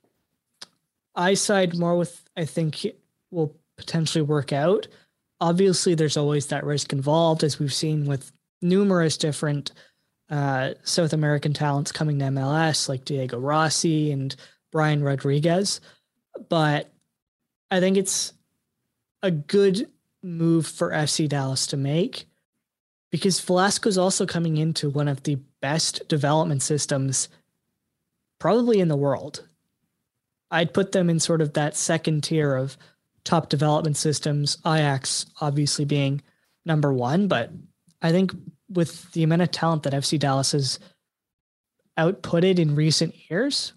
[1.16, 2.86] I side more with, I think,
[3.32, 4.88] will potentially work out.
[5.42, 8.32] Obviously, there's always that risk involved, as we've seen with
[8.62, 9.72] numerous different
[10.30, 14.34] uh, South American talents coming to MLS like Diego Rossi and
[14.72, 15.82] Brian Rodriguez.
[16.48, 16.90] But
[17.70, 18.32] I think it's
[19.22, 19.90] a good
[20.24, 22.28] move for FC Dallas to make
[23.12, 27.28] because Velasco is also coming into one of the best development systems
[28.40, 29.48] probably in the world.
[30.50, 32.78] I'd put them in sort of that second tier of
[33.24, 36.22] top development systems, Ajax obviously being
[36.66, 37.52] number one, but
[38.02, 38.32] I think
[38.70, 40.80] with the amount of talent that FC Dallas has
[41.98, 43.74] outputted in recent years,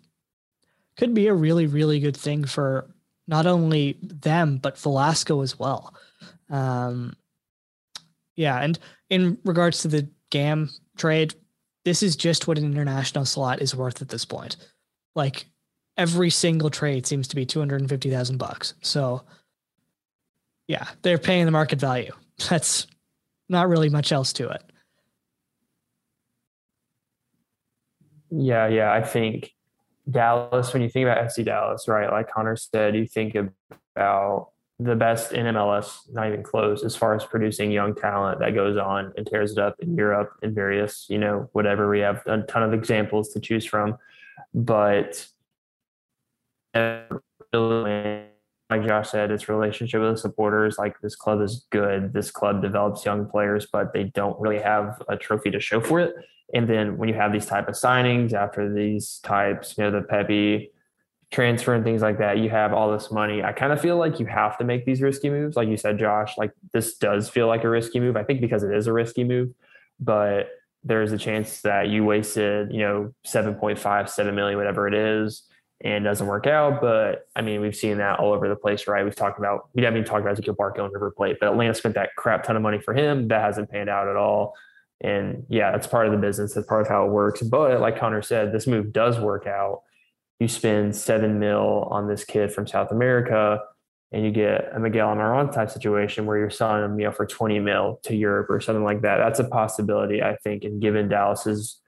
[0.97, 2.95] could be a really, really good thing for
[3.27, 5.95] not only them, but Velasco as well.
[6.51, 7.17] Um,
[8.37, 8.61] yeah.
[8.61, 8.79] And
[9.11, 11.35] in regards to the GAM trade,
[11.85, 14.57] this is just what an international slot is worth at this point.
[15.15, 15.47] Like
[15.97, 18.75] every single trade seems to be 250,000 bucks.
[18.83, 19.23] So
[20.67, 22.13] yeah, they're paying the market value.
[22.49, 22.87] That's
[23.49, 24.63] not really much else to it.
[28.31, 28.93] Yeah, yeah.
[28.93, 29.53] I think
[30.11, 33.37] Dallas, when you think about FC Dallas, right, like Connor said, you think
[33.97, 38.55] about the best in MLS, not even close, as far as producing young talent that
[38.55, 41.89] goes on and tears it up in Europe and various, you know, whatever.
[41.89, 43.97] We have a ton of examples to choose from.
[44.53, 45.27] But
[46.75, 52.13] like Josh said, its relationship with the supporters, like this club is good.
[52.13, 56.01] This club develops young players, but they don't really have a trophy to show for
[56.01, 56.15] it.
[56.53, 60.03] And then when you have these type of signings after these types, you know, the
[60.03, 60.71] Pepi
[61.31, 63.43] transfer and things like that, you have all this money.
[63.43, 65.57] I kind of feel like you have to make these risky moves.
[65.57, 68.17] Like you said, Josh, like this does feel like a risky move.
[68.17, 69.51] I think because it is a risky move,
[69.99, 70.49] but
[70.85, 75.45] there's a chance that you wasted, you know, 7.5, 7 million, whatever it is,
[75.81, 76.81] and doesn't work out.
[76.81, 79.05] But I mean, we've seen that all over the place, right?
[79.05, 81.75] We've talked about, we haven't even talked about Ezequiel Barco and River Plate, but Atlanta
[81.75, 83.29] spent that crap ton of money for him.
[83.29, 84.55] That hasn't panned out at all.
[85.01, 86.55] And yeah, that's part of the business.
[86.55, 87.43] That's part of how it works.
[87.43, 89.83] But like Connor said, this move does work out.
[90.41, 93.61] You spend seven mil on this kid from South America,
[94.13, 97.27] and you get a Miguel Almiron type situation where you're selling him, you know, for
[97.27, 99.19] 20 mil to Europe or something like that.
[99.19, 100.65] That's a possibility, I think.
[100.65, 101.81] And given Dallas's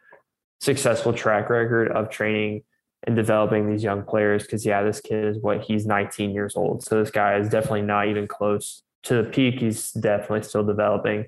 [0.61, 2.63] successful track record of training
[3.05, 6.83] and developing these young players, because yeah, this kid is what he's 19 years old.
[6.83, 9.61] So this guy is definitely not even close to the peak.
[9.61, 11.27] He's definitely still developing.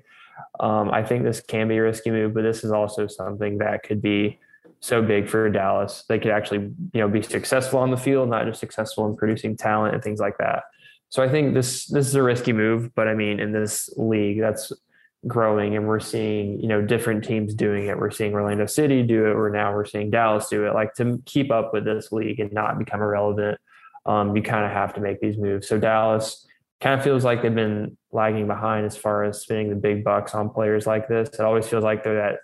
[0.59, 3.83] Um, I think this can be a risky move, but this is also something that
[3.83, 4.39] could be
[4.79, 6.05] so big for Dallas.
[6.07, 9.57] They could actually, you know, be successful on the field, not just successful in producing
[9.57, 10.63] talent and things like that.
[11.09, 14.39] So I think this this is a risky move, but I mean, in this league,
[14.39, 14.71] that's
[15.27, 17.97] growing, and we're seeing, you know, different teams doing it.
[17.97, 19.35] We're seeing Orlando City do it.
[19.35, 20.73] We're now we're seeing Dallas do it.
[20.73, 23.59] Like to keep up with this league and not become irrelevant,
[24.05, 25.67] um, you kind of have to make these moves.
[25.67, 26.45] So Dallas
[26.81, 30.33] kind of feels like they've been lagging behind as far as spending the big bucks
[30.33, 31.29] on players like this.
[31.29, 32.39] It always feels like they're that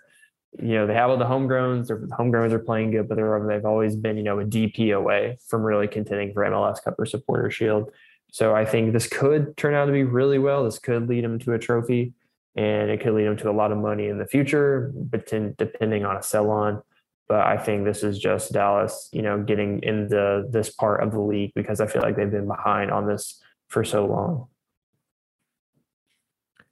[0.60, 1.88] you know, they have all the homegrowns.
[1.88, 5.38] Their homegrowns are playing good, but they're they've always been, you know, a DP away
[5.46, 7.90] from really contending for MLS Cup or Supporter Shield.
[8.32, 10.64] So I think this could turn out to be really well.
[10.64, 12.12] This could lead them to a trophy,
[12.56, 16.04] and it could lead them to a lot of money in the future, but depending
[16.04, 16.82] on a sell on.
[17.28, 21.20] But I think this is just Dallas, you know, getting into this part of the
[21.20, 24.46] league because I feel like they've been behind on this for so long.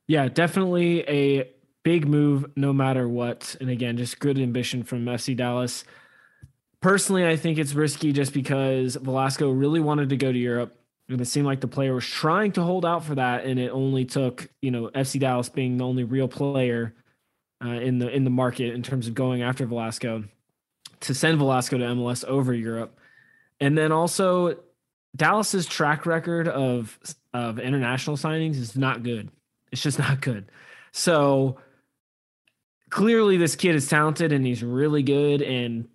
[0.06, 1.50] Yeah, definitely a
[1.82, 3.56] big move no matter what.
[3.60, 5.84] And again, just good ambition from FC Dallas.
[6.80, 10.78] Personally, I think it's risky just because Velasco really wanted to go to Europe.
[11.08, 13.70] And it seemed like the player was trying to hold out for that, and it
[13.70, 16.94] only took, you know, FC Dallas being the only real player
[17.62, 20.24] uh, in the in the market in terms of going after Velasco
[21.00, 22.98] to send Velasco to MLS over Europe.
[23.60, 24.58] And then also
[25.16, 26.98] Dallas's track record of
[27.32, 29.30] of international signings is not good.
[29.72, 30.50] It's just not good.
[30.92, 31.58] So
[32.90, 35.88] clearly this kid is talented and he's really good and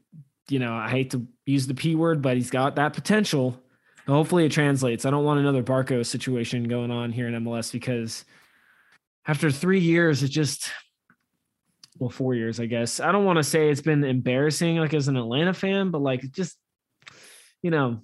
[0.49, 3.61] you know, I hate to use the P word, but he's got that potential.
[4.09, 5.05] Hopefully it translates.
[5.05, 8.25] I don't want another Barco situation going on here in MLS because
[9.27, 10.71] after 3 years it just
[11.99, 12.99] well, 4 years, I guess.
[12.99, 16.21] I don't want to say it's been embarrassing like as an Atlanta fan, but like
[16.31, 16.57] just
[17.61, 18.01] you know,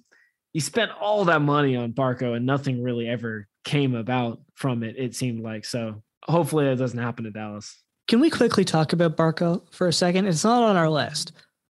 [0.52, 4.96] you spent all that money on Barco and nothing really ever came about from it
[4.96, 5.64] it seemed like.
[5.64, 7.82] So hopefully that doesn't happen to Dallas.
[8.06, 10.26] Can we quickly talk about Barco for a second?
[10.26, 11.32] It's not on our list,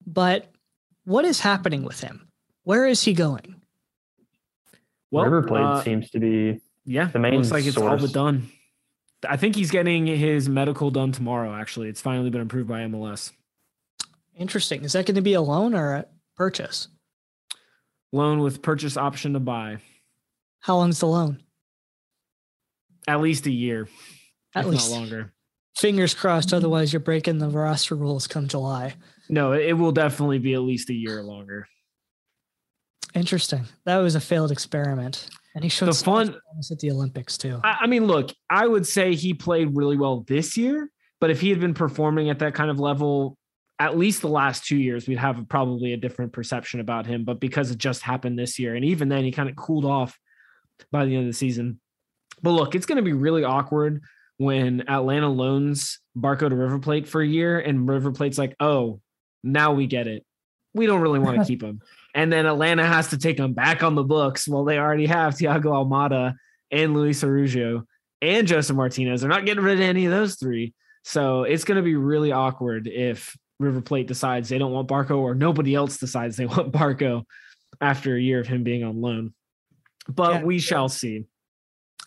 [0.07, 0.49] but
[1.03, 2.29] what is happening with him?
[2.63, 3.60] Where is he going?
[5.11, 7.05] Well, River Plate uh, seems to be yeah.
[7.05, 8.49] The main looks like it's all but done.
[9.27, 11.53] I think he's getting his medical done tomorrow.
[11.53, 13.31] Actually, it's finally been approved by MLS.
[14.35, 14.83] Interesting.
[14.83, 16.05] Is that going to be a loan or a
[16.35, 16.87] purchase?
[18.11, 19.77] Loan with purchase option to buy.
[20.61, 21.43] How long's the loan?
[23.07, 23.87] At least a year.
[24.55, 25.33] At least longer
[25.81, 26.53] fingers crossed.
[26.53, 28.93] Otherwise, you're breaking the roster rules come July.
[29.29, 31.67] No, it will definitely be at least a year longer.
[33.13, 33.65] Interesting.
[33.85, 36.35] That was a failed experiment, and he showed the fun
[36.71, 37.59] at the Olympics too.
[37.63, 40.89] I, I mean, look, I would say he played really well this year,
[41.19, 43.37] but if he had been performing at that kind of level
[43.81, 47.23] at least the last two years, we'd have probably a different perception about him.
[47.23, 50.19] But because it just happened this year, and even then, he kind of cooled off
[50.91, 51.79] by the end of the season.
[52.43, 54.03] But look, it's going to be really awkward
[54.37, 59.01] when Atlanta loans Barco to River Plate for a year and River Plate's like, oh,
[59.43, 60.25] now we get it.
[60.75, 61.81] We don't really want to keep him.
[62.13, 64.47] And then Atlanta has to take him back on the books.
[64.47, 66.33] Well, they already have Thiago Almada
[66.69, 67.83] and Luis Araujo
[68.21, 69.21] and Josef Martinez.
[69.21, 70.73] They're not getting rid of any of those three.
[71.03, 75.17] So it's going to be really awkward if River Plate decides they don't want Barco
[75.17, 77.23] or nobody else decides they want Barco
[77.79, 79.33] after a year of him being on loan.
[80.07, 80.43] But yeah.
[80.43, 81.25] we shall see.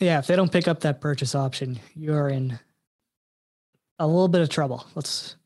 [0.01, 2.59] Yeah, if they don't pick up that purchase option, you're in
[3.99, 4.87] a little bit of trouble.
[4.95, 5.37] Let's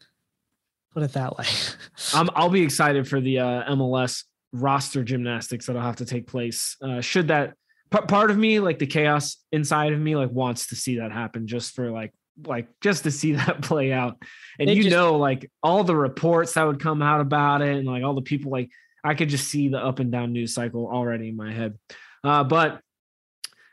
[0.92, 1.44] put it that way.
[2.14, 6.76] I'm, I'll be excited for the uh, MLS roster gymnastics that'll have to take place.
[6.82, 7.54] Uh, should that
[7.90, 11.12] p- part of me, like the chaos inside of me, like wants to see that
[11.12, 12.12] happen just for like
[12.46, 14.16] like just to see that play out.
[14.58, 17.86] And you just, know, like all the reports that would come out about it, and
[17.86, 18.70] like all the people, like
[19.04, 21.78] I could just see the up and down news cycle already in my head.
[22.24, 22.80] Uh, but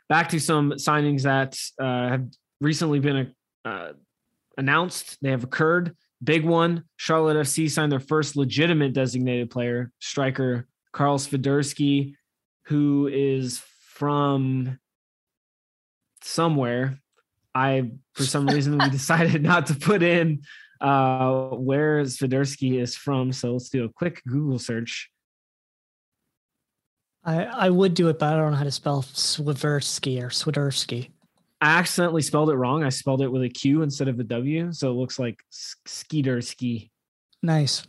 [0.08, 2.28] back to some signings that uh, have
[2.62, 3.94] recently been uh,
[4.58, 5.18] announced.
[5.22, 5.96] They have occurred.
[6.26, 12.16] Big one Charlotte FC signed their first legitimate designated player, striker Karl Swiderski,
[12.66, 13.62] who is
[13.94, 14.80] from
[16.22, 17.00] somewhere.
[17.54, 20.42] I, for some reason, we decided not to put in
[20.82, 23.32] uh, where Swiderski is from.
[23.32, 25.10] So let's do a quick Google search.
[27.24, 31.10] I, I would do it, but I don't know how to spell Swiderski or Swiderski.
[31.62, 32.84] I accidentally spelled it wrong.
[32.84, 36.90] I spelled it with a Q instead of a W, so it looks like Skeeterski.
[37.42, 37.86] Nice.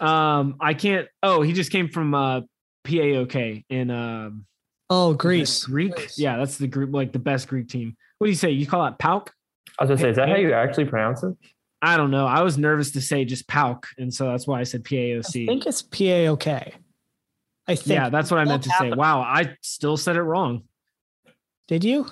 [0.00, 1.08] Um, I can't.
[1.22, 2.40] Oh, he just came from uh,
[2.84, 4.46] PAOK in um.
[4.90, 5.64] Oh, Greece.
[5.64, 5.94] Greek.
[5.94, 6.18] Greece.
[6.18, 7.94] Yeah, that's the group, like the best Greek team.
[8.18, 8.50] What do you say?
[8.50, 9.32] You call it Pauk?
[9.78, 11.36] I was gonna say, is that how you actually pronounce it?
[11.80, 12.26] I don't know.
[12.26, 15.44] I was nervous to say just Pauk, and so that's why I said PAOC.
[15.44, 16.72] I think it's PAOK.
[17.68, 17.86] I think.
[17.86, 18.90] Yeah, that's what I meant to say.
[18.90, 20.62] Wow, I still said it wrong.
[21.68, 22.06] Did you?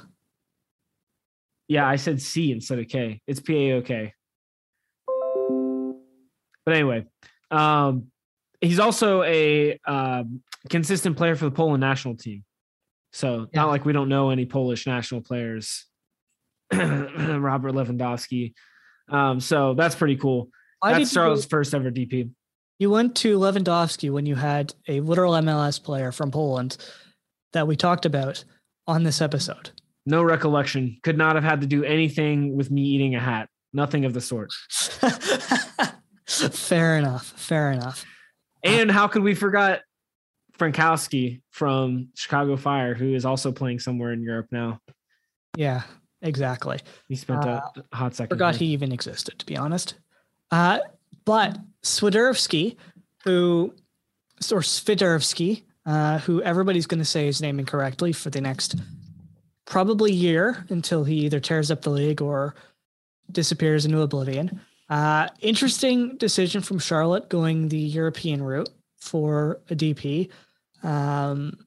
[1.68, 3.20] Yeah, I said C instead of K.
[3.26, 4.12] It's P A O K.
[6.64, 7.06] But anyway,
[7.50, 8.10] um,
[8.60, 12.44] he's also a um, consistent player for the Poland national team.
[13.12, 13.62] So yeah.
[13.62, 15.86] not like we don't know any Polish national players.
[16.72, 18.54] Robert Lewandowski.
[19.08, 20.50] Um, so that's pretty cool.
[20.80, 22.30] Why that's Charlotte's you, first ever DP.
[22.78, 26.76] You went to Lewandowski when you had a literal MLS player from Poland
[27.52, 28.44] that we talked about
[28.86, 29.70] on this episode.
[30.06, 30.98] No recollection.
[31.02, 33.48] Could not have had to do anything with me eating a hat.
[33.72, 34.52] Nothing of the sort.
[36.26, 37.26] fair enough.
[37.36, 38.04] Fair enough.
[38.62, 39.82] And how could we forget
[40.58, 44.80] Frankowski from Chicago Fire, who is also playing somewhere in Europe now?
[45.56, 45.82] Yeah,
[46.22, 46.78] exactly.
[47.08, 47.60] He spent Uh,
[47.92, 48.34] a hot second.
[48.34, 48.58] Forgot there.
[48.60, 49.94] he even existed, to be honest.
[50.50, 50.78] Uh,
[51.24, 52.76] but Swiderski,
[53.24, 53.74] who
[54.52, 58.76] or Swiderski, uh, who everybody's going to say his name incorrectly for the next
[59.66, 62.54] probably year until he either tears up the league or
[63.30, 64.60] disappears into oblivion.
[64.88, 70.30] Uh, interesting decision from Charlotte going the European route for a DP.
[70.82, 71.58] Um,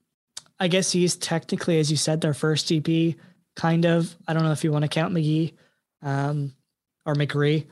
[0.60, 3.16] I guess he's technically, as you said, their first DP.
[3.56, 4.16] Kind of.
[4.28, 5.54] I don't know if you want to count McGee
[6.02, 6.54] um,
[7.06, 7.66] or McGree.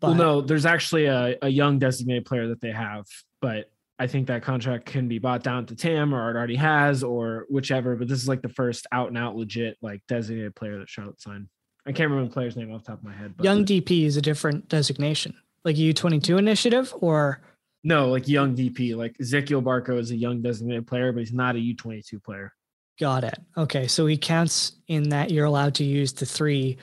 [0.00, 3.06] But well, no, there's actually a, a young designated player that they have,
[3.40, 7.04] but I think that contract can be bought down to TAM or it already has
[7.04, 7.94] or whichever.
[7.94, 11.20] But this is like the first out and out legit like designated player that Charlotte
[11.20, 11.48] signed.
[11.86, 13.34] I can't remember the player's name off the top of my head.
[13.36, 15.34] But young DP is a different designation,
[15.64, 17.42] like U twenty two initiative, or
[17.84, 18.96] no, like young DP.
[18.96, 22.52] Like Ezequiel Barco is a young designated player, but he's not a U22 player.
[22.98, 23.38] got it.
[23.56, 26.78] Okay, so he counts in that you're allowed to use the three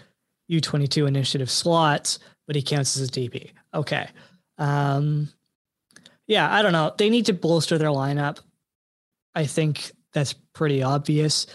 [0.48, 3.52] U twenty two initiative slots, but he counts as a DP.
[3.74, 4.08] Okay,
[4.60, 5.30] um,
[6.32, 6.94] yeah, I don't know.
[6.98, 8.40] They need to bolster their lineup.
[9.36, 11.46] I think that's pretty obvious.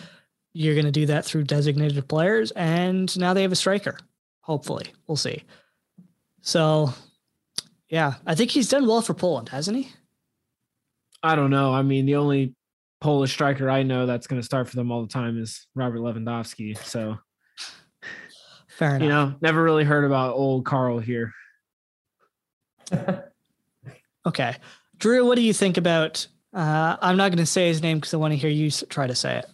[0.52, 3.96] You're going to do that through designated players, and now they have a striker.
[4.42, 5.44] Hopefully, we'll see.
[6.42, 6.92] So,
[7.88, 9.90] yeah, I think he's done well for Poland, hasn't he?
[11.22, 11.72] I don't know.
[11.72, 12.54] I mean, the only
[13.00, 16.00] Polish striker I know that's going to start for them all the time is Robert
[16.00, 16.76] Lewandowski.
[16.76, 17.16] So,
[18.68, 19.02] Fair enough.
[19.02, 21.32] you know, never really heard about old Carl here.
[24.26, 24.56] Okay.
[24.98, 26.26] Drew, what do you think about?
[26.52, 29.06] Uh, I'm not going to say his name because I want to hear you try
[29.06, 29.46] to say it.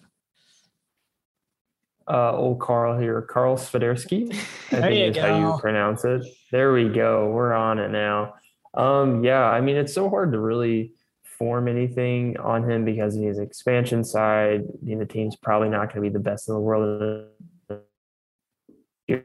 [2.09, 4.35] uh, old Carl here, Carl Swiderski,
[4.73, 6.23] I There you think is how you pronounce it.
[6.51, 7.31] There we go.
[7.31, 8.35] We're on it now.
[8.75, 10.93] Um, yeah, I mean, it's so hard to really
[11.23, 14.63] form anything on him because he's expansion side.
[14.63, 17.29] I mean, the team's probably not going to be the best in the world
[19.09, 19.25] in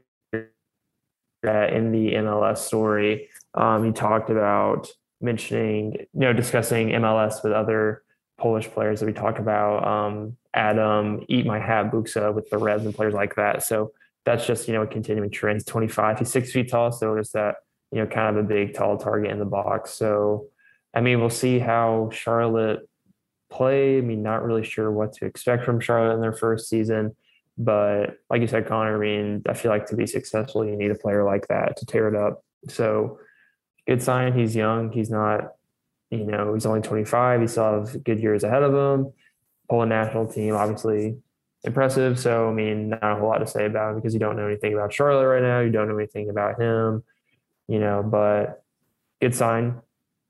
[1.42, 3.28] the MLS story.
[3.54, 4.88] Um, he talked about
[5.20, 8.02] mentioning, you know, discussing MLS with other
[8.38, 9.86] Polish players that we talk about.
[9.86, 13.62] Um, Adam, Eat My Hat, Buksa with the Reds and players like that.
[13.62, 13.92] So
[14.24, 15.56] that's just, you know, a continuing trend.
[15.56, 16.92] He's 25, he's six feet tall.
[16.92, 17.56] So there's that,
[17.92, 19.92] you know, kind of a big, tall target in the box.
[19.92, 20.46] So,
[20.94, 22.88] I mean, we'll see how Charlotte
[23.50, 23.98] play.
[23.98, 27.16] I mean, not really sure what to expect from Charlotte in their first season.
[27.56, 30.92] But like you said, Connor, I mean, I feel like to be successful, you need
[30.92, 32.44] a player like that to tear it up.
[32.68, 33.18] So
[33.88, 34.38] good sign.
[34.38, 34.92] He's young.
[34.92, 35.54] He's not,
[36.10, 37.40] you know, he's only 25.
[37.40, 39.12] He still has good years ahead of him.
[39.68, 41.16] Poland national team, obviously
[41.64, 42.18] impressive.
[42.20, 44.46] So, I mean, not a whole lot to say about him because you don't know
[44.46, 45.60] anything about Charlotte right now.
[45.60, 47.02] You don't know anything about him,
[47.66, 48.62] you know, but
[49.20, 49.80] good sign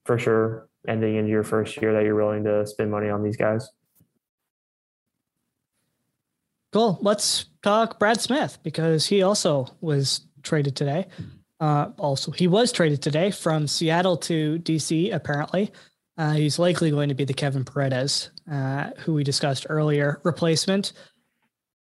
[0.04, 0.68] for sure.
[0.86, 3.68] Ending into your first year that you're willing to spend money on these guys.
[6.72, 6.98] Cool.
[7.02, 11.06] Let's talk Brad Smith because he also was traded today.
[11.60, 15.12] Uh, also, he was traded today from Seattle to DC.
[15.12, 15.72] Apparently,
[16.16, 20.92] uh, he's likely going to be the Kevin Paredes, uh, who we discussed earlier, replacement.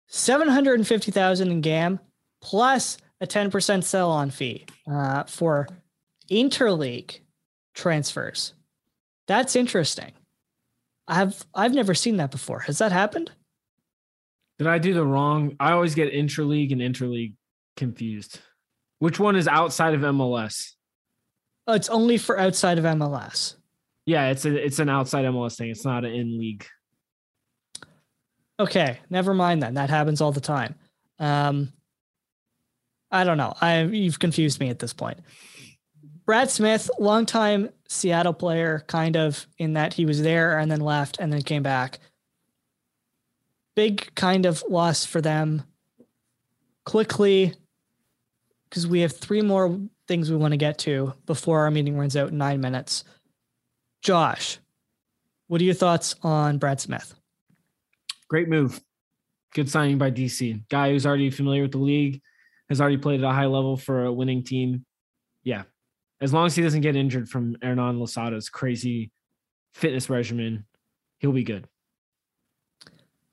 [0.09, 2.01] Seven hundred and fifty thousand in GAM
[2.43, 5.69] plus a ten percent sell-on fee uh, for
[6.31, 7.21] interleague
[7.75, 8.53] transfers.
[9.27, 10.13] That's interesting.
[11.09, 12.61] I've I've never seen that before.
[12.61, 13.31] Has that happened?
[14.59, 15.57] Did I do the wrong?
[15.59, 17.35] I always get interleague and interleague
[17.77, 18.39] confused.
[19.03, 20.75] Which one is outside of MLS?
[21.67, 23.57] Oh, it's only for outside of MLS.
[24.07, 25.71] Yeah, it's a it's an outside MLS thing.
[25.71, 26.65] It's not an in league.
[28.61, 29.75] Okay, never mind then.
[29.75, 30.77] That happens all the time.
[31.19, 31.73] Um,
[33.11, 33.55] I don't know.
[33.61, 35.19] I you've confused me at this point.
[36.25, 41.19] Brad Smith, longtime Seattle player, kind of in that he was there and then left
[41.19, 41.99] and then came back.
[43.75, 45.65] Big kind of loss for them.
[46.85, 47.57] Quickly,
[48.73, 52.17] because we have three more things we want to get to before our meeting runs
[52.17, 53.05] out in nine minutes.
[54.01, 54.61] Josh,
[55.47, 57.15] what are your thoughts on Brad Smith?
[58.31, 58.81] Great move.
[59.53, 60.67] Good signing by DC.
[60.71, 62.23] Guy who's already familiar with the league,
[62.71, 64.87] has already played at a high level for a winning team.
[65.45, 65.65] Yeah.
[66.23, 69.11] As long as he doesn't get injured from Hernan Losada's crazy
[69.75, 70.65] fitness regimen,
[71.19, 71.69] he'll be good.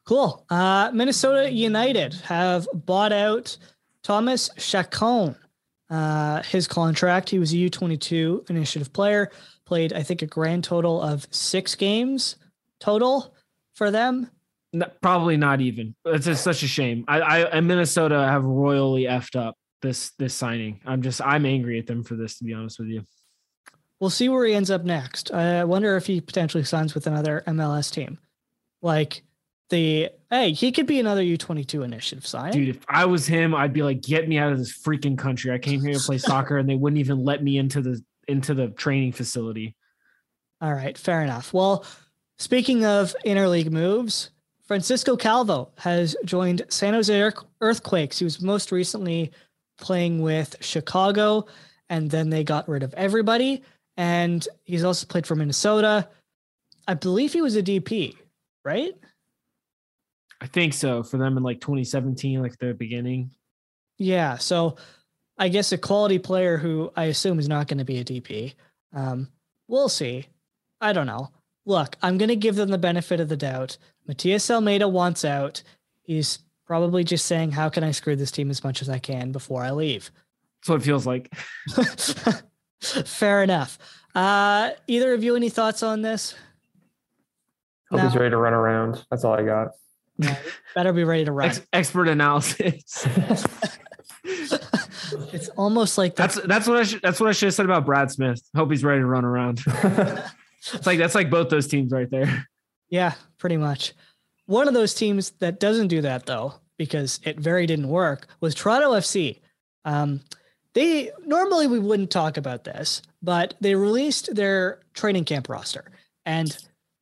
[0.05, 0.45] Cool.
[0.49, 3.57] Uh, Minnesota United have bought out
[4.03, 5.35] Thomas Chacon.
[5.89, 9.31] Uh, his contract, he was a U22 initiative player,
[9.65, 12.35] played, I think, a grand total of six games
[12.79, 13.33] total
[13.73, 14.29] for them.
[14.71, 15.95] No, probably not even.
[16.05, 17.05] It's just such a shame.
[17.07, 20.79] I, I and Minnesota have royally effed up this this signing.
[20.85, 23.03] I'm just I'm angry at them for this to be honest with you.
[23.99, 25.31] we'll see where he ends up next.
[25.31, 28.19] I wonder if he potentially signs with another MLS team.
[28.83, 29.23] Like
[29.69, 32.51] the hey, he could be another U22 initiative sign.
[32.51, 35.51] Dude, if I was him, I'd be like, get me out of this freaking country.
[35.51, 38.53] I came here to play soccer and they wouldn't even let me into the into
[38.53, 39.75] the training facility.
[40.61, 41.53] All right, fair enough.
[41.53, 41.85] Well,
[42.37, 44.31] speaking of interleague moves,
[44.67, 48.19] Francisco Calvo has joined San Jose Earthquakes.
[48.19, 49.31] He was most recently
[49.79, 51.47] playing with Chicago,
[51.89, 53.63] and then they got rid of everybody.
[53.97, 56.07] And he's also played for Minnesota.
[56.87, 58.15] I believe he was a DP,
[58.63, 58.93] right?
[60.41, 63.31] I think so for them in like 2017, like the beginning.
[63.97, 64.37] Yeah.
[64.37, 64.77] So
[65.37, 68.53] I guess a quality player who I assume is not going to be a DP.
[68.93, 69.29] Um,
[69.67, 70.27] we'll see.
[70.81, 71.29] I don't know.
[71.65, 73.77] Look, I'm going to give them the benefit of the doubt.
[74.07, 75.61] Matias Almeyda wants out.
[76.01, 79.31] He's probably just saying, How can I screw this team as much as I can
[79.31, 80.11] before I leave?
[80.61, 81.31] That's what it feels like.
[82.81, 83.77] Fair enough.
[84.15, 86.33] Uh, either of you, any thoughts on this?
[87.91, 88.07] Hope no.
[88.07, 89.05] he's ready to run around.
[89.09, 89.69] That's all I got.
[90.75, 91.49] Better be ready to run.
[91.49, 93.07] Ex- expert analysis.
[95.33, 97.65] it's almost like that's that's, that's what I should that's what I should have said
[97.65, 98.41] about Brad Smith.
[98.55, 99.61] Hope he's ready to run around.
[99.67, 102.47] it's like that's like both those teams right there.
[102.89, 103.93] Yeah, pretty much.
[104.45, 108.55] One of those teams that doesn't do that though, because it very didn't work, was
[108.55, 109.39] Toronto FC.
[109.85, 110.21] Um,
[110.73, 115.91] they normally we wouldn't talk about this, but they released their training camp roster,
[116.25, 116.55] and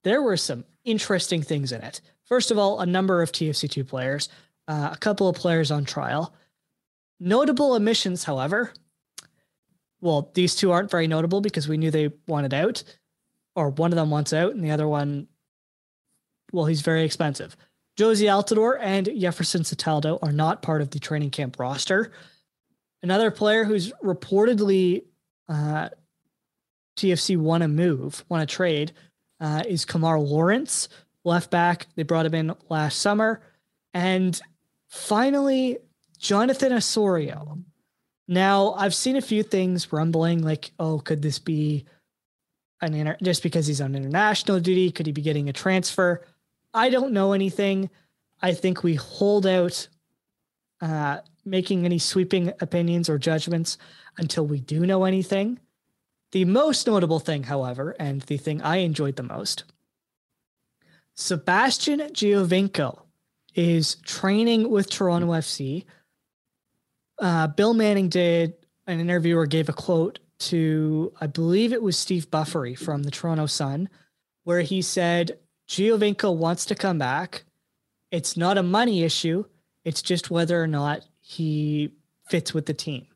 [0.04, 2.02] there were some interesting things in it.
[2.28, 4.30] First of all, a number of TFC2 players,
[4.68, 6.34] uh, a couple of players on trial.
[7.20, 8.74] Notable omissions, however.
[10.02, 12.84] Well, these two aren't very notable because we knew they wanted out,
[13.56, 15.28] or one of them wants out, and the other one,
[16.52, 17.56] well, he's very expensive.
[17.98, 22.12] Jozy Altidore and Jefferson Soteldo are not part of the training camp roster.
[23.02, 25.06] Another player who's reportedly
[25.50, 25.90] uh,
[26.98, 28.92] TFC want to move, want to trade,
[29.40, 30.90] uh, is Kemar Lawrence,
[31.28, 31.86] left back.
[31.96, 33.42] They brought him in last summer.
[33.94, 34.40] And
[34.88, 35.78] finally,
[36.18, 37.60] Jonathan Osorio.
[38.28, 41.86] Now, I've seen a few things rumbling like, oh, could this be
[42.82, 44.92] an inter- just because he's on international duty?
[44.92, 46.26] Could he be getting a transfer?
[46.74, 47.90] I don't know anything.
[48.42, 49.88] I think we hold out
[50.82, 53.78] uh, making any sweeping opinions or judgments
[54.18, 55.60] until we do know anything.
[56.32, 59.64] The most notable thing, however, and the thing I enjoyed the most
[61.18, 63.02] Sebastian Giovinco
[63.56, 65.84] is training with Toronto FC.
[67.20, 68.54] Uh, Bill Manning did
[68.86, 73.10] an interview or gave a quote to, I believe it was Steve Buffery from the
[73.10, 73.90] Toronto Sun,
[74.44, 77.46] where he said, Giovinco wants to come back.
[78.12, 79.44] It's not a money issue.
[79.84, 81.94] It's just whether or not he
[82.30, 83.08] fits with the team.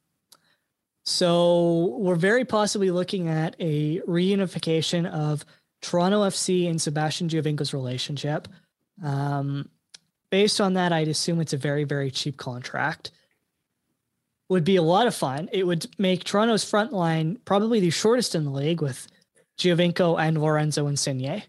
[1.05, 5.45] So we're very possibly looking at a reunification of
[5.81, 8.47] Toronto FC and Sebastian Giovinco's relationship.
[9.03, 9.69] Um,
[10.29, 13.11] based on that, I'd assume it's a very, very cheap contract.
[14.49, 15.49] Would be a lot of fun.
[15.51, 19.07] It would make Toronto's front line probably the shortest in the league with
[19.57, 21.43] Giovinco and Lorenzo Insigne,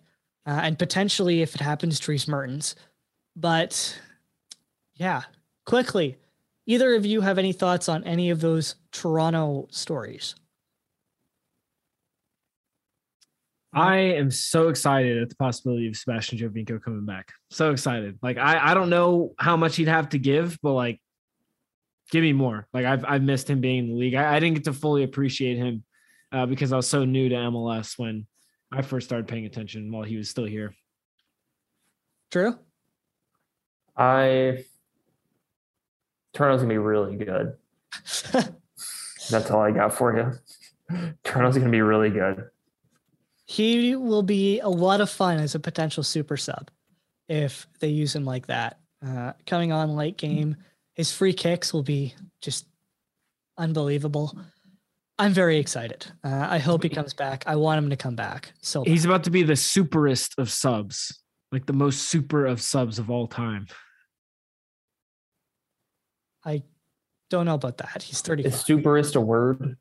[0.47, 2.75] uh, and potentially, if it happens, Dries Mertens.
[3.35, 3.99] But
[4.95, 5.23] yeah,
[5.65, 6.19] quickly,
[6.67, 10.35] either of you have any thoughts on any of those Toronto stories?
[13.75, 17.33] I am so excited at the possibility of Sebastian Giovinco coming back.
[17.51, 18.19] So excited.
[18.23, 21.01] Like I, I don't know how much he'd have to give, but like
[22.11, 22.67] give me more.
[22.75, 24.15] Like I've I've missed him being in the league.
[24.15, 25.85] I, I didn't get to fully appreciate him
[26.33, 28.27] uh, because I was so new to MLS when
[28.71, 30.75] I first started paying attention while he was still here.
[32.31, 32.59] True.
[33.97, 34.65] I
[36.35, 37.55] Toronto's gonna be really good.
[39.31, 41.07] That's all I got for you.
[41.25, 42.51] Toronto's gonna be really good
[43.47, 46.71] he will be a lot of fun as a potential super sub
[47.29, 48.79] if they use him like that.
[49.05, 50.57] Uh, coming on late game,
[50.95, 52.67] his free kicks will be just
[53.59, 54.37] unbelievable.
[55.19, 56.07] I'm very excited.
[56.25, 57.45] Uh, I hope he comes back.
[57.47, 58.53] I want him to come back.
[58.61, 61.21] So he's about to be the superest of subs,
[61.51, 63.67] like the most super of subs of all time.
[66.45, 66.63] I
[67.31, 68.03] don't know about that.
[68.03, 68.45] He's 30.
[68.45, 69.77] Is superest a word?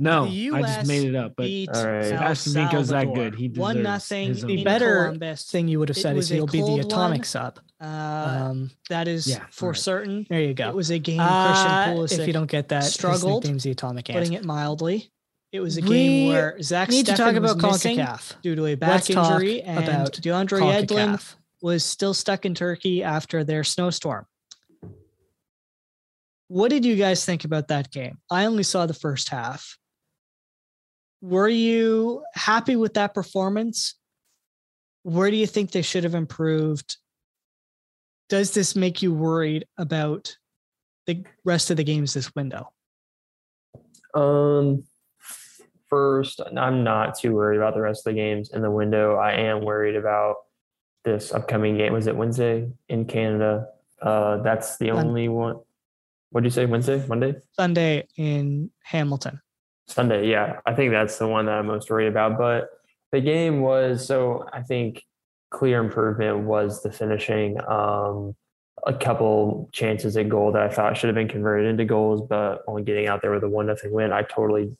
[0.00, 1.34] No, I just made it up.
[1.36, 3.34] But Sebastian Vinco's that good.
[3.34, 4.34] He deserves one nothing.
[4.34, 5.50] The better Columbus.
[5.50, 7.24] thing you would have said is he'll be the atomic one.
[7.24, 7.58] sub.
[7.80, 9.78] Uh, um, that is yeah, for right.
[9.78, 10.26] certain.
[10.28, 10.68] There you go.
[10.68, 12.20] It was a game uh, Christian Pulisic.
[12.20, 13.46] If you don't get that, struggled.
[13.46, 14.08] His the atomic.
[14.10, 14.18] Ant.
[14.18, 15.10] Putting it mildly.
[15.50, 18.66] It was a we game where Zack need Steffen to talk about CONCACAF due to
[18.66, 23.64] a back Let's injury, and about DeAndre Yedlin was still stuck in Turkey after their
[23.64, 24.26] snowstorm.
[26.48, 28.18] What did you guys think about that game?
[28.30, 29.76] I only saw the first half.
[31.20, 33.94] Were you happy with that performance?
[35.02, 36.96] Where do you think they should have improved?
[38.28, 40.36] Does this make you worried about
[41.06, 42.72] the rest of the games this window?
[44.14, 44.84] Um,
[45.88, 49.16] first, I'm not too worried about the rest of the games in the window.
[49.16, 50.36] I am worried about
[51.04, 51.92] this upcoming game.
[51.92, 53.68] Was it Wednesday in Canada?
[54.00, 55.56] Uh, that's the only one.
[56.30, 56.66] What did you say?
[56.66, 59.40] Wednesday, Monday, Sunday in Hamilton.
[59.88, 60.28] Sunday.
[60.28, 62.38] Yeah, I think that's the one that I'm most worried about.
[62.38, 62.70] But
[63.12, 64.48] the game was so.
[64.52, 65.04] I think
[65.50, 67.58] clear improvement was the finishing.
[67.66, 68.36] Um,
[68.86, 72.62] a couple chances at goal that I thought should have been converted into goals, but
[72.68, 74.12] only getting out there with a one nothing win.
[74.12, 74.76] I totally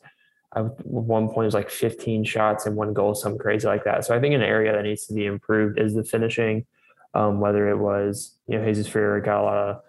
[0.55, 4.05] I, one point was like 15 shots and one goal, something crazy like that.
[4.05, 6.66] So I think an area that needs to be improved is the finishing.
[7.14, 9.80] Um, whether it was, you know, Jesus Ferreira got a lot of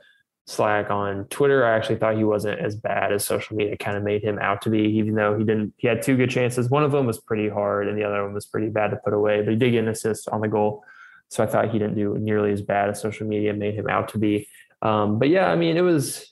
[0.50, 1.64] slack on Twitter.
[1.64, 4.64] I actually thought he wasn't as bad as social media kind of made him out
[4.64, 6.72] to be, even though he didn't, he had two good chances.
[6.72, 9.14] One of them was pretty hard and the other one was pretty bad to put
[9.14, 10.84] away, but he did get an assist on the goal.
[11.28, 14.10] So I thought he didn't do nearly as bad as social media made him out
[14.10, 14.48] to be.
[14.82, 16.32] Um, but yeah, I mean, it was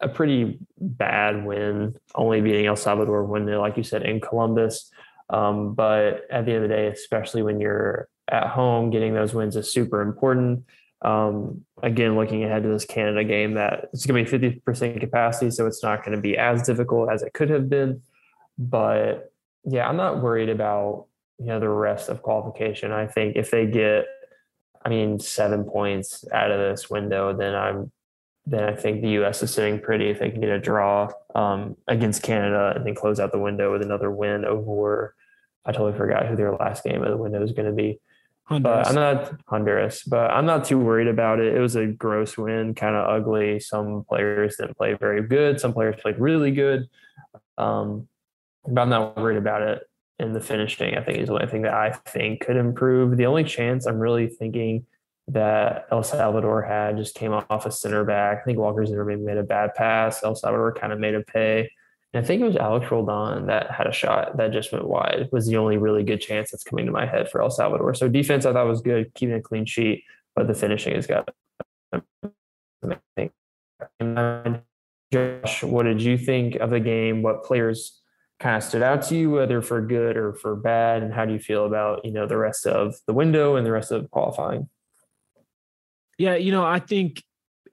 [0.00, 4.90] a pretty bad win, only beating El Salvador when, like you said, in Columbus.
[5.30, 9.32] Um, but at the end of the day, especially when you're at home, getting those
[9.32, 10.64] wins is super important.
[11.02, 15.50] Um, again, looking ahead to this Canada game, that it's going to be 50% capacity,
[15.50, 18.02] so it's not going to be as difficult as it could have been.
[18.56, 19.32] But
[19.64, 21.06] yeah, I'm not worried about
[21.38, 22.92] you know the rest of qualification.
[22.92, 24.06] I think if they get,
[24.84, 27.90] I mean, seven points out of this window, then I'm
[28.46, 29.42] then I think the U.S.
[29.42, 33.20] is sitting pretty if they can get a draw um, against Canada and then close
[33.20, 35.14] out the window with another win over.
[35.64, 38.00] I totally forgot who their last game of the window is going to be.
[38.44, 38.88] Honduras.
[38.88, 41.54] But I'm not Honduras, but I'm not too worried about it.
[41.54, 43.60] It was a gross win, kind of ugly.
[43.60, 45.60] Some players didn't play very good.
[45.60, 46.88] Some players played really good.
[47.56, 48.08] Um,
[48.66, 49.82] but I'm not worried about it.
[50.18, 53.16] And the finishing, I think, is the only thing that I think could improve.
[53.16, 54.86] The only chance I'm really thinking
[55.28, 58.40] that El Salvador had just came off a center back.
[58.42, 60.22] I think Walker Zimmerman made a bad pass.
[60.22, 61.70] El Salvador kind of made a pay.
[62.14, 65.30] And I think it was Alex Roldan that had a shot that just went wide.
[65.32, 67.94] Was the only really good chance that's coming to my head for El Salvador.
[67.94, 70.04] So defense I thought was good, keeping a clean sheet,
[70.36, 71.30] but the finishing has got
[75.12, 77.22] Josh, what did you think of the game?
[77.22, 78.00] What players
[78.40, 81.02] kind of stood out to you, whether for good or for bad?
[81.02, 83.72] And how do you feel about, you know, the rest of the window and the
[83.72, 84.68] rest of qualifying?
[86.18, 87.22] Yeah, you know, I think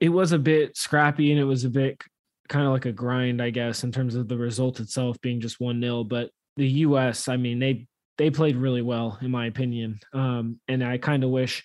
[0.00, 2.02] it was a bit scrappy and it was a bit
[2.50, 5.60] kind of like a grind, I guess, in terms of the result itself being just
[5.60, 6.04] one nil.
[6.04, 7.86] But the US, I mean, they
[8.18, 10.00] they played really well, in my opinion.
[10.12, 11.64] Um, and I kind of wish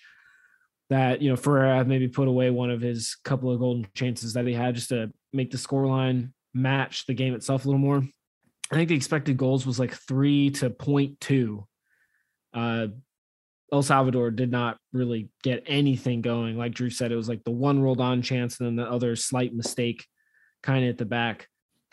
[0.88, 4.46] that, you know, Ferreira maybe put away one of his couple of golden chances that
[4.46, 8.02] he had just to make the scoreline match the game itself a little more.
[8.70, 11.66] I think the expected goals was like three to point two.
[12.54, 12.86] Uh,
[13.72, 16.56] El Salvador did not really get anything going.
[16.56, 19.52] Like Drew said, it was like the one Roldan chance and then the other slight
[19.52, 20.06] mistake
[20.66, 21.48] kind of at the back.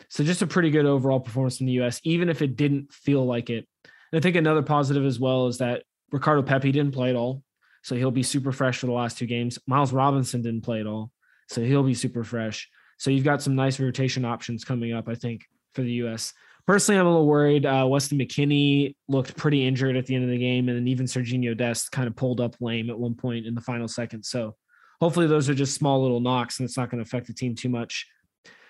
[0.08, 3.24] So just a pretty good overall performance in the US, even if it didn't feel
[3.24, 3.66] like it.
[3.84, 7.42] And I think another positive as well is that Ricardo Pepi didn't play at all.
[7.82, 9.58] So he'll be super fresh for the last two games.
[9.66, 11.12] Miles Robinson didn't play at all.
[11.48, 12.68] So he'll be super fresh.
[12.98, 15.42] So you've got some nice rotation options coming up, I think,
[15.72, 16.32] for the US.
[16.66, 17.66] Personally, I'm a little worried.
[17.66, 21.06] Uh, Weston McKennie looked pretty injured at the end of the game, and then even
[21.06, 24.24] Sergiño Dest kind of pulled up lame at one point in the final second.
[24.24, 24.56] So
[25.00, 27.54] hopefully those are just small little knocks, and it's not going to affect the team
[27.54, 28.06] too much.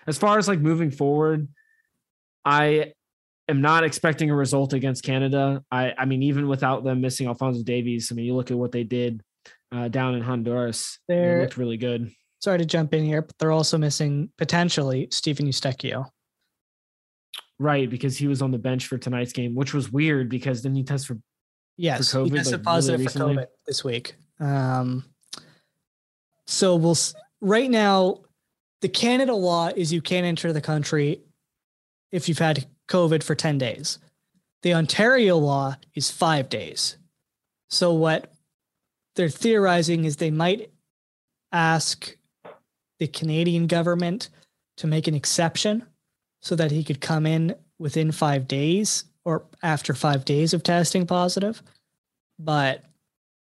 [0.07, 1.47] As far as like moving forward,
[2.43, 2.93] I
[3.47, 5.63] am not expecting a result against Canada.
[5.71, 8.71] I, I mean, even without them missing Alfonso Davies, I mean, you look at what
[8.71, 9.23] they did
[9.71, 10.99] uh, down in Honduras.
[11.07, 12.11] They looked really good.
[12.39, 16.05] Sorry to jump in here, but they're also missing potentially Stephen Eustáquio.
[17.57, 20.75] Right, because he was on the bench for tonight's game, which was weird because then
[20.75, 21.23] he tested for
[21.77, 24.15] yes, for COVID, he tested like, positive really for COVID this week.
[24.39, 25.05] Um,
[26.45, 26.97] so we'll
[27.41, 28.24] right now,
[28.81, 31.21] the Canada law is you can't enter the country
[32.11, 33.99] if you've had COVID for ten days.
[34.61, 36.97] The Ontario law is five days.
[37.69, 38.31] So what
[39.15, 40.71] they're theorizing is they might
[41.51, 42.15] ask
[42.99, 44.29] the Canadian government
[44.77, 45.85] to make an exception
[46.41, 51.05] so that he could come in within five days or after five days of testing
[51.05, 51.61] positive.
[52.37, 52.83] But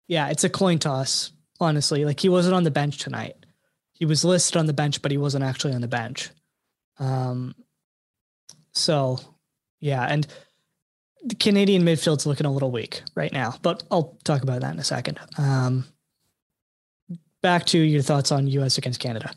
[0.08, 2.06] yeah, it's a coin toss, honestly.
[2.06, 3.41] Like he wasn't on the bench tonight.
[4.02, 6.32] He was listed on the bench, but he wasn't actually on the bench.
[6.98, 7.54] Um,
[8.74, 9.20] so
[9.80, 10.26] yeah, and
[11.24, 14.80] the Canadian midfield's looking a little weak right now, but I'll talk about that in
[14.80, 15.20] a second.
[15.38, 15.86] Um,
[17.44, 19.32] back to your thoughts on US against Canada.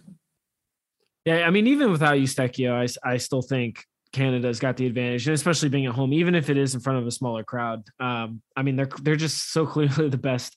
[1.26, 3.84] Yeah, I mean, even without Eustáquio, I, I still think
[4.14, 7.00] Canada's got the advantage, and especially being at home, even if it is in front
[7.00, 7.82] of a smaller crowd.
[8.00, 10.56] Um, I mean, they're they're just so clearly the best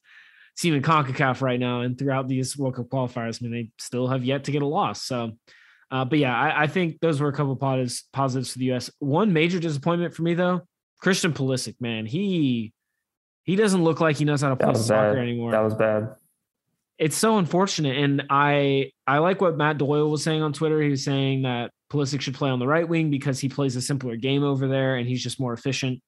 [0.66, 4.26] in CONCACAF right now, and throughout these World Cup qualifiers, I mean, they still have
[4.26, 5.04] yet to get a loss.
[5.04, 5.34] So,
[5.92, 8.90] uh, but yeah, I, I, think those were a couple positives positives for the U.S.
[9.00, 10.62] One major disappointment for me though,
[11.00, 12.74] Christian Pulisic, man, he
[13.44, 15.22] he doesn't look like he knows how to play soccer bad.
[15.22, 15.52] anymore.
[15.52, 16.16] That was bad.
[16.98, 20.82] It's so unfortunate, and I I like what Matt Doyle was saying on Twitter.
[20.82, 23.82] He was saying that Pulisic should play on the right wing because he plays a
[23.82, 26.02] simpler game over there and he's just more efficient.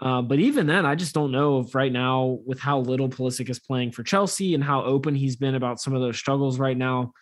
[0.00, 3.48] Uh, but even then, I just don't know if right now, with how little Pulisic
[3.48, 6.76] is playing for Chelsea and how open he's been about some of those struggles right
[6.76, 7.12] now,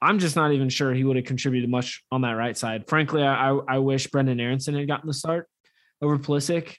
[0.00, 2.88] I'm just not even sure he would have contributed much on that right side.
[2.88, 5.48] Frankly, I, I wish Brenden Aaronson had gotten the start
[6.00, 6.76] over Pulisic.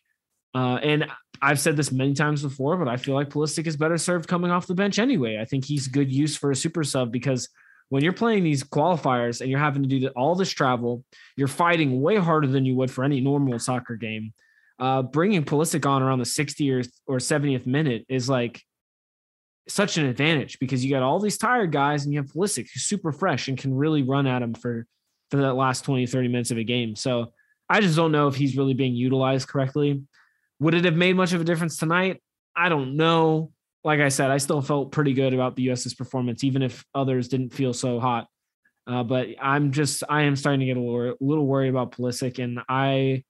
[0.56, 1.08] Uh, and
[1.42, 4.52] I've said this many times before, but I feel like Pulisic is better served coming
[4.52, 5.40] off the bench anyway.
[5.42, 7.50] I think he's good use for a super sub because–
[7.94, 11.04] when you're playing these qualifiers and you're having to do all this travel,
[11.36, 14.34] you're fighting way harder than you would for any normal soccer game.
[14.80, 18.62] Uh, bringing Pulisic on around the 60th or 70th minute is like
[19.68, 22.84] such an advantage because you got all these tired guys and you have Pulisic who's
[22.84, 24.86] super fresh and can really run at him for
[25.32, 26.96] for that last 20, 30 minutes of a game.
[26.96, 27.34] So
[27.70, 30.04] I just don't know if he's really being utilized correctly.
[30.60, 32.22] Would it have made much of a difference tonight?
[32.56, 33.52] I don't know
[33.84, 37.28] like I said, I still felt pretty good about the US's performance, even if others
[37.28, 38.28] didn't feel so hot.
[38.88, 42.42] Uh, but I'm just I am starting to get a little, little worried about Pulisic,
[42.44, 43.24] and I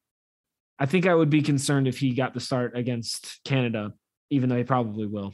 [0.79, 3.93] I think I would be concerned if he got the start against Canada,
[4.29, 5.33] even though he probably will.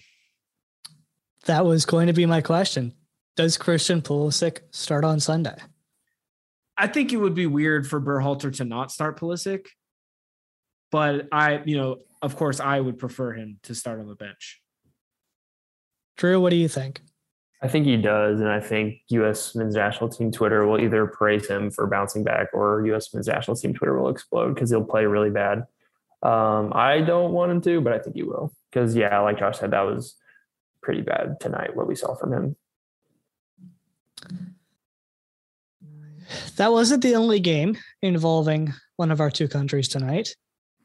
[1.45, 2.93] That was going to be my question.
[3.35, 5.55] Does Christian Pulisic start on Sunday?
[6.77, 9.67] I think it would be weird for Berhalter to not start Pulisic,
[10.91, 14.61] but I, you know, of course, I would prefer him to start on the bench.
[16.17, 17.01] Drew, what do you think?
[17.61, 19.53] I think he does, and I think U.S.
[19.53, 23.13] men's national team Twitter will either praise him for bouncing back, or U.S.
[23.13, 25.65] men's national team Twitter will explode because he'll play really bad.
[26.23, 29.59] Um, I don't want him to, but I think he will because, yeah, like Josh
[29.59, 30.15] said, that was
[30.81, 31.75] pretty bad tonight.
[31.75, 32.55] What we saw from him.
[36.57, 40.35] That wasn't the only game involving one of our two countries tonight.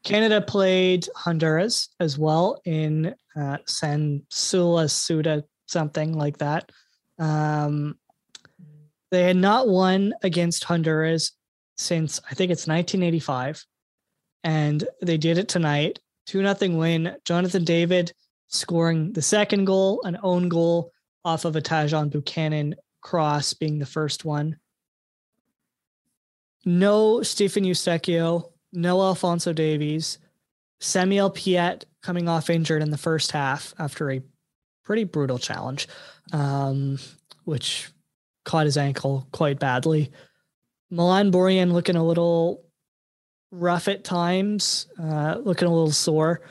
[0.03, 6.71] Canada played Honduras as well in uh, San Sula Suda, something like that.
[7.19, 7.97] Um,
[9.11, 11.31] they had not won against Honduras
[11.77, 13.65] since I think it's 1985,
[14.43, 15.99] and they did it tonight.
[16.25, 17.15] Two nothing win.
[17.25, 18.13] Jonathan David
[18.47, 20.91] scoring the second goal, an own goal
[21.23, 24.57] off of a Tajon Buchanan cross being the first one.
[26.65, 30.19] No Stephen Eustáquio no Alfonso Davies,
[30.79, 34.21] Samuel Piette coming off injured in the first half after a
[34.85, 35.87] pretty brutal challenge,
[36.31, 36.97] um,
[37.43, 37.89] which
[38.45, 40.11] caught his ankle quite badly.
[40.89, 42.63] Milan Borjan looking a little
[43.51, 46.41] rough at times, uh, looking a little sore.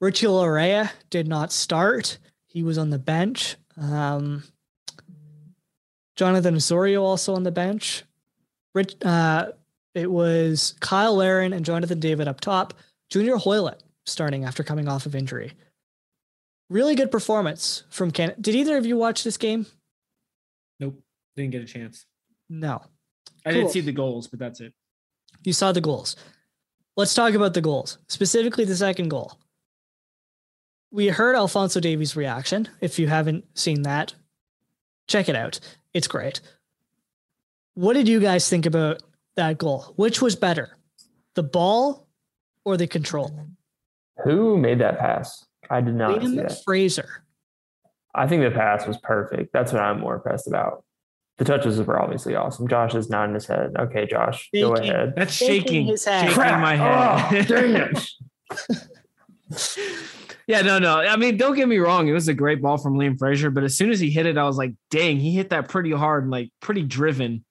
[0.00, 2.18] Richie Laryea did not start.
[2.46, 3.56] He was on the bench.
[3.80, 4.42] Um,
[6.16, 8.04] Jonathan Osorio also on the bench.
[8.74, 9.46] Rich, uh,
[9.94, 12.74] it was Cyle Larin and Jonathan David up top.
[13.08, 15.52] Junior Hoilett starting after coming off of injury.
[16.70, 18.40] Really good performance from Canada.
[18.40, 19.66] Did either of you watch this game?
[20.78, 21.02] Nope,
[21.36, 22.06] didn't get a chance.
[22.48, 22.80] No.
[23.44, 23.60] I cool.
[23.60, 24.72] didn't see the goals, but that's it.
[25.42, 26.14] You saw the goals.
[26.96, 29.38] Let's talk about the goals, specifically the second goal.
[30.92, 32.68] We heard Alfonso Davies' reaction.
[32.80, 34.14] If you haven't seen that,
[35.08, 35.58] check it out.
[35.92, 36.40] It's great.
[37.74, 39.02] What did you guys think about
[39.34, 39.92] that goal?
[39.96, 40.76] Which was better,
[41.34, 42.06] the ball
[42.64, 43.32] or the control?
[44.24, 45.46] Who made that pass?
[45.70, 46.64] I did not Liam see that.
[46.64, 47.24] Fraser.
[48.14, 49.52] I think the pass was perfect.
[49.52, 50.84] That's what I'm more impressed about.
[51.38, 52.68] The touches were obviously awesome.
[52.68, 53.72] Josh is nodding his head.
[53.78, 55.14] Okay, Josh, shaking, go ahead.
[55.16, 56.28] That's shaking, his head.
[56.28, 57.26] shaking my head.
[57.32, 58.88] Oh, dang it.
[60.46, 60.98] yeah, no, no.
[60.98, 62.08] I mean, don't get me wrong.
[62.08, 64.36] It was a great ball from Liam Fraser, but as soon as he hit it,
[64.36, 67.44] I was like, dang, he hit that pretty hard and like pretty driven.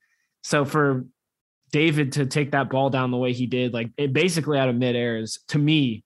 [0.44, 1.06] So for
[1.72, 4.76] David to take that ball down the way he did, like it basically out of
[4.76, 6.04] midair, is to me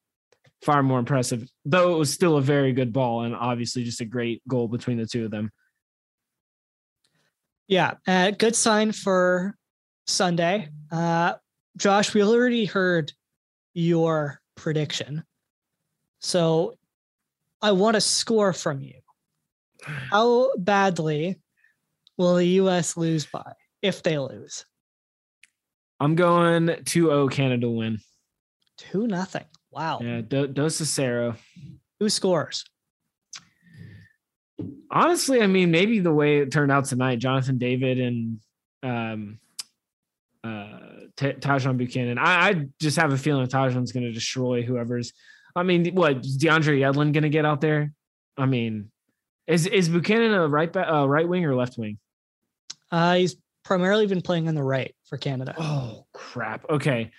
[0.63, 1.47] far more impressive.
[1.65, 4.97] Though it was still a very good ball and obviously just a great goal between
[4.97, 5.51] the two of them.
[7.67, 9.55] Yeah, uh, good sign for
[10.07, 10.69] Sunday.
[10.91, 11.33] Uh,
[11.77, 13.11] Josh, we already heard
[13.73, 15.23] your prediction,
[16.19, 16.75] so
[17.61, 18.95] I want a score from you.
[19.81, 21.39] How badly
[22.17, 22.95] will the U.S.
[22.95, 24.65] lose by if they lose?
[25.99, 27.99] I'm going 2-0 Canada win.
[28.77, 29.45] Two nothing.
[29.73, 29.99] Wow.
[30.01, 31.35] Yeah, Do- Dos Cicero.
[31.99, 32.65] Who scores?
[34.91, 38.39] Honestly, I mean, maybe the way it turned out tonight, Jonathan David and
[38.83, 39.39] um,
[40.43, 40.79] uh,
[41.17, 42.17] T- Tajon Buchanan.
[42.19, 45.13] I, I just have a feeling Tajon's going to destroy whoever's.
[45.55, 47.91] I mean, what is DeAndre Yedlin going to get out there?
[48.37, 48.91] I mean,
[49.47, 51.97] is is Buchanan a right back, uh, right wing or left wing?
[52.91, 55.55] Uh, he's primarily been playing on the right for Canada.
[55.57, 56.69] Oh crap.
[56.69, 57.11] Okay.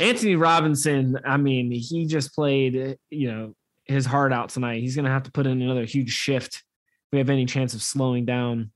[0.00, 3.54] Antonee Robinson, I mean, he just played, you know,
[3.84, 4.80] his heart out tonight.
[4.80, 7.74] He's going to have to put in another huge shift if we have any chance
[7.74, 8.70] of slowing down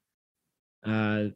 [0.85, 1.27] uh,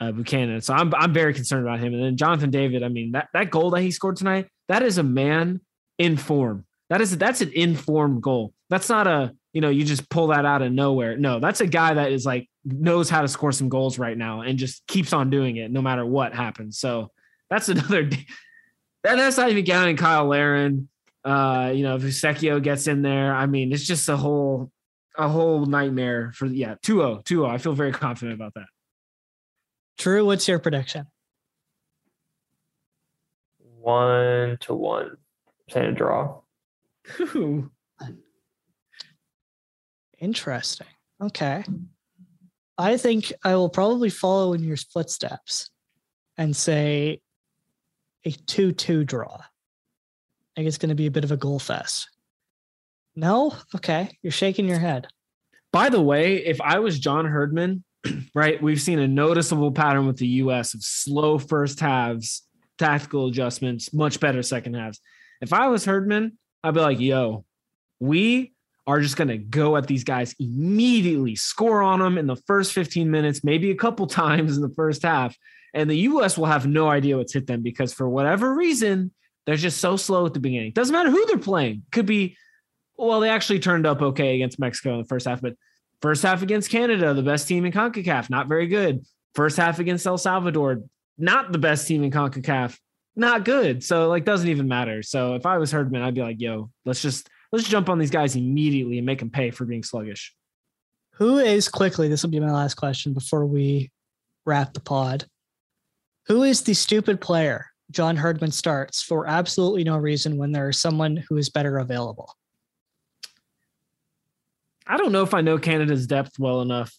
[0.00, 0.60] uh, Buchanan.
[0.60, 1.94] So I'm I'm very concerned about him.
[1.94, 4.98] And then Jonathan David, I mean, that that goal that he scored tonight, that is
[4.98, 5.60] a man
[5.98, 6.66] in form.
[6.90, 8.52] That is that's an informed goal.
[8.70, 11.16] That's not a, you know, you just pull that out of nowhere.
[11.16, 14.42] No, that's a guy that is like knows how to score some goals right now
[14.42, 16.78] and just keeps on doing it no matter what happens.
[16.78, 17.10] So
[17.48, 18.08] that's another
[19.06, 20.88] that, that's not even counting Cyle Larin.
[21.24, 24.70] Uh, you know, if Secchio gets in there, I mean, it's just a whole
[25.16, 27.48] a whole nightmare for yeah, 2-0, 2-0.
[27.48, 28.66] I feel very confident about that.
[29.98, 31.06] True, what's your prediction?
[33.80, 35.16] One to one.
[35.70, 36.40] Saying a draw.
[37.20, 37.70] Ooh.
[40.18, 40.88] Interesting.
[41.22, 41.64] Okay.
[42.78, 45.70] I think I will probably follow in your footsteps
[46.36, 47.20] and say
[48.26, 49.36] a 2 2 draw.
[49.36, 49.44] I
[50.56, 52.10] think it's going to be a bit of a goal fest.
[53.14, 53.54] No?
[53.74, 54.10] Okay.
[54.22, 55.06] You're shaking your head.
[55.72, 57.84] By the way, if I was John Herdman,
[58.34, 62.42] right, we've seen a noticeable pattern with the US of slow first halves,
[62.78, 65.00] tactical adjustments, much better second halves.
[65.40, 67.44] If I was Herdman, I'd be like, yo,
[68.00, 68.54] we
[68.86, 72.72] are just going to go at these guys immediately, score on them in the first
[72.72, 75.36] 15 minutes, maybe a couple times in the first half.
[75.74, 79.12] And the US will have no idea what's hit them because for whatever reason,
[79.44, 80.72] they're just so slow at the beginning.
[80.72, 81.82] Doesn't matter who they're playing.
[81.92, 82.36] Could be,
[82.96, 85.54] well, they actually turned up okay against Mexico in the first half, but
[86.02, 89.04] first half against Canada, the best team in CONCACAF, not very good.
[89.34, 90.82] First half against El Salvador,
[91.18, 92.76] not the best team in CONCACAF,
[93.14, 93.82] not good.
[93.84, 95.02] So like doesn't even matter.
[95.02, 98.10] So if I was Herdman, I'd be like, yo, let's just let's jump on these
[98.10, 100.34] guys immediately and make them pay for being sluggish.
[101.14, 103.90] Who is quickly, this will be my last question before we
[104.44, 105.26] wrap the pod.
[106.26, 110.78] Who is the stupid player John Herdman starts for absolutely no reason when there is
[110.78, 112.34] someone who is better available?
[114.86, 116.92] I don't know if I know Canada's depth well enough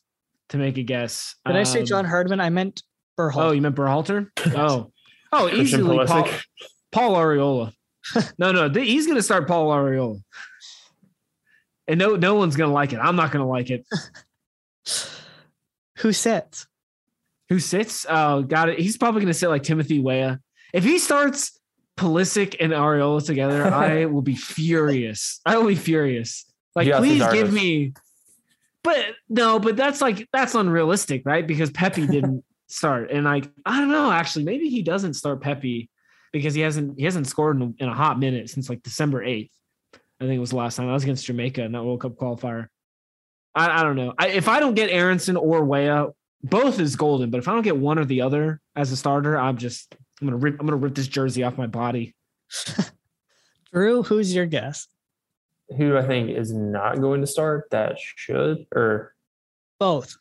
[0.50, 1.36] to make a guess.
[1.46, 2.40] Did um, I say John Herdman?
[2.40, 2.84] I meant
[3.18, 3.36] Berhalter.
[3.38, 4.30] Oh, you meant Berhalter?
[4.56, 4.92] Oh,
[5.34, 6.30] oh, easily Paul,
[6.92, 7.74] Paul Arriola.
[8.38, 10.22] no, no, he's going to start Paul Arriola,
[11.88, 13.00] and no, no one's going to like it.
[13.00, 13.86] I'm not going to like it.
[15.98, 16.66] Who sits?
[17.50, 18.06] Who sits?
[18.10, 18.80] Oh, got it.
[18.80, 20.40] He's probably going to sit like Timothy Weah.
[20.74, 21.58] If he starts
[21.98, 25.40] Pulisic and Arriola together, I will be furious.
[25.46, 26.46] I will be furious.
[26.76, 27.94] Like, please give me.
[28.84, 31.46] But no, but that's like that's unrealistic, right?
[31.46, 34.12] Because Pepi didn't start, and like I don't know.
[34.12, 35.90] Actually, maybe he doesn't start Pepi
[36.32, 39.24] because he hasn't he hasn't scored in a, in a hot minute since like December
[39.24, 39.52] eighth.
[39.94, 42.16] I think it was the last time I was against Jamaica in that World Cup
[42.16, 42.68] qualifier.
[43.54, 44.14] I, I don't know.
[44.18, 46.08] I, if I don't get Aaronson or Weah,
[46.44, 47.30] both is golden.
[47.30, 50.28] But if I don't get one or the other as a starter, I'm just I'm
[50.28, 52.16] gonna rip I'm gonna rip this jersey off my body.
[53.74, 54.88] Drew, who's your guess?
[55.78, 59.14] Who I think is not going to start that should or
[59.80, 60.18] both.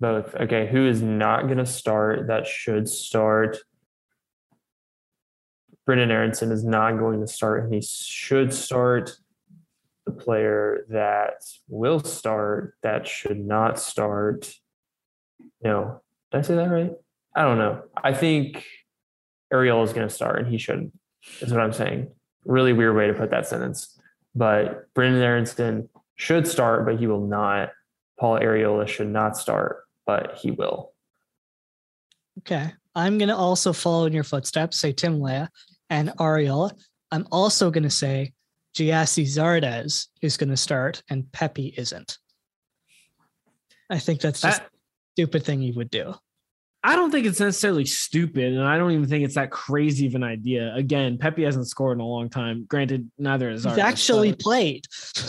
[0.00, 0.34] Both.
[0.34, 0.68] Okay.
[0.68, 3.58] Who is not going to start that should start?
[5.88, 9.16] Brenden Aaronson is not going to start, and he should start.
[10.06, 14.54] The player that will start that should not start.
[15.62, 16.92] No, did I say that right?
[17.34, 17.82] I don't know.
[17.96, 18.64] I think
[19.52, 20.92] Ariel is going to start, and he shouldn't.
[21.40, 22.08] Is what I'm saying.
[22.44, 23.98] Really weird way to put that sentence.
[24.34, 27.70] But Brenden Aaronson should start, but he will not.
[28.18, 30.92] Paul Arriola should not start, but he will.
[32.40, 32.72] Okay.
[32.94, 35.48] I'm going to also follow in your footsteps, say Tim Weah
[35.90, 36.72] and Arriola.
[37.10, 38.32] I'm also going to say
[38.76, 42.18] Gyasi Zardes is going to start and Pepi isn't.
[43.90, 44.70] I think that's just that,
[45.14, 46.14] stupid thing you would do.
[46.82, 50.14] I don't think it's necessarily stupid, and I don't even think it's that crazy of
[50.14, 50.74] an idea.
[50.74, 52.66] Again, Pepi hasn't scored in a long time.
[52.68, 54.86] Granted, neither has He's actually played.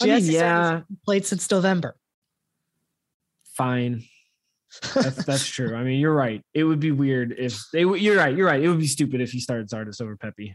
[0.00, 1.96] I mean, yeah, played since November.
[3.56, 4.04] Fine,
[4.94, 5.74] that's that's true.
[5.74, 6.42] I mean, you're right.
[6.52, 7.80] It would be weird if they.
[7.80, 8.36] You're right.
[8.36, 8.62] You're right.
[8.62, 10.54] It would be stupid if he started Zardes over Pepi.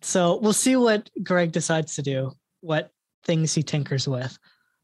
[0.00, 2.32] So we'll see what Greg decides to do.
[2.60, 2.90] What
[3.24, 4.38] things he tinkers with.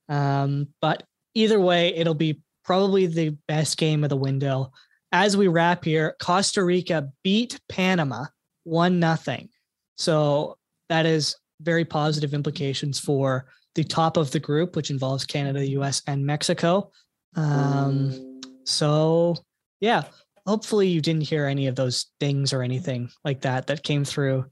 [0.09, 1.05] Um, but
[1.35, 4.73] either way, it'll be probably the best game of the window.
[5.13, 8.27] As we wrap here, Costa Rica beat Panama
[8.65, 9.49] one nothing.
[9.97, 10.59] So
[10.89, 16.03] that is very positive implications for the top of the group, which involves Canada, US,
[16.07, 16.91] and Mexico.
[17.37, 19.37] Um, so,
[19.81, 20.05] yeah,
[20.47, 24.47] hopefully you didn't hear any of those dings or anything like that that came through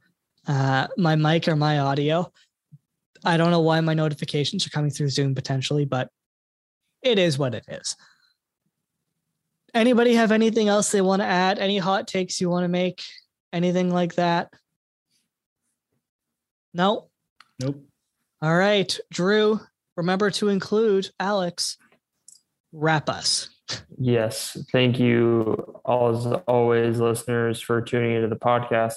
[0.46, 2.30] uh, my mic or my audio.
[3.24, 6.08] I don't know why my notifications are coming through Zoom potentially, but
[7.02, 7.96] it is what it is.
[9.74, 11.58] Anybody have anything else they want to add?
[11.58, 13.02] Any hot takes you want to make?
[13.52, 14.52] Anything like that?
[16.74, 17.08] No.
[17.60, 17.84] Nope.
[18.40, 19.60] All right, Drew.
[19.96, 21.78] Remember to include Alex.
[22.72, 23.48] Wrap us.
[23.98, 24.56] Yes.
[24.72, 28.94] Thank you, as always, listeners, for tuning into the podcast.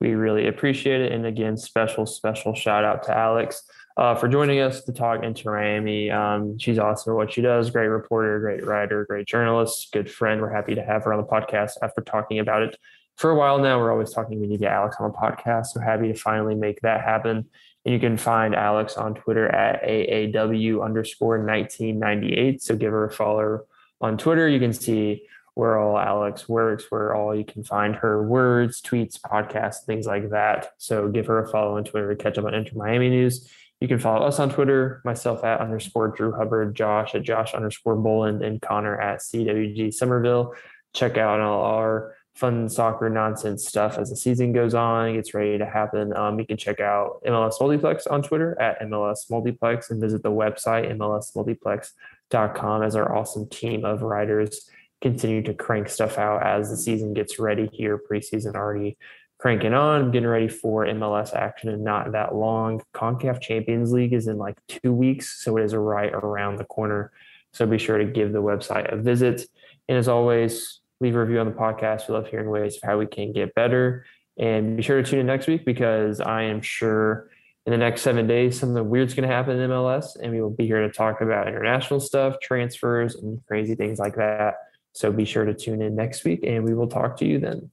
[0.00, 1.12] We really appreciate it.
[1.12, 3.62] And again, special, special shout out to Alex
[4.00, 6.10] uh, for joining us to talk Inter Miami.
[6.10, 7.68] Um, she's awesome at what she does.
[7.68, 10.40] Great reporter, great writer, great journalist, good friend.
[10.40, 12.78] We're happy to have her on the podcast after talking about it
[13.18, 13.78] for a while now.
[13.78, 15.66] We're always talking we need to get Alex on the podcast.
[15.66, 17.44] So happy to finally make that happen.
[17.84, 22.62] And you can find Alex on Twitter at AAW underscore 1998.
[22.62, 23.66] So give her a follow
[24.00, 24.48] on Twitter.
[24.48, 29.20] You can see where all Alex works, where all you can find her words, tweets,
[29.20, 30.70] podcasts, things like that.
[30.78, 33.46] So give her a follow on Twitter to catch up on Inter Miami news.
[33.80, 37.96] You can follow us on Twitter, myself at underscore Drew Hubbard, Josh at Josh underscore
[37.96, 40.54] Boland, and Connor at CWG Somerville.
[40.92, 45.58] Check out all our fun soccer nonsense stuff as the season goes on, gets ready
[45.58, 46.14] to happen.
[46.16, 50.30] Um, you can check out MLS Multiplex on Twitter at MLS Multiplex and visit the
[50.30, 54.68] website MLSMultiplex.com as our awesome team of writers
[55.00, 57.98] continue to crank stuff out as the season gets ready here.
[57.98, 58.98] Preseason already
[59.40, 62.82] cranking on, getting ready for MLS action and not that long.
[62.94, 67.10] CONCACAF Champions League is in like two weeks, so it is right around the corner.
[67.54, 69.42] So be sure to give the website a visit.
[69.88, 72.06] And as always, leave a review on the podcast.
[72.06, 74.04] We love hearing ways of how we can get better.
[74.38, 77.30] And be sure to tune in next week because I am sure
[77.64, 80.16] in the next seven days, something weird's going to happen in MLS.
[80.20, 84.16] And we will be here to talk about international stuff, transfers, and crazy things like
[84.16, 84.56] that.
[84.92, 87.70] So be sure to tune in next week and we will talk to you then.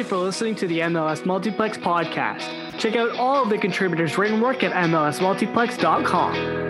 [0.00, 2.78] You for listening to the MLS Multiplex podcast.
[2.78, 6.69] Check out all of the contributors' written work at MLSMultiplex.com.